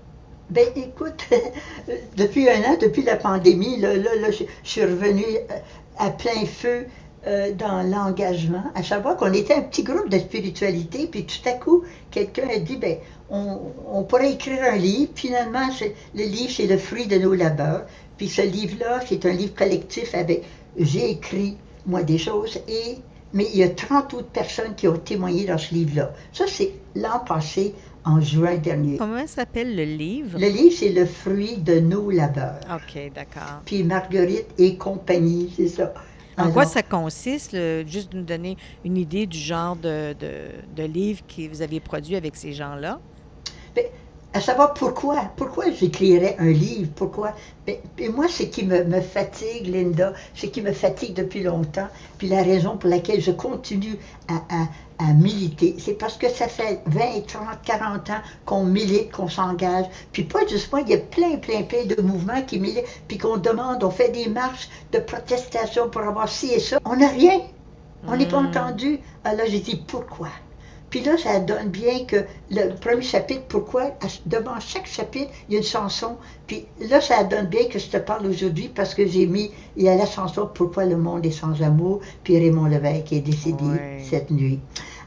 Ben 0.50 0.69
écoute, 0.76 1.25
depuis 2.17 2.49
un 2.49 2.61
an, 2.61 2.76
depuis 2.81 3.03
la 3.03 3.17
pandémie, 3.17 3.79
là, 3.81 3.95
là, 3.97 4.31
je, 4.31 4.45
suis 4.62 4.83
revenue 4.83 5.23
euh, 5.23 5.55
à 5.99 6.11
plein 6.11 6.45
feu 6.45 6.87
euh, 7.26 7.53
dans 7.53 7.83
l'engagement, 7.83 8.64
à 8.75 8.83
savoir 8.83 9.17
qu'on 9.17 9.33
était 9.33 9.55
un 9.55 9.62
petit 9.62 9.83
groupe 9.83 10.11
de 10.11 10.19
spiritualité, 10.19 11.07
puis 11.07 11.25
tout 11.25 11.49
à 11.49 11.53
coup, 11.53 11.83
quelqu'un 12.11 12.49
a 12.55 12.59
dit, 12.59 12.76
ben, 12.76 12.99
on, 13.31 13.59
on 13.91 14.03
pourrait 14.03 14.33
écrire 14.33 14.62
un 14.64 14.76
livre. 14.76 15.12
Finalement, 15.14 15.67
le 16.14 16.25
livre, 16.25 16.53
c'est 16.55 16.67
le 16.67 16.76
fruit 16.76 17.07
de 17.07 17.17
nos 17.17 17.33
labeurs. 17.33 17.87
Puis 18.16 18.28
ce 18.28 18.42
livre-là, 18.42 19.00
c'est 19.06 19.25
un 19.26 19.33
livre 19.33 19.54
collectif 19.54 20.14
avec, 20.14 20.44
j'ai 20.78 21.11
écrit, 21.11 21.56
moi, 21.87 22.02
des 22.02 22.18
choses, 22.18 22.59
et, 22.68 22.99
mais 23.33 23.47
il 23.52 23.59
y 23.59 23.62
a 23.62 23.68
30 23.68 24.14
autres 24.14 24.28
personnes 24.28 24.75
qui 24.76 24.88
ont 24.88 24.97
témoigné 24.97 25.44
dans 25.44 25.59
ce 25.59 25.75
livre-là. 25.75 26.12
Ça, 26.33 26.44
c'est 26.47 26.73
l'an 26.94 27.21
passé, 27.26 27.75
en 28.04 28.21
juin 28.21 28.56
dernier. 28.56 28.99
Comment 28.99 29.26
s'appelle 29.26 29.75
le 29.75 29.85
livre? 29.85 30.38
Le 30.38 30.49
livre, 30.49 30.75
c'est 30.76 30.90
Le 30.90 31.06
fruit 31.06 31.56
de 31.56 31.80
nos 31.80 32.11
labeurs. 32.11 32.61
OK, 32.71 33.12
d'accord. 33.14 33.62
Puis 33.64 33.83
Marguerite 33.83 34.49
et 34.59 34.76
compagnie, 34.76 35.52
c'est 35.56 35.68
ça. 35.68 35.94
En 36.37 36.50
quoi 36.50 36.64
ça 36.64 36.83
consiste? 36.83 37.56
juste 37.87 38.12
nous 38.12 38.23
donner 38.23 38.56
une 38.85 38.97
idée 38.97 39.26
du 39.26 39.38
genre 39.38 39.76
de, 39.76 40.14
de, 40.76 40.83
livre 40.83 41.21
que 41.26 41.49
vous 41.49 41.62
avez 41.62 41.80
produit 41.80 42.16
avec 42.16 42.35
ces 42.37 42.52
gens-là? 42.52 43.00
À 44.35 44.41
savoir 44.41 44.75
pourquoi. 44.75 45.31
Pourquoi 45.37 45.71
j'écrirais 45.71 46.35
un 46.41 46.50
livre? 46.50 46.91
Pourquoi? 46.97 47.35
Mais, 47.69 47.81
ben, 47.97 48.12
moi, 48.12 48.26
ce 48.26 48.43
qui 48.43 48.64
me, 48.64 48.83
me, 48.83 49.00
fatigue, 49.00 49.69
Linda, 49.69 50.12
ce 50.35 50.47
qui 50.47 50.61
me 50.61 50.73
fatigue 50.73 51.14
depuis 51.14 51.45
longtemps, 51.45 51.87
puis 52.19 52.26
la 52.26 52.43
raison 52.43 52.76
pour 52.76 52.91
laquelle 52.91 53.21
je 53.21 53.31
continue 53.31 53.97
à, 54.26 54.35
à, 54.53 55.09
à 55.09 55.12
militer, 55.12 55.76
c'est 55.79 55.95
parce 55.95 56.17
que 56.17 56.29
ça 56.29 56.49
fait 56.49 56.83
20, 56.87 57.26
30, 57.29 57.45
40 57.64 58.11
ans 58.11 58.23
qu'on 58.45 58.64
milite, 58.64 59.12
qu'on 59.12 59.29
s'engage. 59.29 59.87
Puis 60.11 60.25
pas 60.25 60.45
juste 60.49 60.73
moi, 60.73 60.81
il 60.81 60.88
y 60.91 60.95
a 60.95 60.99
plein, 60.99 61.37
plein, 61.37 61.62
plein 61.62 61.85
de 61.85 62.03
mouvements 62.03 62.43
qui 62.43 62.59
militent, 62.59 62.87
puis 63.07 63.19
qu'on 63.19 63.37
demande, 63.37 63.85
on 63.85 63.91
fait 63.91 64.11
des 64.11 64.29
marches 64.29 64.69
de 64.91 64.99
protestation 64.99 65.88
pour 65.91 66.03
avoir 66.03 66.29
ci 66.29 66.50
et 66.53 66.59
ça. 66.59 66.81
On 66.85 66.97
n'a 66.97 67.09
rien. 67.09 67.41
On 68.09 68.17
n'est 68.17 68.26
pas 68.26 68.41
hmm. 68.41 68.47
entendu. 68.47 68.99
Alors 69.23 69.47
j'ai 69.49 69.61
dit, 69.61 69.76
pourquoi? 69.87 70.29
Puis 70.94 71.02
là, 71.02 71.18
ça 71.18 71.40
donne 71.40 71.70
bien 71.70 72.04
que 72.04 72.24
le 72.52 72.72
premier 72.76 73.02
chapitre, 73.02 73.42
pourquoi, 73.48 73.90
devant 74.26 74.60
chaque 74.60 74.86
chapitre, 74.86 75.32
il 75.48 75.54
y 75.54 75.56
a 75.56 75.58
une 75.58 75.66
chanson. 75.66 76.18
Puis 76.46 76.66
là, 76.88 77.00
ça 77.00 77.24
donne 77.24 77.46
bien 77.46 77.64
que 77.64 77.80
je 77.80 77.88
te 77.88 77.96
parle 77.96 78.24
aujourd'hui 78.28 78.70
parce 78.72 78.94
que 78.94 79.04
j'ai 79.04 79.26
mis, 79.26 79.50
il 79.76 79.82
y 79.82 79.88
a 79.88 79.96
la 79.96 80.06
chanson 80.06 80.48
Pourquoi 80.54 80.84
le 80.84 80.96
monde 80.96 81.26
est 81.26 81.32
sans 81.32 81.60
amour, 81.62 81.98
puis 82.22 82.38
Raymond 82.38 82.66
Lévesque 82.66 83.12
est 83.12 83.22
décédé 83.22 83.64
cette 84.08 84.30
nuit. 84.30 84.60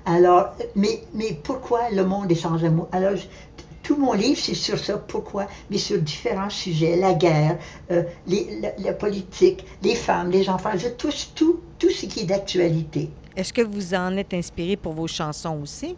Alors, 0.05 0.49
mais, 0.75 1.03
mais 1.13 1.39
pourquoi 1.41 1.89
le 1.89 2.03
monde 2.03 2.29
est 2.29 2.35
sans 2.35 2.65
amour? 2.65 2.89
Alors, 2.91 3.13
tout 3.81 3.95
mon 3.95 4.11
livre, 4.11 4.41
c'est 4.43 4.55
sur 4.55 4.79
ça. 4.79 4.97
Pourquoi? 4.97 5.47
Mais 5.71 5.77
sur 5.77 5.99
différents 5.99 6.49
sujets, 6.49 6.97
la 6.97 7.13
guerre, 7.13 7.59
euh, 7.91 8.03
la, 8.27 8.91
politique, 8.91 9.63
les 9.81 9.95
femmes, 9.95 10.31
les 10.31 10.49
enfants, 10.49 10.71
je 10.75 10.89
touche 10.89 11.29
tout, 11.33 11.61
tout 11.79 11.89
ce 11.89 12.07
qui 12.07 12.19
est 12.19 12.25
d'actualité. 12.25 13.09
Est-ce 13.37 13.53
que 13.53 13.61
vous 13.61 13.93
en 13.93 14.17
êtes 14.17 14.33
inspiré 14.33 14.75
pour 14.75 14.93
vos 14.93 15.05
chansons 15.05 15.59
aussi? 15.61 15.95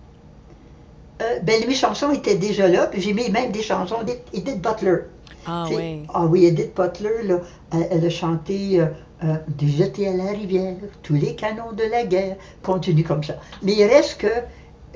Euh, 1.22 1.40
ben, 1.40 1.66
mes 1.66 1.74
chansons 1.74 2.12
étaient 2.12 2.36
déjà 2.36 2.68
là, 2.68 2.88
puis 2.88 3.02
j'ai 3.02 3.14
mis 3.14 3.30
même 3.30 3.52
des 3.52 3.64
chansons 3.64 4.04
d'Edith 4.04 4.62
Butler. 4.62 5.04
Ah 5.46 5.66
oui. 5.70 6.04
Ah 6.14 6.26
oui, 6.26 6.46
Edith 6.46 6.76
Butler, 6.76 7.24
là, 7.24 7.40
elle, 7.72 8.06
a 8.06 8.10
chanté 8.10 8.82
euh, 8.82 8.88
euh, 9.24 9.36
Jeter 9.62 10.10
à 10.10 10.18
la 10.18 10.32
rivière, 10.32 10.76
tous 11.02 11.14
les 11.14 11.34
canons 11.36 11.72
de 11.72 11.84
la 11.84 12.04
guerre, 12.04 12.36
continue 12.62 13.06
comme 13.06 13.24
ça. 13.24 13.36
Mais 13.64 13.74
il 13.74 13.86
reste 13.86 14.20
que 14.20 14.28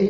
euh, 0.02 0.08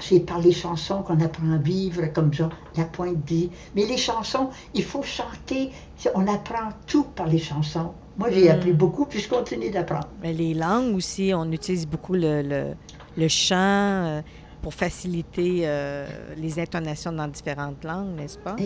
c'est 0.00 0.20
par 0.20 0.38
les 0.38 0.52
chansons 0.52 1.02
qu'on 1.02 1.20
apprend 1.20 1.52
à 1.52 1.58
vivre, 1.58 2.02
comme 2.12 2.32
ça, 2.32 2.50
la 2.76 2.84
pointe 2.84 3.24
dit. 3.24 3.50
Mais 3.74 3.84
les 3.84 3.96
chansons, 3.96 4.50
il 4.74 4.84
faut 4.84 5.02
chanter. 5.02 5.72
On 6.14 6.28
apprend 6.28 6.68
tout 6.86 7.04
par 7.16 7.26
les 7.26 7.38
chansons. 7.38 7.92
Moi, 8.18 8.30
j'ai 8.32 8.50
appris 8.50 8.72
hmm. 8.72 8.76
beaucoup, 8.76 9.06
puis 9.06 9.20
je 9.20 9.28
continue 9.28 9.70
d'apprendre. 9.70 10.08
Mais 10.22 10.32
les 10.32 10.52
langues 10.52 10.94
aussi, 10.96 11.32
on 11.34 11.50
utilise 11.52 11.86
beaucoup 11.86 12.14
le, 12.14 12.74
le, 13.16 13.28
chant 13.28 13.56
euh, 13.56 14.22
pour 14.60 14.74
faciliter 14.74 15.60
euh, 15.62 16.06
les 16.36 16.58
intonations 16.58 17.12
dans 17.12 17.28
différentes 17.28 17.84
langues, 17.84 18.16
n'est-ce 18.16 18.38
pas? 18.38 18.56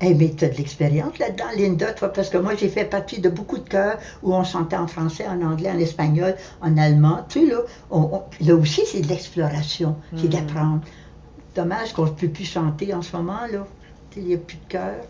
Eh, 0.00 0.14
mais 0.14 0.30
tu 0.30 0.44
as 0.44 0.48
de 0.48 0.56
l'expérience 0.56 1.18
là-dedans, 1.18 1.44
Linda, 1.56 1.92
toi, 1.92 2.12
parce 2.12 2.30
que 2.30 2.38
moi, 2.38 2.54
j'ai 2.54 2.68
fait 2.68 2.84
partie 2.84 3.20
de 3.20 3.28
beaucoup 3.28 3.58
de 3.58 3.68
chœurs 3.68 3.98
où 4.22 4.32
on 4.32 4.44
chantait 4.44 4.76
en 4.76 4.86
français, 4.86 5.26
en 5.26 5.42
anglais, 5.42 5.70
en 5.70 5.78
espagnol, 5.78 6.36
en 6.62 6.76
allemand. 6.78 7.26
Tu 7.28 7.40
sais, 7.40 7.46
là, 7.46 7.62
là 8.40 8.54
aussi, 8.54 8.82
c'est 8.86 9.00
de 9.00 9.08
l'exploration, 9.08 9.96
c'est 10.16 10.26
hmm. 10.26 10.30
d'apprendre. 10.30 10.80
Dommage 11.56 11.92
qu'on 11.94 12.06
ne 12.06 12.10
peut 12.10 12.28
plus 12.28 12.44
chanter 12.44 12.94
en 12.94 13.02
ce 13.02 13.16
moment, 13.16 13.40
là. 13.50 13.66
Il 14.16 14.24
n'y 14.24 14.34
a 14.34 14.38
plus 14.38 14.56
de 14.56 14.68
chœur. 14.68 15.04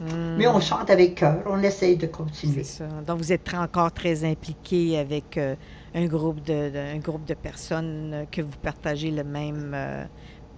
Hmm. 0.00 0.36
Mais 0.36 0.46
on 0.46 0.60
chante 0.60 0.90
avec 0.90 1.16
cœur, 1.16 1.42
on 1.46 1.62
essaye 1.62 1.96
de 1.96 2.06
continuer. 2.06 2.64
Ça. 2.64 2.86
Donc, 3.06 3.18
vous 3.18 3.32
êtes 3.32 3.54
encore 3.54 3.92
très 3.92 4.24
impliqué 4.24 4.98
avec 4.98 5.38
euh, 5.38 5.54
un, 5.94 6.06
groupe 6.06 6.42
de, 6.42 6.94
un 6.94 6.98
groupe 6.98 7.24
de 7.24 7.34
personnes 7.34 8.26
que 8.30 8.42
vous 8.42 8.56
partagez 8.60 9.12
le 9.12 9.22
même, 9.22 9.72
euh, 9.72 10.04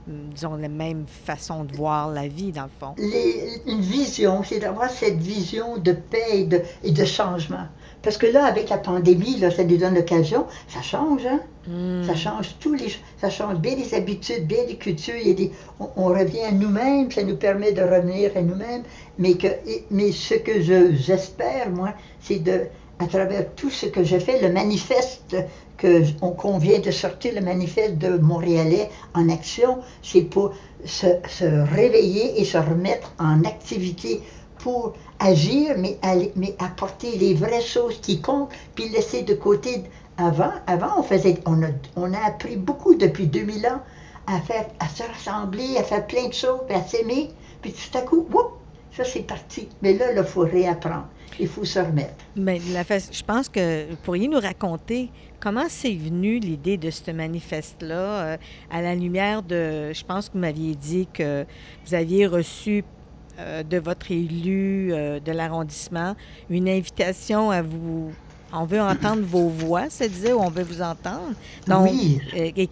disons, 0.07 0.57
la 0.57 0.68
même 0.68 1.05
façon 1.07 1.64
de 1.64 1.77
voir 1.77 2.11
la 2.11 2.29
vie, 2.29 2.51
dans 2.51 2.64
le 2.64 2.70
fond. 2.81 2.94
une 3.66 3.81
vision, 3.81 4.42
c'est 4.42 4.59
d'avoir 4.59 4.90
cette 4.90 5.18
vision 5.18 5.77
de 5.77 5.92
paix 5.92 6.49
et 6.83 6.92
de, 6.92 7.05
changement. 7.05 7.68
Parce 8.07 8.19
que 8.19 8.27
là, 8.27 8.45
avec 8.45 8.69
la 8.69 8.79
pandémie, 8.79 9.37
là, 9.40 9.51
ça 9.51 9.64
nous 9.64 9.79
donne 9.79 9.97
l'occasion, 9.97 10.47
ça 10.69 10.81
change, 10.81 11.27
hein? 11.27 11.40
Hmm. 11.66 12.05
Ça 12.05 12.14
change 12.14 12.55
tous 12.61 12.75
les, 12.75 12.87
ça 13.21 13.31
change 13.31 13.57
bien 13.57 13.75
les 13.75 13.95
habitudes, 13.95 14.47
bien 14.47 14.64
les 14.69 14.77
cultures. 14.77 15.16
on, 15.81 16.05
revient 16.05 16.42
à 16.42 16.53
nous-mêmes, 16.53 17.11
ça 17.11 17.25
nous 17.25 17.35
permet 17.35 17.73
de 17.73 17.83
revenir 17.83 18.31
à 18.37 18.42
nous-mêmes. 18.42 18.85
Mais 19.19 19.35
que, 19.35 19.49
mais 19.90 20.12
ce 20.12 20.35
que 20.35 20.62
je, 20.62 20.95
j'espère, 20.95 21.71
moi, 21.71 21.95
c'est 22.21 22.45
de, 22.45 22.66
à 23.01 23.07
travers 23.09 23.53
tout 23.57 23.71
ce 23.71 23.87
que 23.87 24.05
je 24.05 24.19
fais, 24.21 24.40
le 24.40 24.53
manifeste 24.53 25.35
qu'on 25.77 26.59
vient 26.59 26.79
de 26.79 26.92
sortir 26.92 27.35
le 27.35 27.40
manifeste 27.40 27.99
de 27.99 28.19
Montréalais 28.19 28.88
en 29.14 29.29
action, 29.29 29.79
c'est 30.05 30.23
pour 30.23 30.53
se, 30.85 31.07
réveiller 31.75 32.40
et 32.40 32.45
se 32.45 32.57
remettre 32.57 33.12
en 33.19 33.42
activité 33.45 34.21
pour 34.59 34.95
agir, 35.19 35.77
mais, 35.79 35.99
mais 36.37 36.55
apporter 36.59 37.16
les 37.16 37.35
vraies 37.35 37.62
choses 37.62 38.01
qui 38.01 38.21
comptent, 38.21 38.51
puis 38.75 38.88
laisser 38.88 39.23
de 39.23 39.35
côté. 39.35 39.85
Avant, 40.19 40.53
avant 40.66 40.99
on, 40.99 41.03
faisait, 41.03 41.38
on, 41.45 41.62
a, 41.62 41.66
on 41.95 42.12
a 42.14 42.19
appris 42.27 42.57
beaucoup 42.57 42.95
depuis 42.95 43.27
2000 43.27 43.66
ans 43.66 43.83
à, 44.27 44.40
faire, 44.40 44.66
à 44.81 44.88
se 44.88 45.03
rassembler, 45.03 45.77
à 45.77 45.83
faire 45.83 46.07
plein 46.07 46.29
de 46.29 46.33
choses, 46.33 46.61
puis 46.66 46.75
à 46.75 46.83
s'aimer, 46.83 47.31
puis 47.61 47.73
tout 47.73 47.99
à 47.99 48.01
coup, 48.01 48.27
ça 48.97 49.05
c'est 49.05 49.27
parti. 49.27 49.69
Mais 49.83 49.92
là, 49.92 50.12
il 50.16 50.25
faut 50.25 50.40
réapprendre. 50.40 51.07
Il 51.38 51.49
faut 51.49 51.64
se 51.66 51.79
remettre. 51.79 52.14
Mais 52.35 52.59
la, 52.73 52.83
je 52.83 53.23
pense 53.23 53.51
que 53.51 53.90
vous 53.90 53.97
pourriez 53.97 54.27
nous 54.27 54.40
raconter 54.40 55.11
comment 55.38 55.66
c'est 55.69 55.95
venu 55.95 56.38
l'idée 56.38 56.79
de 56.79 56.90
ce 56.90 57.11
manifeste-là 57.11 57.95
euh, 57.95 58.37
à 58.71 58.81
la 58.81 58.95
lumière 58.95 59.42
de, 59.42 59.92
je 59.92 60.05
pense 60.05 60.29
que 60.29 60.35
vous 60.35 60.40
m'aviez 60.40 60.75
dit 60.75 61.07
que 61.12 61.45
vous 61.85 61.95
aviez 61.95 62.27
reçu 62.27 62.85
euh, 63.38 63.62
de 63.62 63.79
votre 63.79 64.11
élu 64.11 64.92
euh, 64.92 65.20
de 65.20 65.33
l'arrondissement 65.33 66.14
une 66.51 66.68
invitation 66.68 67.51
à 67.51 67.62
vous 67.62 68.12
on 68.53 68.64
veut 68.64 68.81
entendre 68.81 69.22
vos 69.22 69.49
voix, 69.49 69.90
ça 69.90 70.07
disait, 70.09 70.33
ou 70.33 70.40
on 70.40 70.51
veut 70.51 70.62
vous 70.62 70.81
entendre. 70.81 71.33
Donc, 71.66 71.90
oui. 71.90 72.20
et 72.35 72.68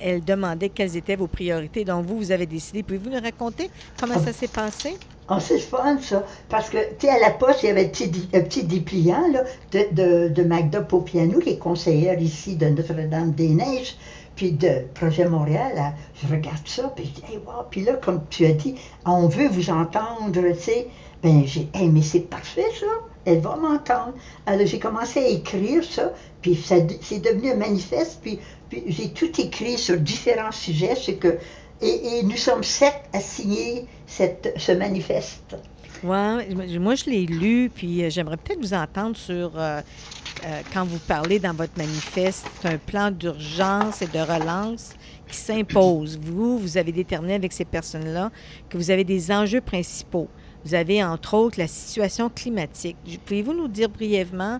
elle 0.00 0.24
demandait 0.24 0.68
quelles 0.68 0.96
étaient 0.96 1.16
vos 1.16 1.26
priorités. 1.26 1.84
Donc, 1.84 2.06
vous, 2.06 2.16
vous 2.16 2.32
avez 2.32 2.46
décidé. 2.46 2.82
Pouvez-vous 2.82 3.10
nous 3.10 3.20
raconter 3.20 3.68
comment 3.98 4.14
ah. 4.16 4.24
ça 4.24 4.32
s'est 4.32 4.48
passé? 4.48 4.96
Oh, 5.28 5.38
c'est 5.40 5.58
fun, 5.58 5.98
ça. 6.00 6.24
Parce 6.48 6.70
que, 6.70 6.78
tu 6.98 7.06
sais, 7.06 7.08
à 7.08 7.18
la 7.18 7.30
poste, 7.30 7.64
il 7.64 7.66
y 7.66 7.70
avait 7.70 7.86
un 7.86 8.40
petit, 8.42 8.62
dépliant 8.62 9.26
là, 9.32 9.42
de, 9.72 9.80
de, 9.92 10.28
de 10.28 10.42
Magda 10.44 10.82
Popiano, 10.82 11.40
qui 11.40 11.50
est 11.50 11.58
conseillère 11.58 12.20
ici 12.20 12.54
de 12.54 12.66
Notre-Dame-des-Neiges, 12.66 13.96
puis 14.36 14.52
de 14.52 14.84
Projet 14.94 15.24
Montréal. 15.24 15.94
je 16.22 16.32
regarde 16.32 16.66
ça, 16.66 16.92
puis 16.94 17.06
je 17.06 17.20
dis, 17.20 17.32
hey, 17.32 17.38
wow. 17.38 17.64
Puis 17.70 17.80
là, 17.80 17.94
comme 17.94 18.22
tu 18.30 18.44
as 18.46 18.52
dit, 18.52 18.76
on 19.04 19.26
veut 19.26 19.48
vous 19.48 19.70
entendre, 19.70 20.30
tu 20.32 20.60
sais. 20.60 20.88
Ben, 21.22 21.44
j'ai, 21.46 21.68
hey, 21.74 21.88
mais 21.88 22.02
c'est 22.02 22.20
parfait, 22.20 22.66
ça. 22.78 22.86
Elle 23.24 23.40
va 23.40 23.56
m'entendre. 23.56 24.12
Alors, 24.44 24.66
j'ai 24.66 24.78
commencé 24.78 25.18
à 25.18 25.26
écrire 25.26 25.82
ça, 25.82 26.12
puis 26.42 26.54
ça, 26.54 26.76
c'est 27.00 27.18
devenu 27.18 27.50
un 27.50 27.56
manifeste, 27.56 28.20
puis, 28.22 28.38
puis 28.68 28.84
j'ai 28.86 29.08
tout 29.08 29.40
écrit 29.40 29.78
sur 29.78 29.96
différents 29.96 30.52
sujets, 30.52 30.94
c'est 30.94 31.16
que 31.16 31.38
et, 31.80 32.22
nous 32.22 32.36
sommes 32.36 32.64
sept 32.64 33.02
à 33.12 33.20
signer 33.20 33.86
ce 34.06 34.72
manifeste. 34.72 35.56
Oui, 36.02 36.78
moi 36.78 36.94
je 36.94 37.06
l'ai 37.06 37.24
lu, 37.24 37.70
puis 37.74 38.04
euh, 38.04 38.10
j'aimerais 38.10 38.36
peut-être 38.36 38.60
vous 38.60 38.74
entendre 38.74 39.16
sur, 39.16 39.52
euh, 39.56 39.80
euh, 40.44 40.60
quand 40.72 40.84
vous 40.84 40.98
parlez 40.98 41.38
dans 41.38 41.54
votre 41.54 41.72
manifeste, 41.78 42.46
un 42.64 42.76
plan 42.76 43.10
d'urgence 43.10 44.02
et 44.02 44.06
de 44.06 44.18
relance 44.18 44.94
qui 45.26 45.36
s'impose. 45.36 46.18
Vous, 46.20 46.58
vous 46.58 46.76
avez 46.76 46.92
déterminé 46.92 47.34
avec 47.34 47.52
ces 47.52 47.64
personnes-là 47.64 48.30
que 48.68 48.76
vous 48.76 48.90
avez 48.90 49.04
des 49.04 49.32
enjeux 49.32 49.62
principaux. 49.62 50.28
Vous 50.64 50.74
avez 50.74 51.02
entre 51.02 51.34
autres 51.34 51.58
la 51.58 51.66
situation 51.66 52.28
climatique. 52.28 52.96
Pouvez-vous 53.24 53.54
nous 53.54 53.68
dire 53.68 53.88
brièvement 53.88 54.58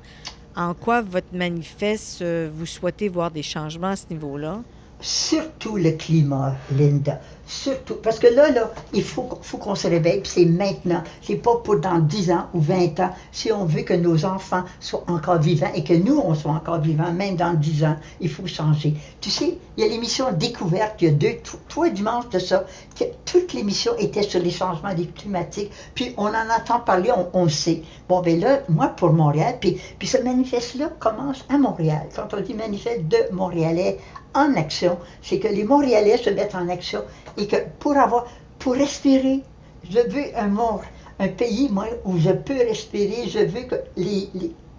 en 0.57 0.73
quoi 0.73 1.03
votre 1.03 1.35
manifeste, 1.35 2.25
vous 2.25 2.65
souhaitez 2.65 3.09
voir 3.09 3.31
des 3.31 3.43
changements 3.43 3.89
à 3.89 3.97
ce 3.97 4.07
niveau-là? 4.09 4.63
Surtout 5.01 5.77
le 5.77 5.93
climat, 5.93 6.55
Linda. 6.73 7.21
Surtout, 7.47 7.95
parce 8.03 8.19
que 8.19 8.27
là, 8.27 8.51
là, 8.51 8.73
il 8.93 9.05
faut, 9.05 9.29
faut 9.41 9.59
qu'on 9.59 9.77
se 9.77 9.87
réveille, 9.87 10.21
c'est 10.25 10.45
maintenant. 10.45 11.03
C'est 11.23 11.37
pas 11.37 11.57
pour 11.63 11.79
dans 11.79 12.01
10 12.01 12.33
ans 12.33 12.47
ou 12.55 12.61
20 12.61 12.99
ans. 13.01 13.11
Si 13.31 13.53
on 13.53 13.65
veut 13.65 13.83
que 13.83 13.95
nos 13.95 14.25
enfants 14.25 14.65
soient 14.81 15.05
encore 15.07 15.39
vivants 15.39 15.71
et 15.75 15.85
que 15.85 15.95
nous, 15.95 16.19
on 16.19 16.35
soit 16.35 16.51
encore 16.51 16.81
vivants, 16.81 17.13
même 17.13 17.37
dans 17.37 17.55
10 17.55 17.85
ans, 17.85 17.97
il 18.21 18.29
faut 18.29 18.47
changer. 18.47 18.95
Tu 19.21 19.31
sais, 19.31 19.59
il 19.77 19.85
y 19.85 19.87
a 19.87 19.89
l'émission 19.89 20.33
Découverte, 20.33 21.01
il 21.01 21.05
y 21.05 21.11
a 21.11 21.13
deux, 21.13 21.37
trois 21.69 21.89
dimanches 21.89 22.29
de 22.31 22.41
ça, 22.41 22.65
que 22.99 23.05
toute 23.25 23.53
l'émission 23.53 23.93
était 23.99 24.23
sur 24.23 24.41
les 24.41 24.51
changements 24.51 24.95
climatiques, 25.15 25.71
puis 25.95 26.15
on 26.17 26.27
en 26.27 26.51
entend 26.57 26.81
parler, 26.81 27.11
on, 27.13 27.29
on 27.33 27.49
sait. 27.49 27.83
Bon, 28.09 28.23
ben 28.23 28.41
là, 28.41 28.61
moi, 28.69 28.89
pour 28.89 29.13
Montréal, 29.13 29.59
puis, 29.61 29.81
puis 29.99 30.09
ce 30.09 30.19
manifeste-là 30.19 30.91
commence 30.99 31.45
à 31.49 31.59
Montréal. 31.59 32.09
Quand 32.15 32.33
on 32.35 32.41
dit 32.41 32.55
manifeste 32.55 33.07
de 33.07 33.19
Montréalais 33.33 33.99
en 34.35 34.55
action, 34.55 34.99
c'est 35.23 35.39
que 35.39 35.49
les 35.49 35.65
Montréalais 35.65 36.19
se 36.19 36.31
mettent 36.31 36.55
en 36.55 36.69
action 36.69 37.03
et 37.37 37.47
que 37.47 37.57
pour 37.79 37.97
avoir, 37.97 38.27
pour 38.59 38.75
respirer, 38.75 39.43
je 39.89 39.99
veux 39.99 40.37
un 40.37 40.49
monde, 40.49 40.81
un 41.19 41.29
pays, 41.29 41.71
où 42.05 42.19
je 42.19 42.31
peux 42.31 42.59
respirer, 42.59 43.29
je 43.29 43.41
veux 43.41 43.63
que 43.63 43.77
les, 43.97 44.29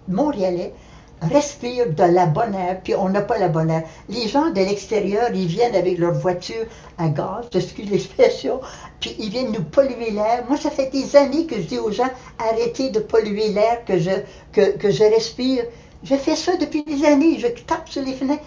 Montréalais 0.08 0.72
respirent 1.20 1.92
de 1.92 2.04
la 2.04 2.26
bonne 2.26 2.54
air, 2.54 2.80
puis 2.82 2.94
on 2.94 3.08
n'a 3.08 3.20
pas 3.20 3.38
la 3.38 3.48
bonne 3.48 3.70
air. 3.70 3.82
Les 4.08 4.28
gens 4.28 4.50
de 4.50 4.60
l'extérieur, 4.60 5.30
ils 5.34 5.46
viennent 5.46 5.74
avec 5.74 5.98
leur 5.98 6.14
voiture 6.14 6.64
à 6.96 7.08
gaz, 7.08 7.46
excuse 7.52 7.90
l'expression, 7.90 8.60
puis 9.00 9.14
ils 9.18 9.28
viennent 9.28 9.52
nous 9.52 9.64
polluer 9.64 10.12
l'air. 10.12 10.44
Moi, 10.48 10.56
ça 10.56 10.70
fait 10.70 10.90
des 10.90 11.16
années 11.16 11.46
que 11.46 11.56
je 11.56 11.66
dis 11.66 11.78
aux 11.78 11.90
gens, 11.90 12.08
arrêtez 12.38 12.90
de 12.90 13.00
polluer 13.00 13.48
l'air 13.48 13.84
que 13.84 13.98
je, 13.98 14.10
que, 14.52 14.76
que 14.76 14.90
je 14.90 15.04
respire. 15.04 15.64
Je 16.04 16.14
fais 16.14 16.36
ça 16.36 16.56
depuis 16.56 16.84
des 16.84 17.04
années, 17.04 17.38
je 17.38 17.48
tape 17.48 17.88
sur 17.88 18.02
les 18.02 18.14
fenêtres 18.14 18.44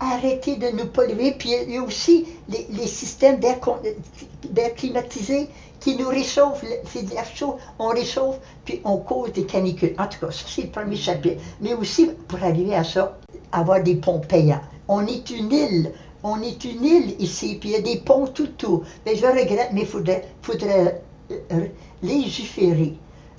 arrêter 0.00 0.56
de 0.56 0.68
nous 0.70 0.86
polluer. 0.86 1.32
Puis 1.32 1.50
il 1.66 1.74
y 1.74 1.76
a 1.76 1.82
aussi 1.82 2.26
les, 2.48 2.86
systèmes 2.86 3.38
d'air 3.38 3.58
climatisé 4.76 5.48
qui 5.80 5.96
nous 5.96 6.08
réchauffent. 6.08 6.64
C'est 6.92 7.04
de 7.04 7.10
l'air 7.10 7.26
chaud, 7.34 7.56
on 7.78 7.88
réchauffe, 7.88 8.38
puis 8.64 8.80
on 8.84 8.98
cause 8.98 9.32
des 9.32 9.44
canicules. 9.44 9.94
En 9.98 10.06
tout 10.06 10.18
cas, 10.20 10.30
ça, 10.30 10.44
c'est 10.46 10.62
le 10.62 10.68
premier 10.68 10.96
chapitre. 10.96 11.42
Mais 11.60 11.74
aussi, 11.74 12.10
pour 12.26 12.42
arriver 12.42 12.74
à 12.74 12.84
ça, 12.84 13.18
avoir 13.52 13.82
des 13.82 13.96
ponts 13.96 14.20
payants. 14.20 14.62
On 14.88 15.06
est 15.06 15.30
une 15.30 15.52
île. 15.52 15.92
On 16.22 16.42
est 16.42 16.64
une 16.64 16.84
île 16.84 17.14
ici, 17.20 17.56
puis 17.60 17.70
il 17.70 17.72
y 17.72 17.76
a 17.76 17.80
des 17.80 18.00
ponts 18.00 18.26
tout 18.26 18.42
autour. 18.42 18.82
Mais 19.06 19.14
je 19.14 19.24
regrette, 19.24 19.70
mais 19.72 19.82
il 19.82 19.86
faudrait, 19.86 20.28
faudrait 20.42 21.00
euh, 21.30 21.66
légiférer 22.02 22.94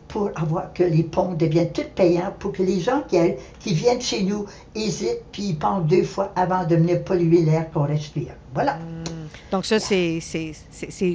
pour 0.10 0.32
avoir 0.36 0.74
que 0.74 0.84
les 0.84 1.04
ponts 1.04 1.34
deviennent 1.34 1.72
tout 1.72 1.84
payants, 1.96 2.34
pour 2.38 2.52
que 2.52 2.64
les 2.64 2.82
gens 2.82 3.04
qui, 3.08 3.18
qui 3.60 3.74
viennent 3.74 4.02
chez 4.02 4.24
nous 4.24 4.46
hésitent, 4.76 5.24
puis 5.32 5.44
ils 5.44 5.58
pensent 5.58 5.86
deux 5.86 6.04
fois 6.04 6.34
avant 6.36 6.66
de 6.66 6.76
venir 6.76 7.04
polluer 7.04 7.44
l'air 7.44 7.72
qu'on 7.72 7.86
respire. 7.86 8.34
Voilà. 8.54 8.76
Hmm. 8.76 9.30
Donc 9.52 9.66
ça, 9.66 9.80
c'est 9.80 10.20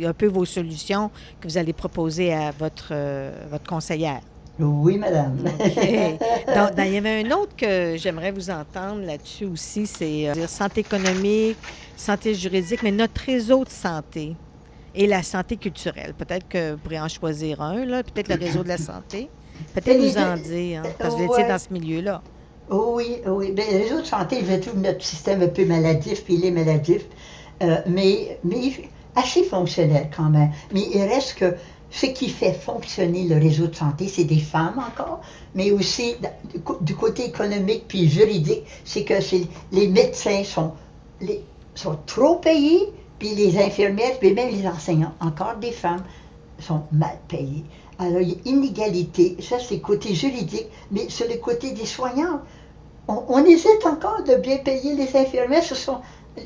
un 0.05 0.13
peu 0.13 0.27
vos 0.27 0.45
solutions 0.45 1.11
que 1.41 1.49
vous 1.49 1.59
allez 1.59 1.73
proposer 1.73 2.33
à 2.33 2.53
votre, 2.53 2.89
euh, 2.93 3.33
votre 3.51 3.69
conseillère. 3.69 4.21
Oui, 4.59 4.99
madame. 4.99 5.37
Donc, 5.39 6.71
il 6.79 6.93
y 6.93 6.97
avait 6.97 7.25
un 7.25 7.31
autre 7.33 7.57
que 7.57 7.97
j'aimerais 7.97 8.31
vous 8.31 8.51
entendre 8.51 9.05
là-dessus 9.05 9.47
aussi, 9.47 9.85
c'est 9.87 10.29
euh, 10.29 10.47
santé 10.47 10.81
économique, 10.81 11.57
santé 11.97 12.35
juridique, 12.35 12.83
mais 12.85 12.93
notre 12.93 13.21
réseau 13.21 13.65
de 13.65 13.71
santé 13.71 14.37
et 14.95 15.07
la 15.07 15.23
santé 15.23 15.57
culturelle. 15.57 16.15
Peut-être 16.17 16.49
que 16.49 16.73
vous 16.73 16.79
pourrez 16.79 17.01
en 17.01 17.09
choisir 17.09 17.61
un, 17.61 17.85
là, 17.85 18.03
peut-être 18.03 18.29
le 18.29 18.45
réseau 18.45 18.63
de 18.63 18.69
la 18.69 18.79
santé. 18.79 19.29
Peut-être 19.75 19.99
nous 19.99 20.19
en 20.19 20.37
dire, 20.37 20.83
hein, 20.85 20.89
parce 20.99 21.15
que 21.15 21.21
vous 21.21 21.33
étiez 21.33 21.49
dans 21.49 21.59
ce 21.59 21.73
milieu-là. 21.73 22.23
oui, 22.71 23.19
oui. 23.27 23.53
Bien, 23.53 23.65
le 23.73 23.79
réseau 23.79 24.01
de 24.01 24.07
santé, 24.07 24.45
je 24.49 24.55
trouve 24.57 24.81
notre 24.81 25.05
système 25.05 25.43
un 25.43 25.49
peu 25.49 25.65
maladif, 25.65 26.25
puis 26.25 26.35
il 26.35 26.47
est 26.47 26.51
maladif, 26.51 27.03
euh, 27.63 27.79
mais, 27.87 28.39
mais 28.45 28.73
assez 29.17 29.45
fonctionnel 29.45 30.11
quand 30.15 30.31
même. 30.31 30.51
Mais 30.73 30.83
il 30.93 31.03
reste 31.03 31.37
que 31.37 31.55
ce 31.91 32.07
qui 32.07 32.29
fait 32.29 32.53
fonctionner 32.53 33.25
le 33.29 33.37
réseau 33.37 33.69
de 33.69 33.75
santé, 33.75 34.09
c'est 34.09 34.25
des 34.25 34.41
femmes 34.41 34.79
encore, 34.79 35.21
mais 35.55 35.71
aussi 35.71 36.17
du 36.81 36.97
côté 36.97 37.27
économique 37.27 37.85
puis 37.87 38.09
juridique, 38.09 38.65
c'est 38.85 39.05
que 39.05 39.15
les 39.71 39.89
médecins 39.89 40.43
sont, 40.43 40.73
les, 41.21 41.45
sont 41.77 41.97
trop 42.07 42.37
payés, 42.37 42.93
puis 43.19 43.35
les 43.35 43.59
infirmières, 43.59 44.19
puis 44.19 44.33
même 44.33 44.51
les 44.51 44.67
enseignants, 44.67 45.15
encore 45.21 45.57
des 45.57 45.73
femmes, 45.73 46.03
sont 46.59 46.83
mal 46.93 47.19
payées. 47.29 47.65
Alors, 47.99 48.21
il 48.21 48.31
y 48.31 48.33
a 48.33 48.51
inégalité. 48.51 49.37
Ça, 49.41 49.59
c'est 49.59 49.77
le 49.77 49.81
côté 49.81 50.15
juridique. 50.15 50.67
Mais 50.91 51.09
sur 51.09 51.27
le 51.29 51.37
côté 51.37 51.73
des 51.73 51.87
soignants, 51.87 52.41
on, 53.09 53.45
hésite 53.45 53.85
encore 53.87 54.25
de 54.25 54.37
bien 54.37 54.59
payer 54.59 54.95
les 54.95 55.17
infirmières. 55.17 55.63
Ce 55.63 55.75
sont, 55.75 55.99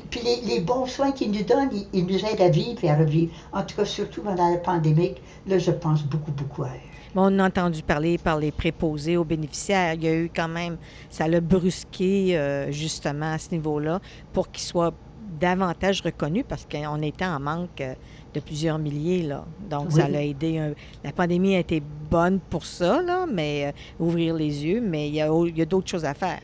puis 0.09 0.21
les, 0.45 0.59
bons 0.59 0.85
soins 0.85 1.11
qu'ils 1.11 1.31
nous 1.31 1.43
donnent, 1.43 1.71
ils, 1.93 2.05
nous 2.05 2.25
aident 2.25 2.41
à 2.41 2.49
vivre 2.49 2.83
et 2.83 2.89
à 2.89 2.95
revivre. 2.95 3.33
En 3.53 3.63
tout 3.63 3.75
cas, 3.75 3.85
surtout 3.85 4.21
pendant 4.21 4.49
la 4.49 4.57
pandémie, 4.57 5.15
là, 5.47 5.57
je 5.57 5.71
pense 5.71 6.03
beaucoup, 6.03 6.31
beaucoup 6.31 6.63
à 6.63 6.67
eux. 6.67 7.15
on 7.15 7.39
a 7.39 7.47
entendu 7.47 7.81
parler 7.81 8.17
par 8.17 8.37
les 8.37 8.51
préposés 8.51 9.17
aux 9.17 9.23
bénéficiaires. 9.23 9.93
Il 9.93 10.03
y 10.03 10.07
a 10.07 10.15
eu 10.15 10.29
quand 10.33 10.49
même, 10.49 10.77
ça 11.09 11.27
l'a 11.27 11.41
brusqué 11.41 12.37
euh, 12.37 12.71
justement 12.71 13.33
à 13.33 13.37
ce 13.37 13.51
niveau-là 13.51 13.99
pour 14.33 14.51
qu'ils 14.51 14.67
soient 14.67 14.93
davantage 15.39 16.01
reconnu 16.01 16.43
parce 16.43 16.65
qu'on 16.65 17.01
était 17.01 17.25
en 17.25 17.39
manque 17.39 17.81
euh, 17.81 17.93
de 18.33 18.39
plusieurs 18.39 18.77
milliers. 18.77 19.23
Là. 19.23 19.45
Donc, 19.69 19.91
ça 19.91 20.07
l'a 20.07 20.23
aidé. 20.23 20.73
la 21.03 21.11
pandémie 21.11 21.55
a 21.55 21.59
été 21.59 21.81
bonne 22.09 22.39
pour 22.39 22.65
ça, 22.65 23.01
là, 23.01 23.25
mais 23.31 23.67
euh, 23.67 24.03
ouvrir 24.03 24.35
les 24.35 24.65
yeux, 24.65 24.81
mais 24.81 25.07
il 25.07 25.15
y 25.15 25.21
a, 25.21 25.27
a 25.31 25.65
d'autres 25.65 25.89
choses 25.89 26.05
à 26.05 26.13
faire. 26.13 26.39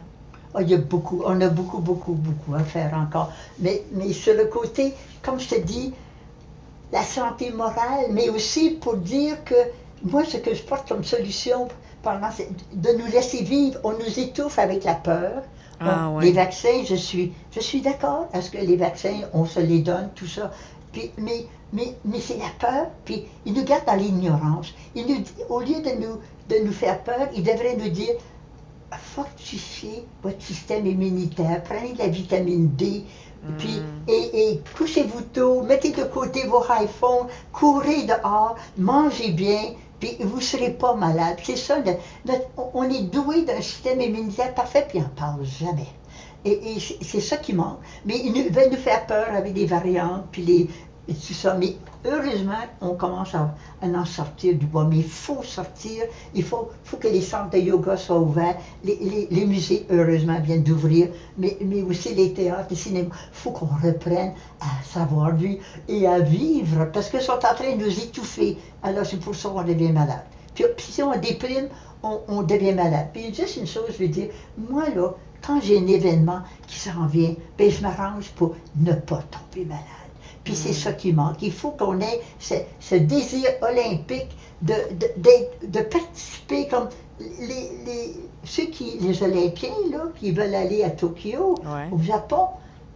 Oh, 0.54 0.60
il 0.62 0.70
y 0.70 0.74
a 0.74 0.78
beaucoup, 0.78 1.22
on 1.26 1.40
a 1.42 1.50
beaucoup, 1.50 1.80
beaucoup, 1.80 2.14
beaucoup 2.14 2.56
à 2.56 2.64
faire 2.64 2.94
encore. 2.94 3.32
Mais, 3.60 3.84
mais 3.92 4.14
sur 4.14 4.34
le 4.34 4.46
côté, 4.46 4.94
comme 5.22 5.40
je 5.40 5.50
te 5.50 5.60
dis, 5.60 5.94
la 6.92 7.04
santé 7.04 7.52
morale, 7.52 8.06
mais 8.12 8.30
aussi 8.30 8.72
pour 8.72 8.96
dire 8.96 9.44
que 9.44 9.56
moi, 10.04 10.24
ce 10.24 10.38
que 10.38 10.54
je 10.54 10.64
porte 10.64 10.88
comme 10.88 11.04
solution, 11.04 11.68
c'est 12.32 12.50
de 12.74 12.90
nous 12.98 13.08
laisser 13.08 13.44
vivre. 13.44 13.80
On 13.84 13.94
nous 13.94 14.20
étouffe 14.20 14.60
avec 14.60 14.84
la 14.84 14.94
peur. 14.94 15.44
Ah, 15.80 16.12
les 16.22 16.32
vaccins, 16.32 16.84
je 16.86 16.96
suis, 16.96 17.34
je 17.52 17.60
suis 17.60 17.82
d'accord. 17.82 18.28
Est-ce 18.34 18.52
que 18.52 18.58
les 18.58 18.78
vaccins, 18.78 19.22
on 19.34 19.46
se 19.46 19.60
les 19.60 19.80
donne, 19.80 20.10
tout 20.16 20.28
ça? 20.28 20.52
Puis, 20.92 21.12
mais 21.18 21.46
mais, 21.74 21.96
mais 22.06 22.22
c'est 22.22 22.38
la 22.38 22.50
peur, 22.58 22.88
puis 23.04 23.26
ils 23.46 23.54
nous 23.54 23.66
gardent 23.66 23.86
dans 23.86 23.96
l'ignorance. 23.96 24.74
Au 25.50 25.60
lieu 25.60 25.82
de 25.82 26.02
nous, 26.02 26.20
de 26.50 26.64
nous 26.64 26.72
faire 26.72 27.04
peur, 27.04 27.28
ils 27.36 27.44
devraient 27.44 27.76
nous 27.76 27.90
dire 27.90 28.14
fortifiez 29.16 30.06
votre 30.24 30.42
système 30.42 30.86
immunitaire, 30.86 31.64
prenez 31.64 31.94
de 31.94 32.00
la 32.00 32.08
vitamine 32.08 32.70
D, 32.76 33.04
puis, 33.58 33.80
hmm. 33.80 34.10
et, 34.10 34.52
et 34.52 34.62
couchez-vous 34.78 35.22
tôt, 35.34 35.62
mettez 35.62 35.92
de 35.92 36.04
côté 36.04 36.48
vos 36.48 36.64
iPhones, 36.82 37.28
courez 37.52 38.04
dehors, 38.04 38.56
mangez 38.78 39.32
bien, 39.32 39.74
puis 40.00 40.18
vous 40.20 40.38
ne 40.38 40.42
serez 40.42 40.72
pas 40.72 40.94
malade. 40.96 41.38
C'est 41.44 41.56
ça, 41.56 41.78
on 42.58 42.84
est 42.84 43.04
doué 43.04 43.44
d'un 43.44 43.62
système 43.62 44.02
immunitaire 44.02 44.54
parfait, 44.54 44.86
puis 44.88 45.00
on 45.00 45.04
n'en 45.04 45.10
parle 45.10 45.46
jamais. 45.46 45.88
Et, 46.46 46.78
c'est 47.02 47.22
ça 47.22 47.38
qui 47.38 47.54
manque. 47.54 47.80
Mais 48.06 48.20
ils 48.24 48.52
veulent 48.52 48.70
nous 48.72 48.78
faire 48.78 49.08
peur 49.08 49.28
avec 49.34 49.54
des 49.54 49.66
variantes, 49.66 50.26
puis 50.32 50.44
les, 50.44 50.70
et 51.08 51.13
tout 51.13 51.34
ça. 51.34 51.56
Mais 51.56 51.76
heureusement, 52.06 52.54
on 52.82 52.96
commence 52.96 53.36
à, 53.36 53.56
en 53.82 54.06
sortir 54.06 54.56
du 54.56 54.65
bois. 54.65 54.86
Mais 54.86 54.98
il 54.98 55.04
faut 55.04 55.44
sortir, 55.44 56.04
il 56.34 56.44
faut, 56.44 56.70
faut 56.84 56.98
que 56.98 57.08
les 57.08 57.22
centres 57.22 57.52
de 57.52 57.58
yoga 57.58 57.98
soient 57.98 58.20
ouverts. 58.20 58.58
Les, 58.84 59.28
les, 59.30 59.46
musées, 59.46 59.86
heureusement, 59.89 60.39
viennent 60.39 60.63
d'ouvrir, 60.63 61.10
mais, 61.38 61.58
mais 61.62 61.82
aussi 61.84 62.13
les 62.13 62.34
théâtres, 62.34 62.68
les 62.70 62.76
cinémas. 62.76 63.10
Il 63.12 63.38
faut 63.38 63.52
qu'on 63.52 63.65
reprenne 63.65 64.34
à 64.60 64.84
savoir 64.84 65.36
vivre 65.36 65.63
et 65.88 66.08
à 66.08 66.20
vivre, 66.20 66.86
parce 66.91 67.10
qu'ils 67.10 67.22
sont 67.22 67.34
en 67.34 67.56
train 67.56 67.76
de 67.76 67.84
nous 67.84 68.00
étouffer. 68.00 68.58
Alors 68.84 69.06
c'est 69.06 69.20
pour 69.20 69.36
ça 69.36 69.50
qu'on 69.50 69.63
devient 69.63 69.91
malade. 69.91 70.24
Puis, 70.56 70.65
si 70.78 71.04
on 71.04 71.12
déprime, 71.20 71.68
on, 72.02 72.22
on, 72.28 72.44
devient 72.44 72.74
malade. 72.74 73.08
Puis 73.12 73.34
juste 73.34 73.58
une 73.58 73.68
chose, 73.68 73.86
je 73.89 73.98
veux 73.98 74.08
dire, 74.08 74.30
moi 74.58 74.89
là, 74.96 75.13
quand 75.46 75.62
j'ai 75.62 75.78
un 75.78 75.88
événement 75.88 76.41
qui 76.68 76.80
s'en 76.80 77.06
vient, 77.08 77.36
ben, 77.58 77.70
je 77.70 77.82
m'arrange 77.82 78.30
pour 78.32 78.56
ne 78.78 78.94
pas 78.94 79.24
tomber 79.24 79.65
malade. 79.65 80.05
Puis 80.46 80.56
c'est 80.56 80.74
ça 80.74 80.94
qui 80.94 81.12
manque. 81.12 81.42
Il 81.42 81.52
faut 81.52 81.72
qu'on 81.72 82.00
ait 82.00 82.22
ce, 82.40 82.96
désir 82.96 83.50
olympique 83.62 84.30
de, 84.62 84.74
de, 85.18 85.82
participer 85.82 86.68
comme 86.68 86.88
les, 87.20 88.16
ceux 88.44 88.68
qui, 88.68 89.00
les 89.02 89.22
Olympiens 89.24 89.74
là, 89.92 90.06
qui 90.18 90.32
veulent 90.32 90.56
aller 90.56 90.84
à 90.84 90.92
Tokyo, 90.92 91.56
au 91.92 91.98
Japon. 91.98 92.48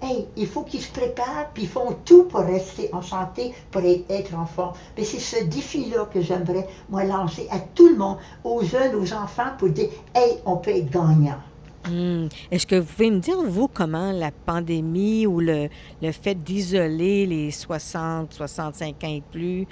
Hey, 0.02 0.28
il 0.38 0.48
faut 0.48 0.62
qu'ils 0.62 0.82
se 0.82 0.92
préparent, 0.94 1.50
puis 1.54 1.64
ils 1.64 1.70
font 1.70 1.94
tout 2.06 2.24
pour 2.24 2.40
rester 2.40 2.90
en 2.94 3.02
santé, 3.02 3.54
pour 3.70 3.82
être 3.82 4.34
en 4.34 4.46
forme. 4.46 4.74
Mais 4.96 5.04
c'est 5.04 5.20
ce 5.20 5.44
défi-là 5.44 6.06
que 6.06 6.22
j'aimerais, 6.22 6.70
moi, 6.90 7.04
lancer 7.04 7.50
à 7.52 7.60
tout 7.60 7.90
le 7.90 7.98
monde, 7.98 8.18
aux 8.46 8.64
jeunes, 8.64 8.96
aux 8.96 9.12
enfants, 9.14 9.52
pour 9.58 9.68
dire, 9.70 9.90
hey, 10.16 10.38
on 10.46 10.56
peut 10.56 10.72
être 10.72 10.90
gagnant. 10.90 11.40
Hmm. 11.88 12.28
Est-ce 12.52 12.68
que 12.68 12.76
vous 12.76 12.86
pouvez 12.86 13.10
me 13.10 13.20
dire, 13.20 13.42
vous, 13.42 13.68
comment 13.68 14.12
la 14.12 14.32
pandémie 14.32 15.26
ou 15.26 15.40
le, 15.40 15.70
le 16.02 16.12
fait 16.12 16.36
d'isoler 16.36 17.26
les 17.26 17.52
60, 17.52 18.34
65 18.34 19.04
ans 19.04 19.08
et 19.08 19.24
plus, 19.32 19.66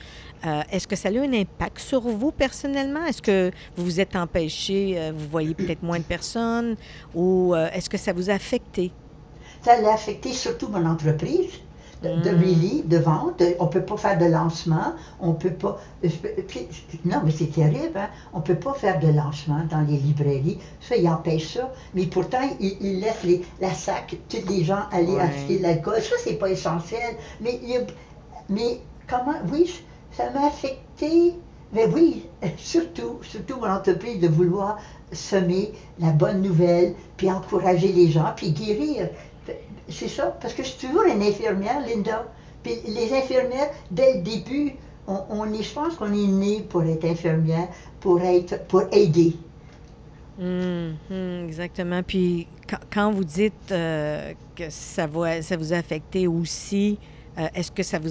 euh, 0.46 0.62
est-ce 0.72 0.88
que 0.88 0.96
ça 0.96 1.10
a 1.10 1.12
eu 1.12 1.20
un 1.20 1.34
impact 1.34 1.80
sur 1.80 2.02
vous 2.02 2.32
personnellement? 2.32 3.04
Est-ce 3.06 3.22
que 3.22 3.52
vous 3.76 3.84
vous 3.84 4.00
êtes 4.00 4.16
empêché, 4.16 4.96
euh, 4.98 5.12
vous 5.14 5.28
voyez 5.30 5.54
peut-être 5.54 5.84
moins 5.84 6.00
de 6.00 6.04
personnes 6.04 6.76
ou 7.14 7.54
euh, 7.54 7.70
est-ce 7.74 7.90
que 7.90 7.98
ça 7.98 8.14
vous 8.14 8.30
a 8.30 8.34
affecté? 8.34 8.92
ça 9.62 9.82
l'a 9.82 9.94
affecté 9.94 10.32
surtout 10.34 10.68
mon 10.70 10.86
entreprise 10.86 11.52
de, 12.04 12.10
de 12.22 12.30
Mm. 12.32 12.40
release, 12.40 12.86
de 12.86 12.98
vente. 12.98 13.42
On 13.60 13.66
ne 13.66 13.70
peut 13.70 13.82
pas 13.82 13.98
faire 13.98 14.18
de 14.18 14.26
lancement. 14.26 14.94
On 15.20 15.34
peut 15.34 15.52
pas. 15.52 15.80
puis- 16.48 16.68
non, 17.06 17.22
mais 17.24 17.32
c'est 17.32 17.52
terrible. 17.52 17.98
Hein? 17.98 18.10
On 18.34 18.38
ne 18.38 18.44
peut 18.44 18.56
pas 18.56 18.74
faire 18.74 19.00
de 19.00 19.08
lancement 19.08 19.62
dans 19.70 19.82
les 19.82 19.98
librairies. 19.98 20.60
Ça, 20.82 20.96
il 20.96 21.08
empêche 21.10 21.54
ça. 21.56 21.72
Mais 21.96 22.06
pourtant, 22.06 22.42
il, 22.60 22.78
il 22.82 23.00
laisse 23.00 23.24
les, 23.24 23.44
la 23.62 23.74
sac, 23.74 24.16
tous 24.30 24.48
les 24.50 24.64
gens 24.64 24.82
aller 24.92 25.14
Ouais. 25.14 25.22
acheter 25.22 25.58
de 25.58 25.64
l'alcool. 25.64 26.02
Ça, 26.02 26.16
c'est 26.24 26.34
pas 26.36 26.50
essentiel. 26.50 27.16
Mais, 27.42 27.60
il 27.64 27.86
mais 28.50 28.80
comment. 29.10 29.34
Oui, 29.52 29.74
ça 30.12 30.30
m'a 30.32 30.48
affecté. 30.48 31.34
Mais 31.74 31.86
oui, 31.88 32.26
surtout, 32.58 33.20
surtout 33.24 33.58
mon 33.60 33.70
entreprise 33.70 34.22
de 34.22 34.28
vouloir 34.28 34.78
semer 35.12 35.72
la 36.00 36.12
bonne 36.12 36.42
nouvelle, 36.42 36.94
puis 37.18 37.32
encourager 37.32 37.92
les 37.92 38.10
gens, 38.10 38.32
puis 38.36 38.52
guérir. 38.52 39.10
C'est 39.90 40.08
ça, 40.10 40.38
parce 40.42 40.54
que 40.54 40.64
je 40.64 40.70
suis 40.70 40.88
toujours 40.88 41.04
une 41.04 41.22
infirmière, 41.22 41.82
Linda. 41.86 42.26
Puis 42.64 42.74
les 42.88 43.14
infirmières, 43.14 43.72
dès 43.92 44.16
le 44.16 44.22
début, 44.22 44.76
on, 45.08 45.24
on 45.30 45.54
est, 45.54 45.64
je 45.64 45.74
pense 45.74 45.96
qu'on 45.96 46.14
est 46.14 46.28
né 46.28 46.62
pour 46.62 46.84
être 46.84 47.06
infirmière, 47.06 47.70
pour 48.00 48.22
être, 48.22 48.66
pour 48.68 48.84
aider. 48.92 49.36
Hum, 50.40 50.96
exactement. 51.48 52.04
Puis 52.04 52.48
quand, 52.70 52.78
quand 52.92 53.12
vous 53.12 53.24
dites 53.24 53.72
euh, 53.72 54.34
que 54.56 54.70
ça, 54.70 55.08
va, 55.08 55.42
ça 55.42 55.58
vous 55.58 55.74
a 55.74 55.78
affecté 55.78 56.28
aussi, 56.28 57.00
euh, 57.38 57.48
est-ce 57.56 57.72
que 57.72 57.84
ça 57.84 58.00
vous. 58.00 58.10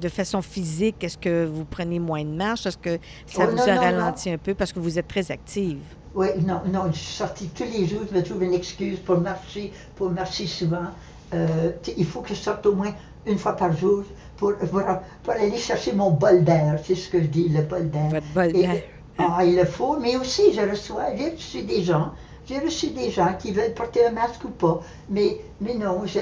De 0.00 0.08
façon 0.08 0.40
physique, 0.40 1.04
est-ce 1.04 1.18
que 1.18 1.44
vous 1.44 1.66
prenez 1.66 1.98
moins 1.98 2.24
de 2.24 2.30
marche? 2.30 2.64
Est-ce 2.66 2.78
que 2.78 2.98
ça 3.26 3.44
Oh, 3.44 3.50
vous 3.50 3.58
non, 3.58 3.68
a 3.68 3.76
non, 3.76 3.78
ralenti 3.78 4.30
un 4.30 4.38
peu? 4.38 4.54
Parce 4.54 4.72
que 4.72 4.78
vous 4.80 4.98
êtes 4.98 5.08
très 5.08 5.30
active? 5.30 5.82
Oui, 6.14 6.28
non, 6.44 6.60
non, 6.66 6.90
je 6.92 6.98
suis 6.98 7.14
sortie 7.16 7.48
tous 7.48 7.64
les 7.64 7.86
jours, 7.86 8.00
je 8.10 8.16
me 8.16 8.22
trouve 8.22 8.42
une 8.42 8.54
excuse 8.54 8.98
pour 8.98 9.20
marcher, 9.20 9.72
pour 9.94 10.10
marcher 10.10 10.46
souvent. 10.46 10.86
Euh, 11.34 11.70
il 11.96 12.04
faut 12.04 12.20
que 12.20 12.30
je 12.30 12.34
sorte 12.34 12.66
au 12.66 12.74
moins 12.74 12.92
une 13.26 13.38
fois 13.38 13.52
par 13.54 13.76
jour 13.76 14.02
pour, 14.36 14.56
pour, 14.56 14.82
pour 15.22 15.32
aller 15.32 15.56
chercher 15.56 15.92
mon 15.92 16.10
bol 16.10 16.42
d'air, 16.42 16.80
c'est 16.84 16.96
ce 16.96 17.08
que 17.08 17.20
je 17.20 17.26
dis, 17.26 17.48
le 17.48 17.62
bol 17.62 17.88
d'air. 17.90 18.08
Votre 18.10 18.26
bol 18.34 18.46
Et- 18.56 18.62
d'air. 18.62 18.82
Ah, 19.18 19.44
il 19.44 19.54
le 19.54 19.66
faut, 19.66 19.98
mais 20.00 20.16
aussi 20.16 20.52
je 20.54 20.62
reçois, 20.62 21.14
j'ai 21.14 21.30
reçu 21.30 21.62
des 21.62 21.82
gens, 21.82 22.12
j'ai 22.48 22.58
reçu 22.58 22.88
des 22.88 23.10
gens 23.10 23.34
qui 23.38 23.52
veulent 23.52 23.74
porter 23.74 24.06
un 24.06 24.12
masque 24.12 24.44
ou 24.44 24.48
pas, 24.48 24.80
mais, 25.10 25.36
mais 25.60 25.74
non, 25.74 26.02
je- 26.06 26.18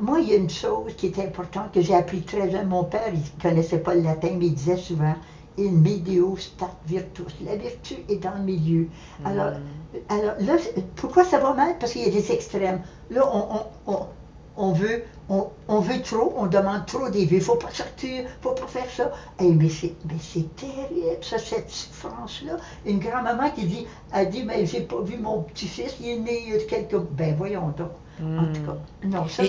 moi 0.00 0.18
il 0.20 0.28
y 0.28 0.32
a 0.32 0.36
une 0.36 0.50
chose 0.50 0.94
qui 0.96 1.06
est 1.06 1.18
importante 1.20 1.72
que 1.72 1.80
j'ai 1.80 1.94
appris 1.94 2.22
très 2.22 2.50
jeune. 2.50 2.66
Mon 2.68 2.84
père, 2.84 3.08
il 3.14 3.20
ne 3.20 3.42
connaissait 3.42 3.78
pas 3.78 3.94
le 3.94 4.02
latin, 4.02 4.30
mais 4.38 4.46
il 4.46 4.54
disait 4.54 4.76
souvent, 4.76 5.14
in 5.58 5.70
medio 5.70 6.36
stat 6.36 6.74
virtus, 6.86 7.34
la 7.44 7.56
vertu 7.56 7.96
est 8.08 8.16
dans 8.16 8.34
le 8.34 8.42
milieu. 8.42 8.88
Alors, 9.24 9.52
alors 10.08 10.34
là, 10.40 10.56
pourquoi 10.96 11.24
ça 11.24 11.38
va 11.38 11.54
mal? 11.54 11.76
Parce 11.78 11.92
qu'il 11.92 12.02
y 12.02 12.06
a 12.06 12.10
des 12.10 12.32
extrêmes. 12.32 12.80
Là, 13.10 13.22
on, 13.32 13.58
on, 13.86 13.92
on, 13.92 14.06
on 14.56 14.72
veut, 14.72 15.02
on, 15.28 15.48
on 15.68 15.80
veut 15.80 16.02
trop, 16.02 16.32
on 16.36 16.46
demande 16.46 16.84
trop 16.86 17.08
des 17.08 17.24
vues. 17.24 17.36
Il 17.36 17.38
ne 17.38 17.44
faut 17.44 17.56
pas 17.56 17.70
sortir, 17.70 18.10
il 18.10 18.24
ne 18.24 18.28
faut 18.42 18.54
pas 18.54 18.66
faire 18.66 18.90
ça. 18.90 19.12
Eh, 19.40 19.52
mais 19.52 19.68
c'est 19.68 20.56
terrible, 20.56 21.18
ça, 21.22 21.38
cette 21.38 21.70
France-là. 21.70 22.56
Une 22.84 22.98
grand-maman 22.98 23.50
qui 23.50 23.64
dit, 23.64 23.86
a 24.12 24.24
dit, 24.24 24.44
mais 24.44 24.66
j'ai 24.66 24.82
pas 24.82 25.00
vu 25.00 25.16
mon 25.18 25.42
petit-fils, 25.42 25.96
il 26.00 26.08
est 26.08 26.18
né 26.18 26.42
il 26.46 26.52
y 26.52 26.56
a 26.56 26.58
quelques... 26.64 26.98
Ben 27.12 27.34
voyons 27.36 27.72
donc. 27.76 27.92
En 28.22 28.52
tout 28.52 28.60
cas, 28.60 28.76
non, 29.04 29.26
ça, 29.26 29.42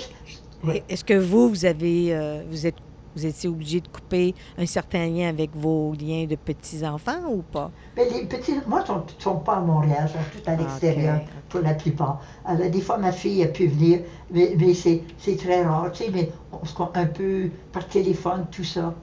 Est-ce 0.89 1.03
que 1.03 1.13
vous, 1.13 1.49
vous 1.49 1.65
avez, 1.65 2.15
euh, 2.15 2.43
vous 2.49 2.65
êtes, 2.65 2.77
vous 3.15 3.25
étiez 3.25 3.49
obligé 3.49 3.81
de 3.81 3.87
couper 3.87 4.33
un 4.57 4.65
certain 4.65 5.07
lien 5.07 5.29
avec 5.29 5.55
vos 5.55 5.93
liens 5.93 6.25
de 6.25 6.35
petits-enfants 6.35 7.21
ou 7.29 7.41
pas? 7.41 7.71
Mais 7.95 8.09
les 8.09 8.25
petits, 8.25 8.53
moi, 8.67 8.79
ils 8.79 8.91
ne 8.91 8.97
sont, 8.97 9.03
sont 9.19 9.35
pas 9.37 9.55
à 9.55 9.59
Montréal, 9.61 10.09
ils 10.09 10.11
sont 10.11 10.41
tous 10.43 10.49
à 10.49 10.55
l'extérieur 10.55 11.21
pour 11.49 11.61
la 11.61 11.73
plupart. 11.73 12.21
Alors, 12.45 12.69
des 12.69 12.81
fois, 12.81 12.97
ma 12.97 13.11
fille 13.11 13.43
a 13.43 13.47
pu 13.47 13.67
venir, 13.67 13.99
mais, 14.31 14.55
mais 14.57 14.73
c'est, 14.73 15.01
c'est 15.17 15.37
très 15.37 15.63
rare, 15.63 15.91
tu 15.91 16.05
sais, 16.05 16.11
mais 16.11 16.31
on 16.51 16.65
se 16.65 16.73
compte 16.73 16.95
un 16.97 17.05
peu 17.05 17.49
par 17.71 17.87
téléphone, 17.87 18.45
tout 18.51 18.63
ça. 18.63 18.93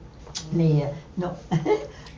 Mais 0.53 0.83
euh, 0.83 0.85
non. 1.17 1.31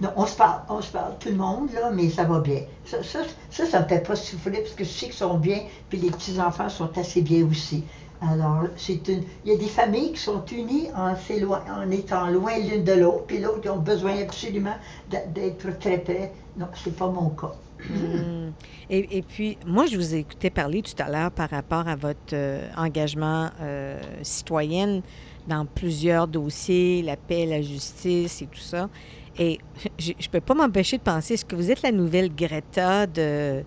non, 0.01 0.09
on 0.15 0.25
se 0.25 0.35
parle, 0.35 0.61
on 0.69 0.81
se 0.81 0.91
parle, 0.91 1.13
tout 1.19 1.29
le 1.29 1.35
monde, 1.35 1.71
là, 1.73 1.91
mais 1.91 2.09
ça 2.09 2.23
va 2.23 2.39
bien. 2.39 2.61
Ça, 2.85 3.03
ça, 3.03 3.19
ça, 3.49 3.65
ça 3.65 3.81
me 3.81 3.87
fait 3.87 4.05
pas 4.05 4.15
souffrir 4.15 4.59
parce 4.61 4.73
que 4.73 4.83
je 4.83 4.89
sais 4.89 5.05
qu'ils 5.07 5.15
sont 5.15 5.37
bien, 5.37 5.61
puis 5.89 5.99
les 5.99 6.11
petits-enfants 6.11 6.69
sont 6.69 6.97
assez 6.97 7.21
bien 7.21 7.45
aussi. 7.45 7.83
Alors, 8.31 8.67
c'est 8.77 9.07
une. 9.07 9.23
Il 9.43 9.51
y 9.51 9.55
a 9.55 9.57
des 9.57 9.67
familles 9.67 10.13
qui 10.13 10.19
sont 10.19 10.45
unies 10.45 10.87
en, 10.95 11.91
étant 11.91 12.27
loin 12.27 12.57
l'une 12.57 12.83
de 12.83 12.93
l'autre, 12.93 13.25
puis 13.27 13.39
l'autre, 13.39 13.61
ils 13.63 13.69
ont 13.69 13.79
besoin 13.79 14.17
absolument 14.21 14.75
d'être 15.09 15.77
très 15.79 15.97
près. 15.97 16.31
Non, 16.57 16.67
c'est 16.73 16.95
pas 16.95 17.07
mon 17.07 17.29
cas. 17.29 17.53
Hmm. 17.89 18.51
Et, 18.89 19.17
et 19.17 19.21
puis, 19.23 19.57
moi, 19.65 19.85
je 19.87 19.97
vous 19.97 20.15
ai 20.15 20.19
écouté 20.19 20.49
parler 20.49 20.81
tout 20.81 20.95
à 20.99 21.09
l'heure 21.09 21.31
par 21.31 21.49
rapport 21.49 21.87
à 21.87 21.95
votre 21.95 22.33
euh, 22.33 22.65
engagement 22.77 23.49
euh, 23.61 23.99
citoyenne 24.21 25.01
dans 25.47 25.65
plusieurs 25.65 26.27
dossiers, 26.27 27.01
la 27.01 27.17
paix, 27.17 27.45
la 27.45 27.61
justice 27.61 28.41
et 28.41 28.45
tout 28.45 28.59
ça. 28.59 28.89
Et 29.37 29.59
je 29.97 30.11
ne 30.11 30.27
peux 30.31 30.39
pas 30.39 30.53
m'empêcher 30.53 30.97
de 30.97 31.01
penser, 31.01 31.33
est-ce 31.33 31.43
que 31.43 31.55
vous 31.55 31.71
êtes 31.71 31.81
la 31.81 31.91
nouvelle 31.91 32.33
Greta 32.33 33.07
de, 33.07 33.63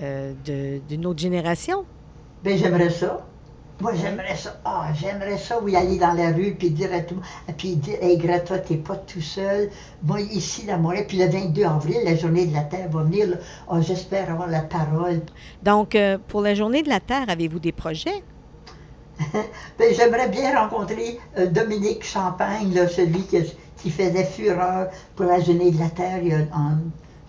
euh, 0.00 0.32
de, 0.44 0.80
d'une 0.88 1.04
autre 1.04 1.20
génération? 1.20 1.84
Ben, 2.44 2.56
j'aimerais 2.56 2.90
ça. 2.90 3.26
Moi, 3.84 3.94
j'aimerais 3.94 4.36
ça. 4.36 4.60
Ah, 4.64 4.88
j'aimerais 4.94 5.38
ça, 5.38 5.60
oui, 5.62 5.76
aller 5.76 5.98
dans 5.98 6.12
la 6.14 6.32
rue, 6.32 6.54
puis 6.58 6.70
dire 6.70 6.92
à 6.92 7.00
tout 7.00 7.14
le 7.16 7.20
monde, 7.20 7.56
puis 7.58 7.76
dire, 7.76 7.98
hey, 8.02 8.18
Greta, 8.18 8.58
t'es 8.58 8.76
pas 8.78 8.96
tout 8.96 9.20
seul. 9.20 9.70
Moi, 10.02 10.20
ici, 10.22 10.70
à 10.70 10.78
Montréal, 10.78 11.06
puis 11.06 11.18
le 11.18 11.28
22 11.28 11.64
avril, 11.64 11.98
la 12.04 12.16
journée 12.16 12.46
de 12.46 12.52
la 12.54 12.64
Terre 12.64 12.88
va 12.90 13.02
venir, 13.04 13.28
là. 13.28 13.36
Ah, 13.68 13.80
j'espère 13.80 14.30
avoir 14.30 14.48
la 14.48 14.62
parole. 14.62 15.22
Donc, 15.62 15.94
euh, 15.94 16.18
pour 16.26 16.40
la 16.42 16.54
Journée 16.54 16.82
de 16.82 16.88
la 16.88 17.00
Terre, 17.00 17.28
avez-vous 17.28 17.60
des 17.60 17.72
projets? 17.72 18.24
Ben, 19.78 19.94
j'aimerais 19.94 20.28
bien 20.28 20.58
rencontrer 20.60 21.18
euh, 21.38 21.46
Dominique 21.46 22.04
Champagne, 22.04 22.72
là, 22.74 22.88
celui 22.88 23.26
qui, 23.26 23.38
qui 23.76 23.90
faisait 23.90 24.24
fureur 24.24 24.90
pour 25.14 25.26
la 25.26 25.40
Journée 25.40 25.70
de 25.70 25.78
la 25.78 25.90
Terre. 25.90 26.20
Il 26.22 26.28
y 26.28 26.34
a 26.34 26.38
en- 26.52 26.78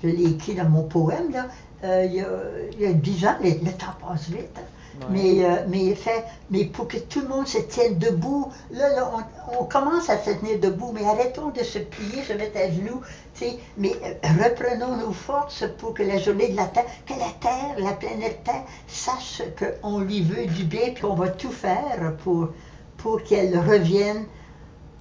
je 0.03 0.07
l'ai 0.09 0.31
écrit 0.31 0.55
dans 0.55 0.69
mon 0.69 0.83
poème, 0.87 1.31
là. 1.31 1.47
Euh, 1.83 2.05
il, 2.05 2.13
y 2.15 2.21
a, 2.21 2.27
il 2.73 2.81
y 2.81 2.85
a 2.85 2.93
10 2.93 3.25
ans, 3.25 3.35
le, 3.43 3.49
le 3.49 3.71
temps 3.77 3.95
passe 3.99 4.29
vite. 4.29 4.57
hein. 4.57 4.61
Mais, 5.09 5.43
euh, 5.45 5.65
mais, 5.67 5.93
fait, 5.95 6.23
mais 6.49 6.65
pour 6.65 6.87
que 6.87 6.97
tout 6.97 7.21
le 7.21 7.27
monde 7.27 7.47
se 7.47 7.57
tienne 7.59 7.97
debout, 7.97 8.51
là, 8.71 8.89
là 8.95 9.11
on, 9.51 9.61
on 9.61 9.65
commence 9.65 10.09
à 10.09 10.17
se 10.17 10.31
tenir 10.31 10.59
debout, 10.59 10.91
mais 10.93 11.05
arrêtons 11.05 11.49
de 11.49 11.63
se 11.63 11.79
plier, 11.79 12.23
se 12.23 12.33
mettre 12.33 12.57
à 12.57 12.69
genoux, 12.71 13.01
tu 13.33 13.45
sais, 13.45 13.59
mais 13.77 13.91
euh, 14.03 14.13
reprenons 14.43 14.97
nos 14.97 15.11
forces 15.13 15.65
pour 15.77 15.93
que 15.93 16.03
la 16.03 16.17
journée 16.17 16.49
de 16.49 16.55
la 16.55 16.65
Terre, 16.67 16.85
que 17.05 17.13
la 17.13 17.31
Terre, 17.39 17.75
la 17.77 17.93
planète 17.93 18.43
Terre, 18.43 18.63
sache 18.87 19.41
qu'on 19.83 19.99
lui 19.99 20.21
veut 20.21 20.47
du 20.47 20.63
bien, 20.63 20.91
puis 20.93 21.01
qu'on 21.01 21.15
va 21.15 21.29
tout 21.29 21.51
faire 21.51 22.15
pour, 22.23 22.49
pour 22.97 23.23
qu'elle 23.23 23.57
revienne 23.59 24.25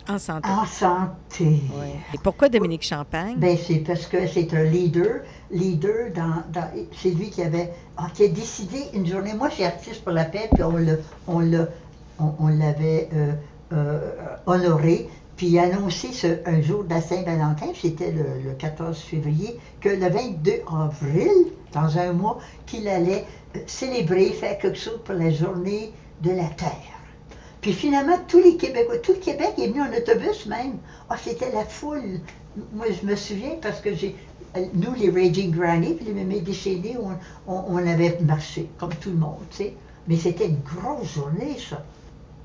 En 0.08 0.18
santé. 0.18 0.50
en 0.50 0.66
santé. 0.66 1.62
Ouais. 1.70 2.04
Et 2.12 2.18
pourquoi 2.18 2.48
Dominique 2.48 2.82
Champagne? 2.82 3.38
Ben, 3.38 3.56
c'est 3.58 3.80
parce 3.80 4.06
que 4.06 4.26
c'est 4.26 4.52
un 4.54 4.64
leader, 4.64 5.22
leader 5.50 6.10
dans, 6.14 6.42
c'est 6.96 7.10
lui 7.10 7.30
qui 7.30 7.42
avait, 7.42 7.72
ah, 7.96 8.08
qui 8.12 8.24
a 8.24 8.28
décidé 8.28 8.78
une 8.94 9.06
journée. 9.06 9.34
Moi, 9.34 9.48
je 9.50 9.54
suis 9.54 9.64
artiste 9.64 10.02
pour 10.02 10.12
la 10.12 10.24
paix, 10.24 10.48
puis 10.52 10.62
on 10.62 10.74
on 11.26 11.66
on, 12.18 12.48
l'avait 12.48 13.08
euh, 13.12 13.32
euh, 13.72 14.10
honoré, 14.46 15.08
puis 15.36 15.58
annoncé 15.58 16.10
un 16.46 16.60
jour 16.62 16.84
de 16.84 16.90
la 16.90 17.00
Saint-Valentin, 17.00 17.66
c'était 17.74 18.12
le, 18.12 18.40
le 18.44 18.54
14 18.54 18.96
février, 18.96 19.58
que 19.80 19.88
le 19.88 20.08
22 20.08 20.52
avril, 20.72 21.30
dans 21.72 21.98
un 21.98 22.12
mois, 22.12 22.38
qu'il 22.66 22.86
allait 22.88 23.24
euh, 23.56 23.60
célébrer, 23.66 24.26
faire 24.26 24.58
quelque 24.58 24.78
chose 24.78 25.00
pour 25.04 25.14
la 25.14 25.30
journée 25.30 25.92
de 26.22 26.30
la 26.30 26.48
Terre. 26.56 26.94
Puis 27.60 27.72
finalement, 27.72 28.18
tous 28.28 28.38
les 28.38 28.56
Québécois, 28.56 28.98
tout 28.98 29.12
le 29.12 29.18
Québec 29.18 29.54
est 29.58 29.68
venu 29.68 29.80
en 29.80 29.90
autobus 29.90 30.46
même. 30.46 30.76
Ah, 31.08 31.16
c'était 31.16 31.50
la 31.50 31.64
foule. 31.64 32.20
Moi, 32.74 32.86
je 32.90 33.06
me 33.06 33.16
souviens 33.16 33.56
parce 33.60 33.80
que 33.80 33.94
j'ai, 33.94 34.14
nous, 34.74 34.94
les 34.94 35.10
Raging 35.10 35.50
Granny, 35.50 35.94
puis 35.94 36.06
les 36.06 36.12
mémés 36.12 36.40
déchaînés, 36.40 36.96
on, 37.00 37.52
on, 37.52 37.64
on 37.68 37.76
avait 37.78 38.18
marché, 38.20 38.68
comme 38.78 38.94
tout 38.94 39.10
le 39.10 39.16
monde, 39.16 39.38
tu 39.50 39.56
sais. 39.58 39.74
Mais 40.06 40.16
c'était 40.16 40.48
une 40.48 40.60
grosse 40.60 41.14
journée, 41.14 41.56
ça. 41.58 41.82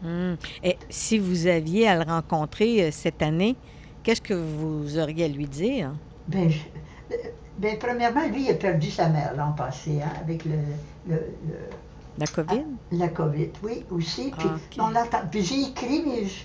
Hmm. 0.01 0.35
Et 0.63 0.77
si 0.89 1.19
vous 1.19 1.45
aviez 1.47 1.87
à 1.89 2.03
le 2.03 2.09
rencontrer 2.09 2.83
euh, 2.83 2.89
cette 2.91 3.21
année, 3.21 3.55
qu'est-ce 4.01 4.21
que 4.21 4.33
vous 4.33 4.97
auriez 4.97 5.25
à 5.25 5.27
lui 5.27 5.45
dire? 5.45 5.91
Ben, 6.27 6.49
je- 6.49 6.57
euh, 7.13 7.17
ben, 7.57 7.77
premièrement, 7.77 8.25
lui, 8.27 8.45
il 8.45 8.49
a 8.49 8.53
perdu 8.53 8.89
sa 8.89 9.09
mère 9.09 9.33
l'an 9.35 9.51
passé, 9.51 9.99
hein, 10.01 10.09
avec 10.23 10.45
le, 10.45 10.51
le- 11.09 11.15
le- 11.47 11.69
La 12.17 12.27
COVID? 12.27 12.63
la 12.93 13.07
COVID, 13.09 13.49
oui, 13.61 13.83
aussi. 13.91 14.31
Puis, 14.37 14.47
Ok. 14.47 14.77
on. 14.79 15.27
Puis 15.29 15.43
j'ai 15.43 15.61
écrit, 15.63 16.03
mais 16.07 16.25
je 16.25 16.43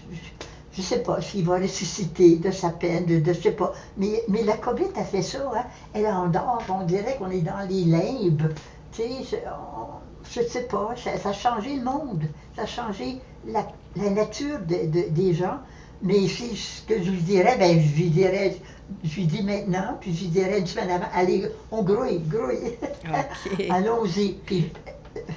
ne 0.81 0.87
sais 0.87 0.99
pas 0.99 1.21
s'il 1.21 1.45
va 1.45 1.57
ressusciter 1.59 2.37
de 2.37 2.51
sa 2.51 2.71
peine, 2.71 3.07
de, 3.07 3.19
de 3.19 3.33
je 3.33 3.41
sais 3.41 3.53
pas. 3.53 3.73
Mais, 3.97 4.23
mais 4.29 4.43
la 4.43 4.57
COVID 4.57 4.89
a 4.97 5.05
fait 5.05 5.23
ça, 5.23 5.39
hein. 5.55 5.65
Elle 5.93 6.07
endort, 6.07 6.63
on 6.69 6.85
dirait 6.85 7.17
qu'on 7.17 7.31
est 7.31 7.41
dans 7.43 7.67
les 7.69 7.85
limbes. 7.85 8.53
Tu 8.93 9.03
sais, 9.03 9.11
je- 9.31 10.31
je 10.33 10.41
ne 10.41 10.47
sais 10.47 10.63
pas, 10.63 10.95
ça, 10.97 11.17
ça 11.19 11.29
a 11.31 11.33
changé 11.33 11.77
le 11.77 11.83
monde. 11.85 12.25
Ça 12.57 12.63
a 12.63 12.67
changé 12.67 13.19
la, 13.47 13.67
la 13.97 14.11
nature 14.11 14.59
de- 14.61 14.87
de- 14.87 15.09
des 15.11 15.35
gens. 15.35 15.59
Mais 16.03 16.27
si 16.29 16.55
ce 16.57 16.83
que 16.83 17.03
je 17.03 17.11
lui 17.11 17.21
dirais, 17.23 17.57
ben 17.59 17.81
je 17.81 17.95
lui 18.03 18.11
dirais, 18.11 18.57
je 19.03 19.15
lui 19.15 19.27
dis 19.27 19.43
maintenant, 19.43 19.97
puis 20.01 20.13
je 20.15 20.23
lui 20.25 20.29
dirais 20.29 20.59
une 20.59 20.67
semaine 20.67 20.91
avant, 20.91 21.07
allez, 21.15 21.47
on 21.71 21.83
grouille, 21.83 22.19
grouille. 22.21 22.77
Allons-y. 23.71 24.33
Puis, 24.45 24.71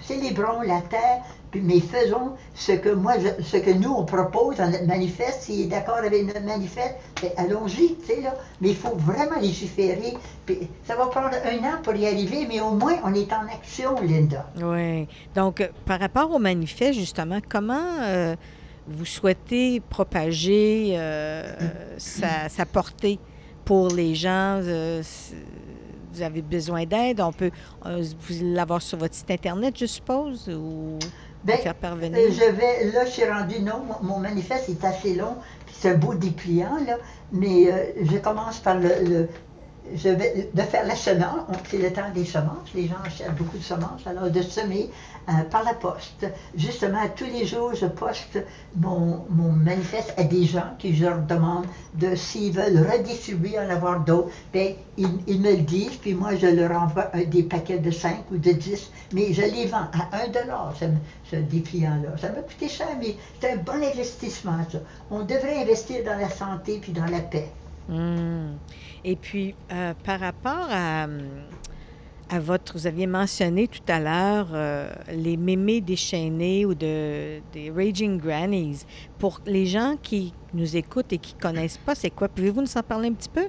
célébrons 0.03 0.61
la 0.61 0.81
terre, 0.81 1.23
mais 1.55 1.79
faisons 1.79 2.33
ce 2.53 2.73
que 2.73 2.89
moi, 2.89 3.13
je- 3.19 3.41
ce 3.43 3.57
que 3.57 3.71
nous 3.71 3.91
on 3.91 4.05
propose 4.05 4.57
dans 4.57 4.69
notre 4.69 4.85
manifeste. 4.85 5.43
S'il 5.43 5.61
est 5.61 5.67
d'accord 5.67 5.97
avec 5.97 6.25
notre 6.25 6.43
manifeste, 6.45 6.95
ben, 7.21 7.31
allons-y, 7.37 7.95
tu 7.95 8.05
sais 8.05 8.21
là. 8.21 8.35
Mais 8.61 8.69
il 8.69 8.75
faut 8.75 8.95
vraiment 8.95 9.39
légiférer. 9.39 10.13
Puis 10.45 10.67
ça 10.85 10.95
va 10.95 11.07
prendre 11.07 11.29
un 11.33 11.57
an 11.67 11.81
pour 11.83 11.95
y 11.95 12.05
arriver, 12.05 12.45
mais 12.47 12.61
au 12.61 12.71
moins 12.71 12.95
on 13.03 13.13
est 13.13 13.31
en 13.33 13.45
action, 13.47 13.95
Linda. 14.01 14.45
Oui. 14.61 15.07
Donc, 15.35 15.61
euh, 15.61 15.67
par 15.85 15.99
rapport 15.99 16.31
au 16.31 16.37
manifeste, 16.39 16.99
justement, 16.99 17.39
comment 17.49 18.01
euh, 18.03 18.35
vous 18.87 19.05
souhaitez 19.05 19.79
propager 19.79 20.93
euh, 20.97 21.53
sa, 21.97 22.49
sa 22.49 22.65
portée 22.65 23.19
pour 23.65 23.87
les 23.89 24.13
gens? 24.15 24.59
euh, 24.63 25.01
vous 26.17 26.23
avez 26.23 26.41
besoin 26.41 26.85
d'aide? 26.85 27.21
On 27.21 27.31
peut 27.31 27.51
euh, 27.85 28.03
vous 28.27 28.35
l'avoir 28.41 28.81
sur 28.81 28.97
votre 28.97 29.13
site 29.13 29.29
Internet, 29.31 29.75
je 29.77 29.85
suppose, 29.85 30.49
ou 30.49 30.97
Ben, 31.43 31.57
faire 31.57 31.75
parvenir? 31.75 32.17
Euh, 32.17 32.31
je 32.31 32.51
vais, 32.51 32.91
là, 32.91 33.05
je 33.05 33.11
suis 33.11 33.25
rendue, 33.25 33.59
non, 33.61 33.83
mon, 34.01 34.07
mon 34.15 34.19
manifeste 34.19 34.69
est 34.69 34.83
assez 34.83 35.13
long, 35.15 35.35
puis 35.65 35.75
c'est 35.79 35.91
un 35.91 35.97
beau 35.97 36.13
dépliant, 36.13 36.77
là, 36.85 36.97
mais 37.31 37.71
euh, 37.71 37.85
je 38.01 38.17
commence 38.17 38.59
par 38.59 38.75
le, 38.79 38.89
le- 39.03 39.29
je 39.95 40.09
vais 40.09 40.49
de 40.53 40.61
faire 40.61 40.85
la 40.85 40.95
semence, 40.95 41.41
c'est 41.69 41.77
le 41.77 41.91
temps 41.93 42.09
des 42.13 42.25
semences, 42.25 42.73
les 42.75 42.87
gens 42.87 42.95
achètent 43.05 43.35
beaucoup 43.35 43.57
de 43.57 43.63
semences, 43.63 44.05
alors 44.05 44.29
de 44.29 44.41
semer 44.41 44.89
euh, 45.29 45.33
par 45.49 45.63
la 45.63 45.73
poste. 45.73 46.25
Justement, 46.55 47.01
tous 47.15 47.25
les 47.25 47.45
jours, 47.45 47.73
je 47.73 47.85
poste 47.85 48.39
mon, 48.75 49.23
manifeste 49.63 50.13
à 50.17 50.23
des 50.23 50.45
gens 50.45 50.73
qui 50.79 50.95
je 50.95 51.05
leur 51.05 51.19
demande 51.19 51.65
de, 51.95 52.15
s'ils 52.15 52.51
veulent 52.53 52.85
redistribuer, 52.89 53.59
en 53.59 53.69
avoir 53.69 53.99
d'autres, 54.01 54.29
ben, 54.53 54.73
ils, 54.97 55.07
ils 55.27 55.39
me 55.41 55.51
le 55.51 55.57
disent, 55.63 55.97
puis 55.97 56.13
moi, 56.13 56.35
je 56.35 56.47
leur 56.47 56.71
envoie 56.81 57.09
un- 57.15 57.23
des 57.23 57.43
paquets 57.43 57.79
de 57.79 57.91
5 57.91 58.25
ou 58.31 58.37
de 58.37 58.51
10, 58.51 58.91
mais 59.13 59.33
je 59.33 59.41
les 59.41 59.65
vends 59.65 59.87
à 59.93 60.23
1 60.23 60.27
dollar, 60.29 60.73
ce, 61.29 61.35
dépliant-là. 61.35 62.17
Ça 62.17 62.29
m'a 62.29 62.41
coûté 62.41 62.67
cher, 62.69 62.87
mais 62.99 63.15
c'est 63.39 63.51
un 63.51 63.57
bon 63.57 63.83
investissement, 63.83 64.57
ça. 64.71 64.79
On 65.11 65.19
devrait 65.23 65.61
investir 65.61 66.03
dans 66.03 66.17
la 66.17 66.29
santé 66.29 66.79
puis 66.81 66.91
dans 66.91 67.05
la 67.05 67.19
paix. 67.19 67.51
Hmm. 67.87 68.57
Et 69.03 69.15
puis, 69.15 69.55
euh, 69.71 69.93
par 70.03 70.19
rapport 70.19 70.67
à, 70.69 71.05
hum, 71.05 71.47
à 72.29 72.39
votre, 72.39 72.73
vous 72.73 72.87
aviez 72.87 73.07
mentionné 73.07 73.67
tout 73.69 73.81
à 73.87 73.99
l'heure 73.99 74.49
euh, 74.53 74.91
les 75.13 75.37
mémés 75.37 75.79
déchaînés 75.79 76.65
ou 76.65 76.75
de, 76.75 77.39
des 77.53 77.71
Raging 77.71 78.17
Grannies. 78.19 78.81
Pour 79.17 79.39
les 79.45 79.65
gens 79.65 79.95
qui 80.01 80.35
nous 80.53 80.75
écoutent 80.75 81.13
et 81.13 81.17
qui 81.19 81.35
ne 81.35 81.39
connaissent 81.39 81.77
pas, 81.77 81.95
c'est 81.95 82.09
quoi? 82.09 82.27
Pouvez-vous 82.27 82.61
nous 82.61 82.77
en 82.77 82.83
parler 82.83 83.07
un 83.09 83.13
petit 83.13 83.29
peu? 83.29 83.47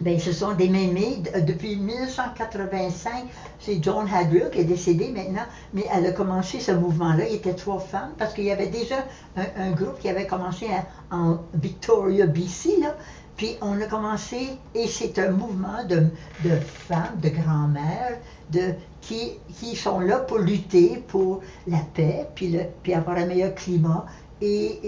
Ben, 0.00 0.18
ce 0.18 0.32
sont 0.32 0.54
des 0.54 0.68
mémés. 0.68 1.18
D- 1.18 1.40
Depuis 1.42 1.76
1985, 1.76 3.24
c'est 3.60 3.82
Joan 3.82 4.06
Hadrill 4.12 4.50
qui 4.52 4.58
est 4.60 4.64
décédée 4.64 5.10
maintenant, 5.12 5.46
mais 5.72 5.84
elle 5.94 6.04
a 6.06 6.12
commencé 6.12 6.60
ce 6.60 6.72
mouvement-là. 6.72 7.28
Il 7.28 7.36
était 7.36 7.54
trois 7.54 7.78
femmes 7.78 8.12
parce 8.18 8.34
qu'il 8.34 8.44
y 8.44 8.50
avait 8.50 8.66
déjà 8.68 8.96
un, 9.36 9.70
groupe 9.72 9.98
qui 10.00 10.08
avait 10.08 10.26
commencé 10.26 10.66
en 11.10 11.38
Victoria, 11.54 12.26
BC, 12.26 12.80
là. 12.82 12.96
Puis 13.36 13.56
on 13.60 13.80
a 13.80 13.86
commencé, 13.86 14.50
et 14.74 14.86
c'est 14.86 15.18
un 15.18 15.30
mouvement 15.30 15.84
de, 15.88 16.06
de 16.44 16.56
femmes, 16.60 17.18
de 17.20 17.30
grand-mères, 17.30 18.18
de, 18.50 18.74
qui, 19.00 19.32
qui 19.58 19.74
sont 19.74 20.00
là 20.00 20.20
pour 20.20 20.38
lutter 20.38 21.02
pour 21.08 21.40
la 21.66 21.80
paix, 21.94 22.26
puis, 22.34 22.50
le, 22.50 22.60
puis 22.82 22.94
avoir 22.94 23.16
un 23.16 23.26
meilleur 23.26 23.54
climat 23.54 24.06
et, 24.40 24.80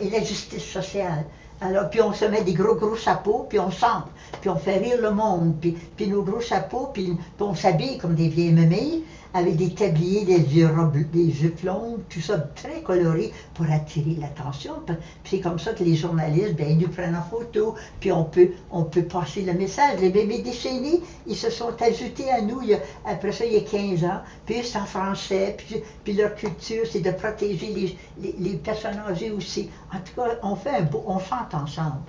et 0.00 0.10
la 0.10 0.22
justice 0.22 0.64
sociale. 0.64 1.24
Alors, 1.62 1.90
puis 1.90 2.00
on 2.00 2.14
se 2.14 2.24
met 2.24 2.42
des 2.42 2.54
gros, 2.54 2.74
gros 2.74 2.96
chapeaux, 2.96 3.44
puis 3.46 3.58
on 3.58 3.70
chante, 3.70 4.06
puis 4.40 4.48
on 4.48 4.56
fait 4.56 4.78
rire 4.78 4.98
le 5.02 5.10
monde, 5.10 5.56
puis, 5.60 5.76
puis 5.94 6.08
nos 6.08 6.22
gros 6.22 6.40
chapeaux, 6.40 6.88
puis, 6.92 7.12
puis 7.12 7.16
on 7.40 7.54
s'habille 7.54 7.98
comme 7.98 8.14
des 8.14 8.28
vieilles 8.28 8.52
mémées, 8.52 9.02
avec 9.34 9.56
des 9.56 9.74
tabliers, 9.74 10.24
des 10.24 10.66
robes, 10.66 10.96
des 11.12 11.30
jupes 11.30 11.62
longues, 11.62 12.00
tout 12.08 12.20
ça 12.20 12.38
très 12.38 12.82
coloré 12.82 13.32
pour 13.54 13.66
attirer 13.70 14.16
l'attention. 14.20 14.74
Puis 14.86 14.96
c'est 15.24 15.40
comme 15.40 15.58
ça 15.58 15.72
que 15.72 15.84
les 15.84 15.96
journalistes, 15.96 16.56
ben, 16.56 16.68
ils 16.70 16.78
nous 16.78 16.88
prennent 16.88 17.16
en 17.16 17.22
photo, 17.22 17.74
puis 18.00 18.12
on 18.12 18.24
peut, 18.24 18.50
on 18.70 18.84
peut 18.84 19.02
passer 19.02 19.42
le 19.42 19.52
message. 19.54 20.00
Les 20.00 20.10
bébés 20.10 20.42
déchaînés, 20.42 21.00
ils 21.26 21.36
se 21.36 21.50
sont 21.50 21.80
ajoutés 21.80 22.30
à 22.30 22.40
nous 22.40 22.60
après 23.04 23.32
ça, 23.32 23.44
il 23.44 23.52
y 23.52 23.56
a 23.56 23.60
15 23.60 24.04
ans, 24.04 24.20
puis 24.46 24.62
c'est 24.64 24.78
en 24.78 24.84
français, 24.84 25.56
puis, 25.56 25.82
puis 26.04 26.12
leur 26.14 26.34
culture, 26.34 26.84
c'est 26.90 27.00
de 27.00 27.10
protéger 27.10 27.66
les, 27.68 27.98
les, 28.20 28.34
les 28.38 28.56
personnes 28.56 28.98
âgées 29.08 29.30
aussi. 29.30 29.70
En 29.92 29.98
tout 29.98 30.20
cas, 30.20 30.36
on 30.42 30.56
fait 30.56 30.70
un 30.70 30.82
beau, 30.82 31.02
on 31.06 31.18
chante 31.18 31.54
ensemble. 31.54 32.02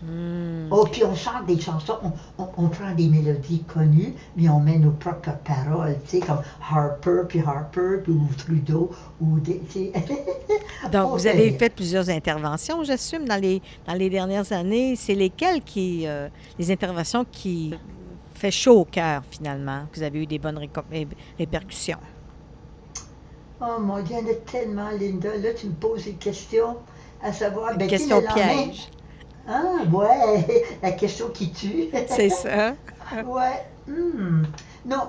Hmm. 0.00 0.68
Oh, 0.70 0.86
puis 0.90 1.02
on 1.04 1.14
chante 1.16 1.46
des 1.46 1.58
chansons, 1.60 1.98
on, 2.04 2.12
on- 2.44 2.48
on 2.56 2.68
prend 2.68 2.94
des 2.94 3.08
mélodies 3.08 3.64
connues, 3.64 4.14
mais 4.36 4.48
on 4.48 4.60
met 4.60 4.78
nos 4.78 4.92
propres 4.92 5.32
paroles, 5.44 5.96
tu 6.08 6.20
sais, 6.20 6.26
comme 6.26 6.40
Harper, 6.70 7.22
puis 7.28 7.40
Harper, 7.44 7.98
puis 8.04 8.12
ou 8.12 8.28
Trudeau, 8.36 8.90
ou 9.20 9.40
des. 9.40 9.60
Donc, 10.92 11.06
On 11.08 11.16
vous 11.16 11.26
avez 11.26 11.50
fait- 11.50 11.70
plusieurs 11.70 12.08
interventions, 12.10 12.84
j'assume, 12.84 13.26
dans 13.26 13.40
les, 13.40 13.60
dans 13.88 13.94
les 13.94 14.08
dernières 14.08 14.52
années. 14.52 14.94
C'est 14.94 15.14
lesquelles 15.16 15.62
qui, 15.62 16.06
euh, 16.06 16.28
les 16.60 16.70
interventions 16.70 17.24
qui 17.24 17.74
fait 18.34 18.52
chaud 18.52 18.82
au 18.82 18.84
cœur, 18.84 19.22
finalement, 19.28 19.82
que 19.90 19.98
vous 19.98 20.04
avez 20.04 20.22
eu 20.22 20.26
des 20.26 20.38
bonnes 20.38 20.60
répercussions? 21.38 21.98
Oh 23.60 23.80
mon 23.80 24.00
Dieu, 24.02 24.14
il 24.20 24.28
y 24.28 24.30
en 24.30 24.32
a 24.32 24.34
tellement, 24.34 24.90
Linda. 24.90 25.36
Là, 25.36 25.52
tu 25.54 25.66
me 25.66 25.72
poses 25.72 26.06
une 26.06 26.18
question 26.18 26.76
à 27.20 27.32
savoir. 27.32 27.72
Une 27.72 27.78
ben, 27.78 27.88
question 27.88 28.22
piège. 28.22 28.88
Ah, 29.48 29.62
ouais, 29.92 30.64
la 30.82 30.92
question 30.92 31.28
qui 31.30 31.50
tue. 31.52 31.88
C'est 32.08 32.28
ça. 32.30 32.74
Ouais. 33.24 33.64
hmm. 33.86 34.42
Non. 34.84 35.04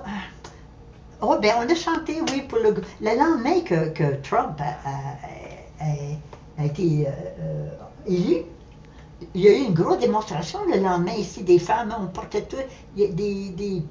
Oh, 1.20 1.36
ben, 1.42 1.52
on 1.58 1.68
a 1.70 1.74
chanté, 1.74 2.16
oui, 2.32 2.42
pour 2.48 2.58
le. 2.58 2.74
Le 3.02 3.18
lendemain 3.18 3.60
que, 3.60 3.90
que 3.90 4.14
Trump 4.22 4.58
a, 4.58 4.88
a- 4.88 5.84
a- 5.84 6.62
a 6.62 6.64
été 6.64 7.06
euh, 7.06 7.10
euh, 7.40 7.68
élu, 8.06 8.36
il 9.34 9.40
y 9.42 9.48
a 9.48 9.52
eu 9.52 9.64
une 9.66 9.74
grosse 9.74 9.98
démonstration 9.98 10.60
le 10.66 10.78
lendemain 10.80 11.12
ici 11.12 11.42
des 11.42 11.58
femmes. 11.58 11.94
On 12.00 12.06
portait 12.06 12.42
tous 12.42 12.56
des, 12.96 13.08
des, 13.08 13.50
des, 13.50 13.82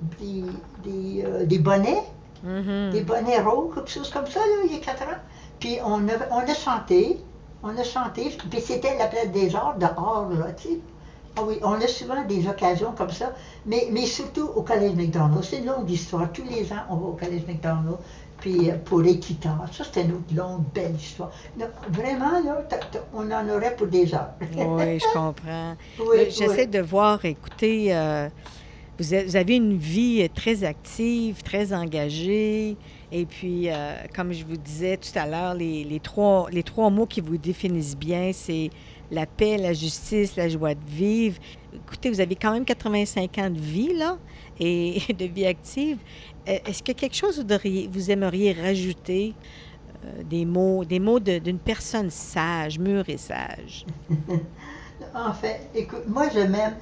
des, 0.83 1.23
euh, 1.23 1.59
bonnets, 1.59 2.01
Mhm. 2.43 2.89
des 2.91 3.01
bonnets 3.01 3.41
roses, 3.41 3.75
quelque 3.75 3.91
chose 3.91 4.09
comme 4.09 4.25
ça, 4.25 4.39
là, 4.39 4.63
il 4.65 4.73
y 4.73 4.77
a 4.77 4.79
quatre 4.79 5.03
ans. 5.03 5.19
Puis 5.59 5.77
on 5.85 6.07
a, 6.07 6.13
on 6.31 6.39
a 6.39 6.53
chanté, 6.55 7.19
on 7.63 7.77
a 7.77 7.83
chanté, 7.83 8.29
puis 8.49 8.61
c'était 8.61 8.97
la 8.97 9.07
place 9.07 9.29
des 9.31 9.55
arts 9.55 9.77
dehors, 9.77 10.29
là, 10.31 10.51
tu 10.53 10.67
sais. 10.69 10.79
Ah 11.37 11.41
oui, 11.47 11.57
on 11.61 11.73
a 11.73 11.87
souvent 11.87 12.23
des 12.25 12.47
occasions 12.47 12.91
comme 12.97 13.11
ça, 13.11 13.31
mais, 13.65 13.87
mais 13.91 14.05
surtout 14.05 14.49
au 14.55 14.61
Collège 14.63 14.95
McDonald. 14.95 15.43
C'est 15.43 15.59
une 15.59 15.65
longue 15.67 15.89
histoire. 15.89 16.31
Tous 16.33 16.43
les 16.43 16.71
ans, 16.73 16.83
on 16.89 16.95
va 16.95 17.05
au 17.07 17.13
Collège 17.13 17.43
McDonald, 17.47 17.97
puis 18.39 18.69
euh, 18.69 18.75
pour 18.83 19.01
l'équitage. 19.01 19.69
Ça, 19.71 19.83
c'était 19.83 20.01
une 20.03 20.13
autre 20.13 20.33
longue, 20.35 20.63
belle 20.73 20.95
histoire. 20.95 21.31
Vraiment, 21.89 22.41
là, 22.43 22.63
t'as- 22.67 22.79
on 23.13 23.29
en 23.31 23.47
aurait 23.49 23.75
pour 23.75 23.87
des 23.87 24.13
heures. 24.13 24.31
Oui, 24.41 24.99
je 24.99 25.05
comprends. 25.13 25.75
Oui, 25.99 26.25
J'essaie 26.29 26.61
oui. 26.61 26.67
de 26.67 26.79
voir, 26.79 27.23
écoutez, 27.23 27.95
euh, 27.95 28.27
vous, 28.99 29.13
avez 29.35 29.55
une 29.55 29.77
vie 29.77 30.27
très 30.33 30.63
active, 30.63 31.41
très 31.43 31.71
engagée. 31.73 32.75
Et 33.11 33.25
puis, 33.25 33.69
euh, 33.69 33.95
comme 34.15 34.31
je 34.31 34.45
vous 34.45 34.57
disais 34.57 34.97
tout 34.97 35.17
à 35.17 35.25
l'heure, 35.25 35.55
les, 35.55 35.99
trois, 36.01 36.47
les 36.51 36.63
trois 36.63 36.89
mots 36.89 37.07
qui 37.07 37.21
vous 37.21 37.37
définissent 37.37 37.97
bien, 37.97 38.31
c'est 38.33 38.69
la 39.09 39.25
paix, 39.25 39.57
la 39.57 39.73
justice, 39.73 40.35
la 40.35 40.47
joie 40.47 40.75
de 40.75 40.85
vivre. 40.87 41.37
Écoutez, 41.73 42.11
vous 42.11 42.21
avez 42.21 42.35
quand 42.35 42.51
même 42.51 42.65
85 42.65 43.37
ans 43.39 43.49
de 43.49 43.59
vie, 43.59 43.93
là, 43.93 44.17
et 44.59 45.01
de 45.17 45.25
vie 45.25 45.47
active. 45.47 45.97
Euh, 46.47 46.59
Est-ce 46.65 46.83
que 46.83 46.91
quelque 46.91 47.15
chose 47.15 47.43
vous, 47.91 48.11
aimeriez 48.11 48.53
rajouter, 48.53 49.33
euh, 50.05 50.23
des 50.23 50.45
mots, 50.45 50.85
des 50.85 50.99
mots 50.99 51.19
d'une 51.19 51.59
personne 51.59 52.11
sage, 52.11 52.77
mûre 52.77 53.09
et 53.09 53.17
sage? 53.17 53.85
En 55.15 55.33
fait, 55.33 55.69
écoute, 55.73 56.07
moi 56.07 56.27
je 56.31 56.41
m'aime, 56.41 56.75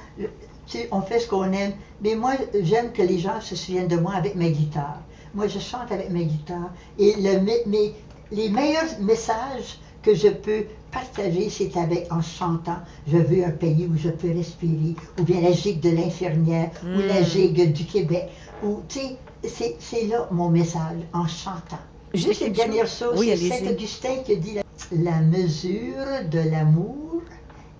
on 0.91 1.01
fait 1.01 1.19
ce 1.19 1.27
qu'on 1.29 1.51
aime, 1.53 1.73
mais 2.01 2.15
moi 2.15 2.33
j'aime 2.61 2.91
que 2.91 3.03
les 3.03 3.19
gens 3.19 3.39
se 3.39 3.55
souviennent 3.55 3.87
de 3.87 3.95
moi 3.95 4.15
avec 4.15 4.35
ma 4.35 4.49
guitare. 4.49 5.01
Moi 5.37 5.47
je 5.47 5.59
chante 5.59 5.91
avec 5.91 6.09
ma 6.09 6.23
guitare 6.23 6.71
et 6.97 7.13
le, 7.15 7.39
me- 7.41 7.69
mes- 7.69 7.93
les 8.31 8.49
meilleurs 8.49 8.99
messages 8.99 9.77
que 10.01 10.15
je 10.15 10.29
peux 10.29 10.65
partager, 10.91 11.49
c'est 11.51 11.77
avec 11.77 12.11
en 12.11 12.21
chantant 12.23 12.79
Je 13.07 13.17
veux 13.17 13.45
un 13.45 13.51
pays 13.51 13.85
où 13.91 13.95
je 13.95 14.09
peux 14.09 14.31
respirer, 14.31 14.95
ou 15.19 15.23
bien 15.23 15.39
la 15.41 15.51
gigue 15.51 15.79
de 15.79 15.91
l'infirmière, 15.91 16.71
ou 16.83 16.99
la 17.07 17.21
Mm. 17.21 17.25
gigue 17.25 17.71
du 17.71 17.85
Québec, 17.85 18.29
ou 18.63 18.79
tu 18.89 18.99
sais, 19.43 19.75
c'est- 19.79 20.07
là 20.07 20.27
mon 20.31 20.49
message, 20.49 21.01
en 21.13 21.27
chantant. 21.27 21.83
Juste 22.15 22.41
une 22.41 22.53
dernière 22.53 22.87
chose. 22.87 23.19
Oui, 23.19 23.31
c'est. 23.37 23.59
Saint-Augustin 23.59 24.15
qui 24.25 24.37
dit 24.37 24.55
la, 24.55 24.63
la 25.11 25.21
mesure 25.21 26.05
de 26.31 26.39
l'amour 26.49 27.21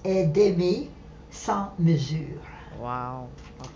est 0.03 0.25
d'aimer 0.27 0.89
sans 1.31 1.69
mesure. 1.79 2.39
Wow! 2.79 3.29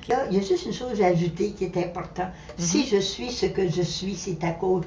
Là, 0.09 0.25
il 0.29 0.37
y 0.37 0.39
a 0.39 0.43
juste 0.43 0.65
une 0.65 0.73
chose 0.73 1.01
à 1.01 1.07
ajouter 1.07 1.51
qui 1.51 1.65
est 1.65 1.77
importante. 1.77 2.31
Si 2.57 2.85
je 2.85 2.97
suis 2.97 3.31
ce 3.31 3.45
que 3.45 3.69
je 3.69 3.81
suis, 3.81 4.15
c'est 4.15 4.43
à 4.43 4.51
cause 4.51 4.83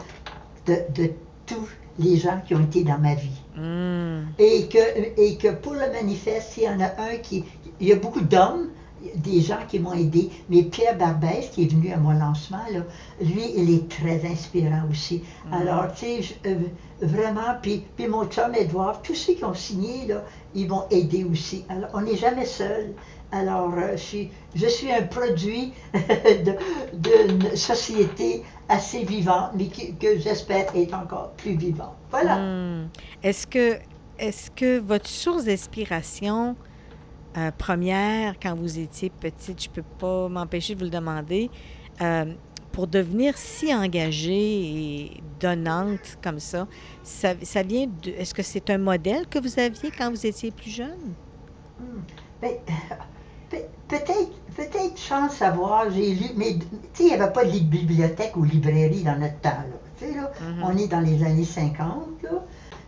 de, 0.67 0.77
de 0.95 1.11
tous 1.47 1.69
les 1.99 2.17
gens 2.17 2.41
qui 2.47 2.55
ont 2.55 2.63
été 2.63 2.83
dans 2.83 2.99
ma 2.99 3.15
vie. 3.15 3.41
Hmm. 3.57 4.27
Et 4.39 4.67
que, 4.69 5.21
et 5.21 5.37
que 5.37 5.53
pour 5.53 5.75
le 5.75 5.91
manifeste, 5.93 6.53
s'il 6.53 6.65
y 6.65 6.69
en 6.69 6.81
a 6.81 6.91
un 6.99 7.17
qui... 7.23 7.45
Il 7.81 7.89
y 7.89 7.93
a 7.93 7.97
beaucoup 7.97 8.21
d'hommes, 8.21 8.69
des 9.17 9.41
gens 9.41 9.59
qui 9.69 9.79
m'ont 9.79 9.93
aidé. 9.93 10.31
Mais 10.49 10.63
Pierre 10.63 10.97
Barbès, 10.97 11.51
qui 11.51 11.65
est 11.65 11.67
venu 11.67 11.93
à 11.93 11.97
mon 11.97 12.13
lancement, 12.13 12.65
là, 12.73 12.81
lui, 13.21 13.53
il 13.57 13.75
est 13.75 13.89
très 13.89 14.27
inspirant 14.27 14.83
aussi. 14.91 15.23
Mhm. 15.47 15.55
Alors, 15.55 15.93
tu 15.95 16.23
sais, 16.23 16.37
euh, 16.47 16.57
vraiment, 17.01 17.55
puis, 17.61 17.85
puis 17.97 18.07
mon 18.07 18.27
chum 18.27 18.55
Edouard, 18.55 19.03
tous 19.03 19.15
ceux 19.15 19.35
qui 19.35 19.45
ont 19.45 19.55
signé, 19.55 20.07
là, 20.07 20.25
ils 20.55 20.69
vont 20.69 20.85
aider 20.91 21.25
aussi. 21.25 21.65
Alors, 21.69 21.91
on 21.95 22.03
n'est 22.03 22.17
jamais 22.17 22.47
seul. 22.47 22.95
Alors, 23.35 23.73
euh, 23.77 23.93
je, 23.97 24.03
suis, 24.03 24.31
je 24.55 24.67
suis 24.67 24.93
un 24.93 25.03
produit 25.03 25.73
d'une 26.93 27.57
société 27.57 28.43
assez 28.69 29.03
vivante, 29.05 29.51
mais 29.57 29.67
qui- 29.67 29.95
que 29.97 30.19
j'espère 30.19 30.75
être 30.77 30.95
encore 30.95 31.33
plus 31.33 31.57
vivante. 31.57 31.95
Voilà. 32.11 32.37
Hmm. 32.37 32.89
Est-ce 33.23 33.47
que, 33.47 33.79
est-ce 34.19 34.51
que 34.53 34.79
votre 34.79 35.09
source 35.09 35.45
d'inspiration 35.45 36.55
euh, 37.37 37.51
première, 37.59 38.35
quand 38.41 38.55
vous 38.55 38.79
étiez 38.79 39.11
petite, 39.11 39.61
je 39.65 39.69
ne 39.69 39.75
peux 39.75 39.83
pas 39.99 40.29
m'empêcher 40.29 40.75
de 40.75 40.79
vous 40.79 40.85
le 40.85 40.91
demander, 40.91 41.51
euh, 42.01 42.27
pour 42.71 42.87
devenir 42.87 43.37
si 43.37 43.75
engagée 43.75 44.61
et 44.61 45.21
donnante 45.41 46.19
comme 46.23 46.39
ça, 46.39 46.69
ça, 47.03 47.35
ça 47.43 47.63
vient 47.65 47.87
de... 48.03 48.11
Est-ce 48.11 48.33
que 48.33 48.43
c'est 48.45 48.71
un 48.71 48.79
modèle 48.79 49.27
que 49.27 49.41
vous 49.41 49.59
aviez 49.59 49.91
quand 49.91 50.11
vous 50.11 50.25
étiez 50.25 50.53
plus 50.53 50.71
jeune? 50.71 51.15
Ben, 52.41 52.51
pe- 52.51 52.73
peut-être, 53.51 54.31
peut-être 54.57 54.97
sans 54.99 55.29
savoir, 55.29 55.91
j'ai 55.91 56.11
lu, 56.15 56.27
mais 56.37 56.55
tu 56.55 56.61
sais, 56.95 57.03
il 57.05 57.07
n'y 57.07 57.13
avait 57.15 57.33
pas 57.33 57.45
de 57.45 57.51
li- 57.51 57.61
bibliothèque 57.61 58.37
ou 58.37 58.45
librairie 58.45 59.03
dans 59.03 59.19
notre 59.19 59.41
temps, 59.41 59.51
là. 59.51 59.79
Tu 59.99 60.07
sais, 60.07 60.15
là, 60.15 60.31
Mhm. 60.41 60.63
on 60.65 60.77
est 60.77 60.89
dans 60.89 61.01
les 61.01 61.23
années 61.25 61.45
50, 61.45 62.23
là. 62.23 62.31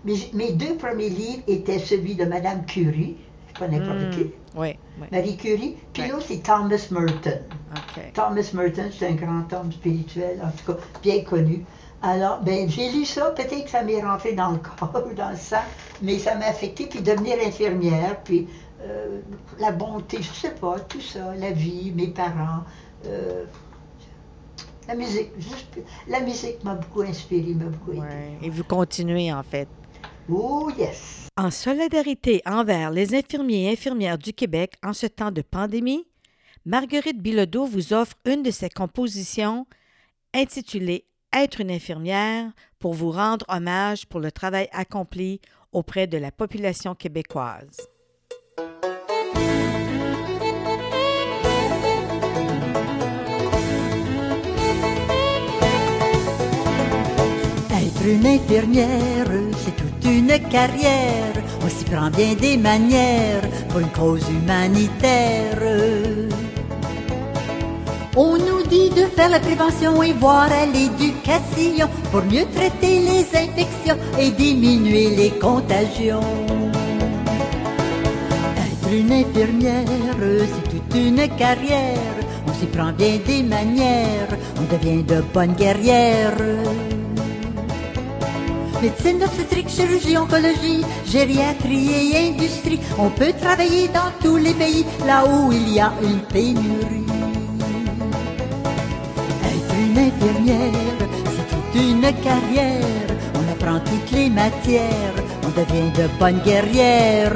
Mais 0.05 0.15
j- 0.15 0.31
mes 0.35 0.53
deux 0.53 0.77
premiers 0.77 1.09
livres 1.09 1.43
étaient 1.47 1.79
celui 1.79 2.15
de 2.15 2.25
Madame 2.25 2.65
Curie, 2.65 3.17
pas 3.59 3.69
n'importe 3.69 4.01
Hmm. 4.03 4.11
qui, 4.11 4.27
Oui, 4.57 4.77
oui. 5.01 5.07
Marie 5.13 5.37
Curie, 5.37 5.77
puis 5.93 6.09
l'autre 6.09 6.25
c'est 6.29 6.43
Thomas 6.43 6.87
Merton. 6.91 7.39
Thomas 8.15 8.51
Merton, 8.55 8.91
c'est 8.97 9.09
un 9.09 9.15
grand 9.15 9.53
homme 9.53 9.73
spirituel, 9.73 10.41
en 10.43 10.51
tout 10.51 10.73
cas, 10.73 10.79
bien 11.03 11.23
connu. 11.23 11.65
Alors, 12.03 12.41
ben, 12.43 12.69
j'ai 12.69 12.91
lu 12.93 13.05
ça, 13.05 13.31
peut-être 13.31 13.65
que 13.65 13.71
ça 13.71 13.83
m'est 13.83 14.01
rentré 14.03 14.33
dans 14.33 14.51
le 14.51 14.59
corps 14.79 15.05
ou 15.11 15.15
dans 15.15 15.31
le 15.31 15.37
sang, 15.37 15.63
mais 16.03 16.19
ça 16.19 16.35
m'a 16.37 16.47
affecté, 16.47 16.87
puis 16.87 17.01
devenir 17.01 17.37
infirmière, 17.47 18.21
puis 18.23 18.47
euh, 18.83 19.20
la 19.59 19.72
bonté, 19.72 20.18
je 20.20 20.33
sais 20.33 20.55
pas, 20.55 20.79
tout 20.81 21.01
ça, 21.01 21.35
la 21.35 21.53
vie, 21.53 21.93
mes 21.93 22.09
parents, 22.09 22.64
euh, 23.07 23.45
la 24.87 24.95
musique, 24.95 25.31
juste, 25.39 25.79
la 26.09 26.20
musique 26.20 26.62
m'a 26.62 26.74
beaucoup 26.74 27.03
inspiré, 27.03 27.55
m'a 27.55 27.64
beaucoup 27.66 27.93
aidé. 27.93 28.01
Ouais. 28.01 28.39
Et 28.43 28.51
vous 28.51 28.64
continuez, 28.64 29.33
en 29.33 29.43
fait. 29.43 29.68
Oh 30.29 30.70
yes! 30.77 31.29
En 31.37 31.51
solidarité 31.51 32.43
envers 32.47 32.91
les 32.91 33.14
infirmiers 33.14 33.66
et 33.66 33.72
infirmières 33.72 34.18
du 34.18 34.33
Québec 34.33 34.74
en 34.85 34.93
ce 34.93 35.07
temps 35.07 35.31
de 35.31 35.43
pandémie, 35.43 36.07
Marguerite 36.64 37.22
Bilodeau 37.22 37.64
vous 37.64 37.93
offre 37.93 38.14
une 38.24 38.43
de 38.43 38.51
ses 38.51 38.68
compositions 38.68 39.66
intitulée 40.35 41.05
Être 41.33 41.61
une 41.61 41.70
infirmière 41.70 42.51
pour 42.79 42.95
vous 42.95 43.11
rendre 43.11 43.47
hommage 43.49 44.07
pour 44.07 44.20
le 44.20 44.33
travail 44.33 44.68
accompli 44.72 45.41
auprès 45.72 46.07
de 46.07 46.18
la 46.18 46.33
population 46.33 46.95
québécoise. 46.95 47.77
Une 58.07 58.27
infirmière, 58.27 59.27
c'est 59.65 59.75
toute 59.77 60.05
une 60.05 60.39
carrière. 60.49 61.35
On 61.65 61.69
s'y 61.69 61.85
prend 61.85 62.11
bien 62.11 62.35
des 62.35 62.57
manières 62.57 63.43
pour 63.69 63.81
une 63.81 63.91
cause 63.91 64.25
humanitaire. 64.31 65.59
On 68.17 68.39
nous 68.39 68.63
dit 68.69 68.91
de 68.91 69.07
faire 69.15 69.29
la 69.29 69.41
prévention 69.41 70.03
et 70.03 70.13
voir 70.13 70.49
à 70.51 70.67
l'éducation 70.67 71.89
pour 72.11 72.23
mieux 72.25 72.47
traiter 72.55 73.01
les 73.01 73.27
infections 73.37 73.99
et 74.19 74.31
diminuer 74.31 75.11
les 75.17 75.31
contagions. 75.31 76.21
Être 78.67 78.93
une 78.93 79.13
infirmière, 79.13 79.87
c'est 80.53 80.71
toute 80.71 80.95
une 80.95 81.29
carrière. 81.37 82.17
On 82.47 82.55
s'y 82.55 82.67
prend 82.67 82.93
bien 82.93 83.19
des 83.27 83.43
manières, 83.43 84.33
on 84.57 84.75
devient 84.75 85.03
de 85.03 85.23
bonnes 85.35 85.55
guerrières. 85.55 86.37
Médecine, 88.87 89.20
obstétrique, 89.24 89.68
chirurgie, 89.68 90.16
oncologie, 90.16 90.84
gériatrie 91.05 91.91
et 92.12 92.28
industrie. 92.28 92.78
On 92.97 93.11
peut 93.11 93.32
travailler 93.32 93.89
dans 93.89 94.12
tous 94.22 94.37
les 94.37 94.55
pays, 94.55 94.84
là 95.05 95.24
où 95.26 95.51
il 95.51 95.74
y 95.74 95.80
a 95.80 95.93
une 96.01 96.20
pénurie. 96.20 97.05
Être 99.43 99.74
une 99.84 99.99
infirmière, 99.99 101.01
c'est 101.34 101.49
toute 101.53 101.82
une 101.82 102.03
carrière. 102.22 103.09
On 103.34 103.53
apprend 103.53 103.80
toutes 103.80 104.12
les 104.12 104.30
matières, 104.30 105.16
on 105.43 105.49
devient 105.61 105.91
de 105.99 106.07
bonnes 106.20 106.41
guerrières. 106.45 107.32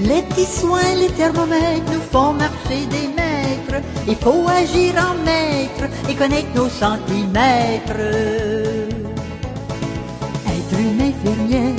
Les 0.00 0.22
petits 0.22 0.46
soins, 0.46 0.94
les 0.96 1.10
thermomètres 1.10 1.92
nous 1.92 2.00
font 2.10 2.32
marcher 2.32 2.86
des 2.88 3.08
mètres. 3.08 3.84
Il 4.08 4.16
faut 4.16 4.48
agir 4.48 4.94
en 4.96 5.14
maître 5.26 5.92
et 6.08 6.14
connaître 6.14 6.54
nos 6.54 6.70
centimètres. 6.70 8.63
Infirmière, 11.14 11.74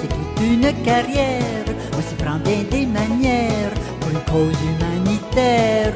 c'est 0.00 0.08
toute 0.08 0.40
une 0.44 0.72
carrière. 0.84 1.64
On 1.96 2.02
s'y 2.02 2.14
prend 2.22 2.38
bien 2.38 2.62
des 2.70 2.86
manières 2.86 3.74
pour 4.00 4.10
une 4.10 4.24
cause 4.32 4.60
humanitaire. 4.70 5.94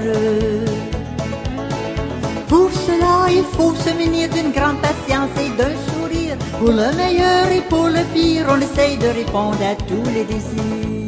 Pour 2.48 2.70
cela, 2.70 3.30
il 3.30 3.44
faut 3.56 3.74
se 3.74 3.90
munir 3.96 4.28
d'une 4.30 4.52
grande 4.52 4.80
patience 4.80 5.30
et 5.40 5.50
d'un 5.58 5.74
sourire. 5.88 6.36
Pour 6.58 6.68
le 6.68 6.92
meilleur 6.96 7.46
et 7.52 7.62
pour 7.68 7.88
le 7.88 8.02
pire, 8.12 8.46
on 8.48 8.60
essaye 8.60 8.96
de 8.96 9.08
répondre 9.08 9.62
à 9.62 9.74
tous 9.74 10.10
les 10.14 10.24
désirs. 10.24 11.02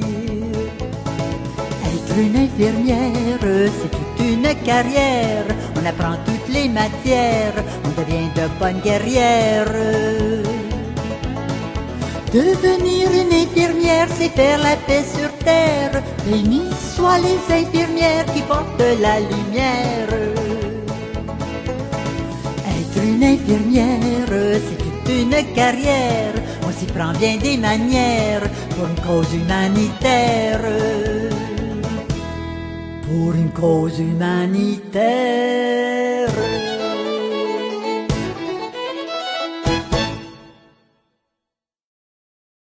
Être 1.93 2.19
une 2.19 2.37
infirmière, 2.37 3.41
c'est 3.41 3.91
toute 3.91 4.21
une 4.21 4.55
carrière. 4.65 5.47
On 5.77 5.87
apprend 5.87 6.17
toutes 6.25 6.49
les 6.53 6.69
matières, 6.69 7.55
on 7.85 8.01
devient 8.01 8.29
de 8.37 8.49
bonnes 8.61 8.81
guerrières. 8.81 10.44
Devenir 12.35 13.07
une 13.13 13.33
infirmière, 13.33 14.09
c'est 14.19 14.31
faire 14.31 14.59
la 14.59 14.75
paix 14.75 15.05
sur 15.05 15.31
terre. 15.45 16.03
Bénis 16.27 16.69
soient 16.97 17.19
les 17.19 17.39
infirmières 17.55 18.27
qui 18.35 18.43
portent 18.43 18.83
la 19.01 19.21
lumière. 19.21 20.09
Être 22.77 23.05
une 23.05 23.23
infirmière, 23.23 24.27
c'est 24.29 24.79
toute 24.83 25.09
une 25.17 25.55
carrière. 25.55 26.35
On 26.67 26.73
s'y 26.73 26.87
prend 26.87 27.13
bien 27.13 27.37
des 27.37 27.57
manières 27.57 28.51
pour 28.71 28.89
une 28.89 29.01
cause 29.07 29.33
humanitaire. 29.33 30.61
Pour 33.07 33.33
une 33.33 33.51
cause 33.51 34.01
humanitaire. 34.01 35.94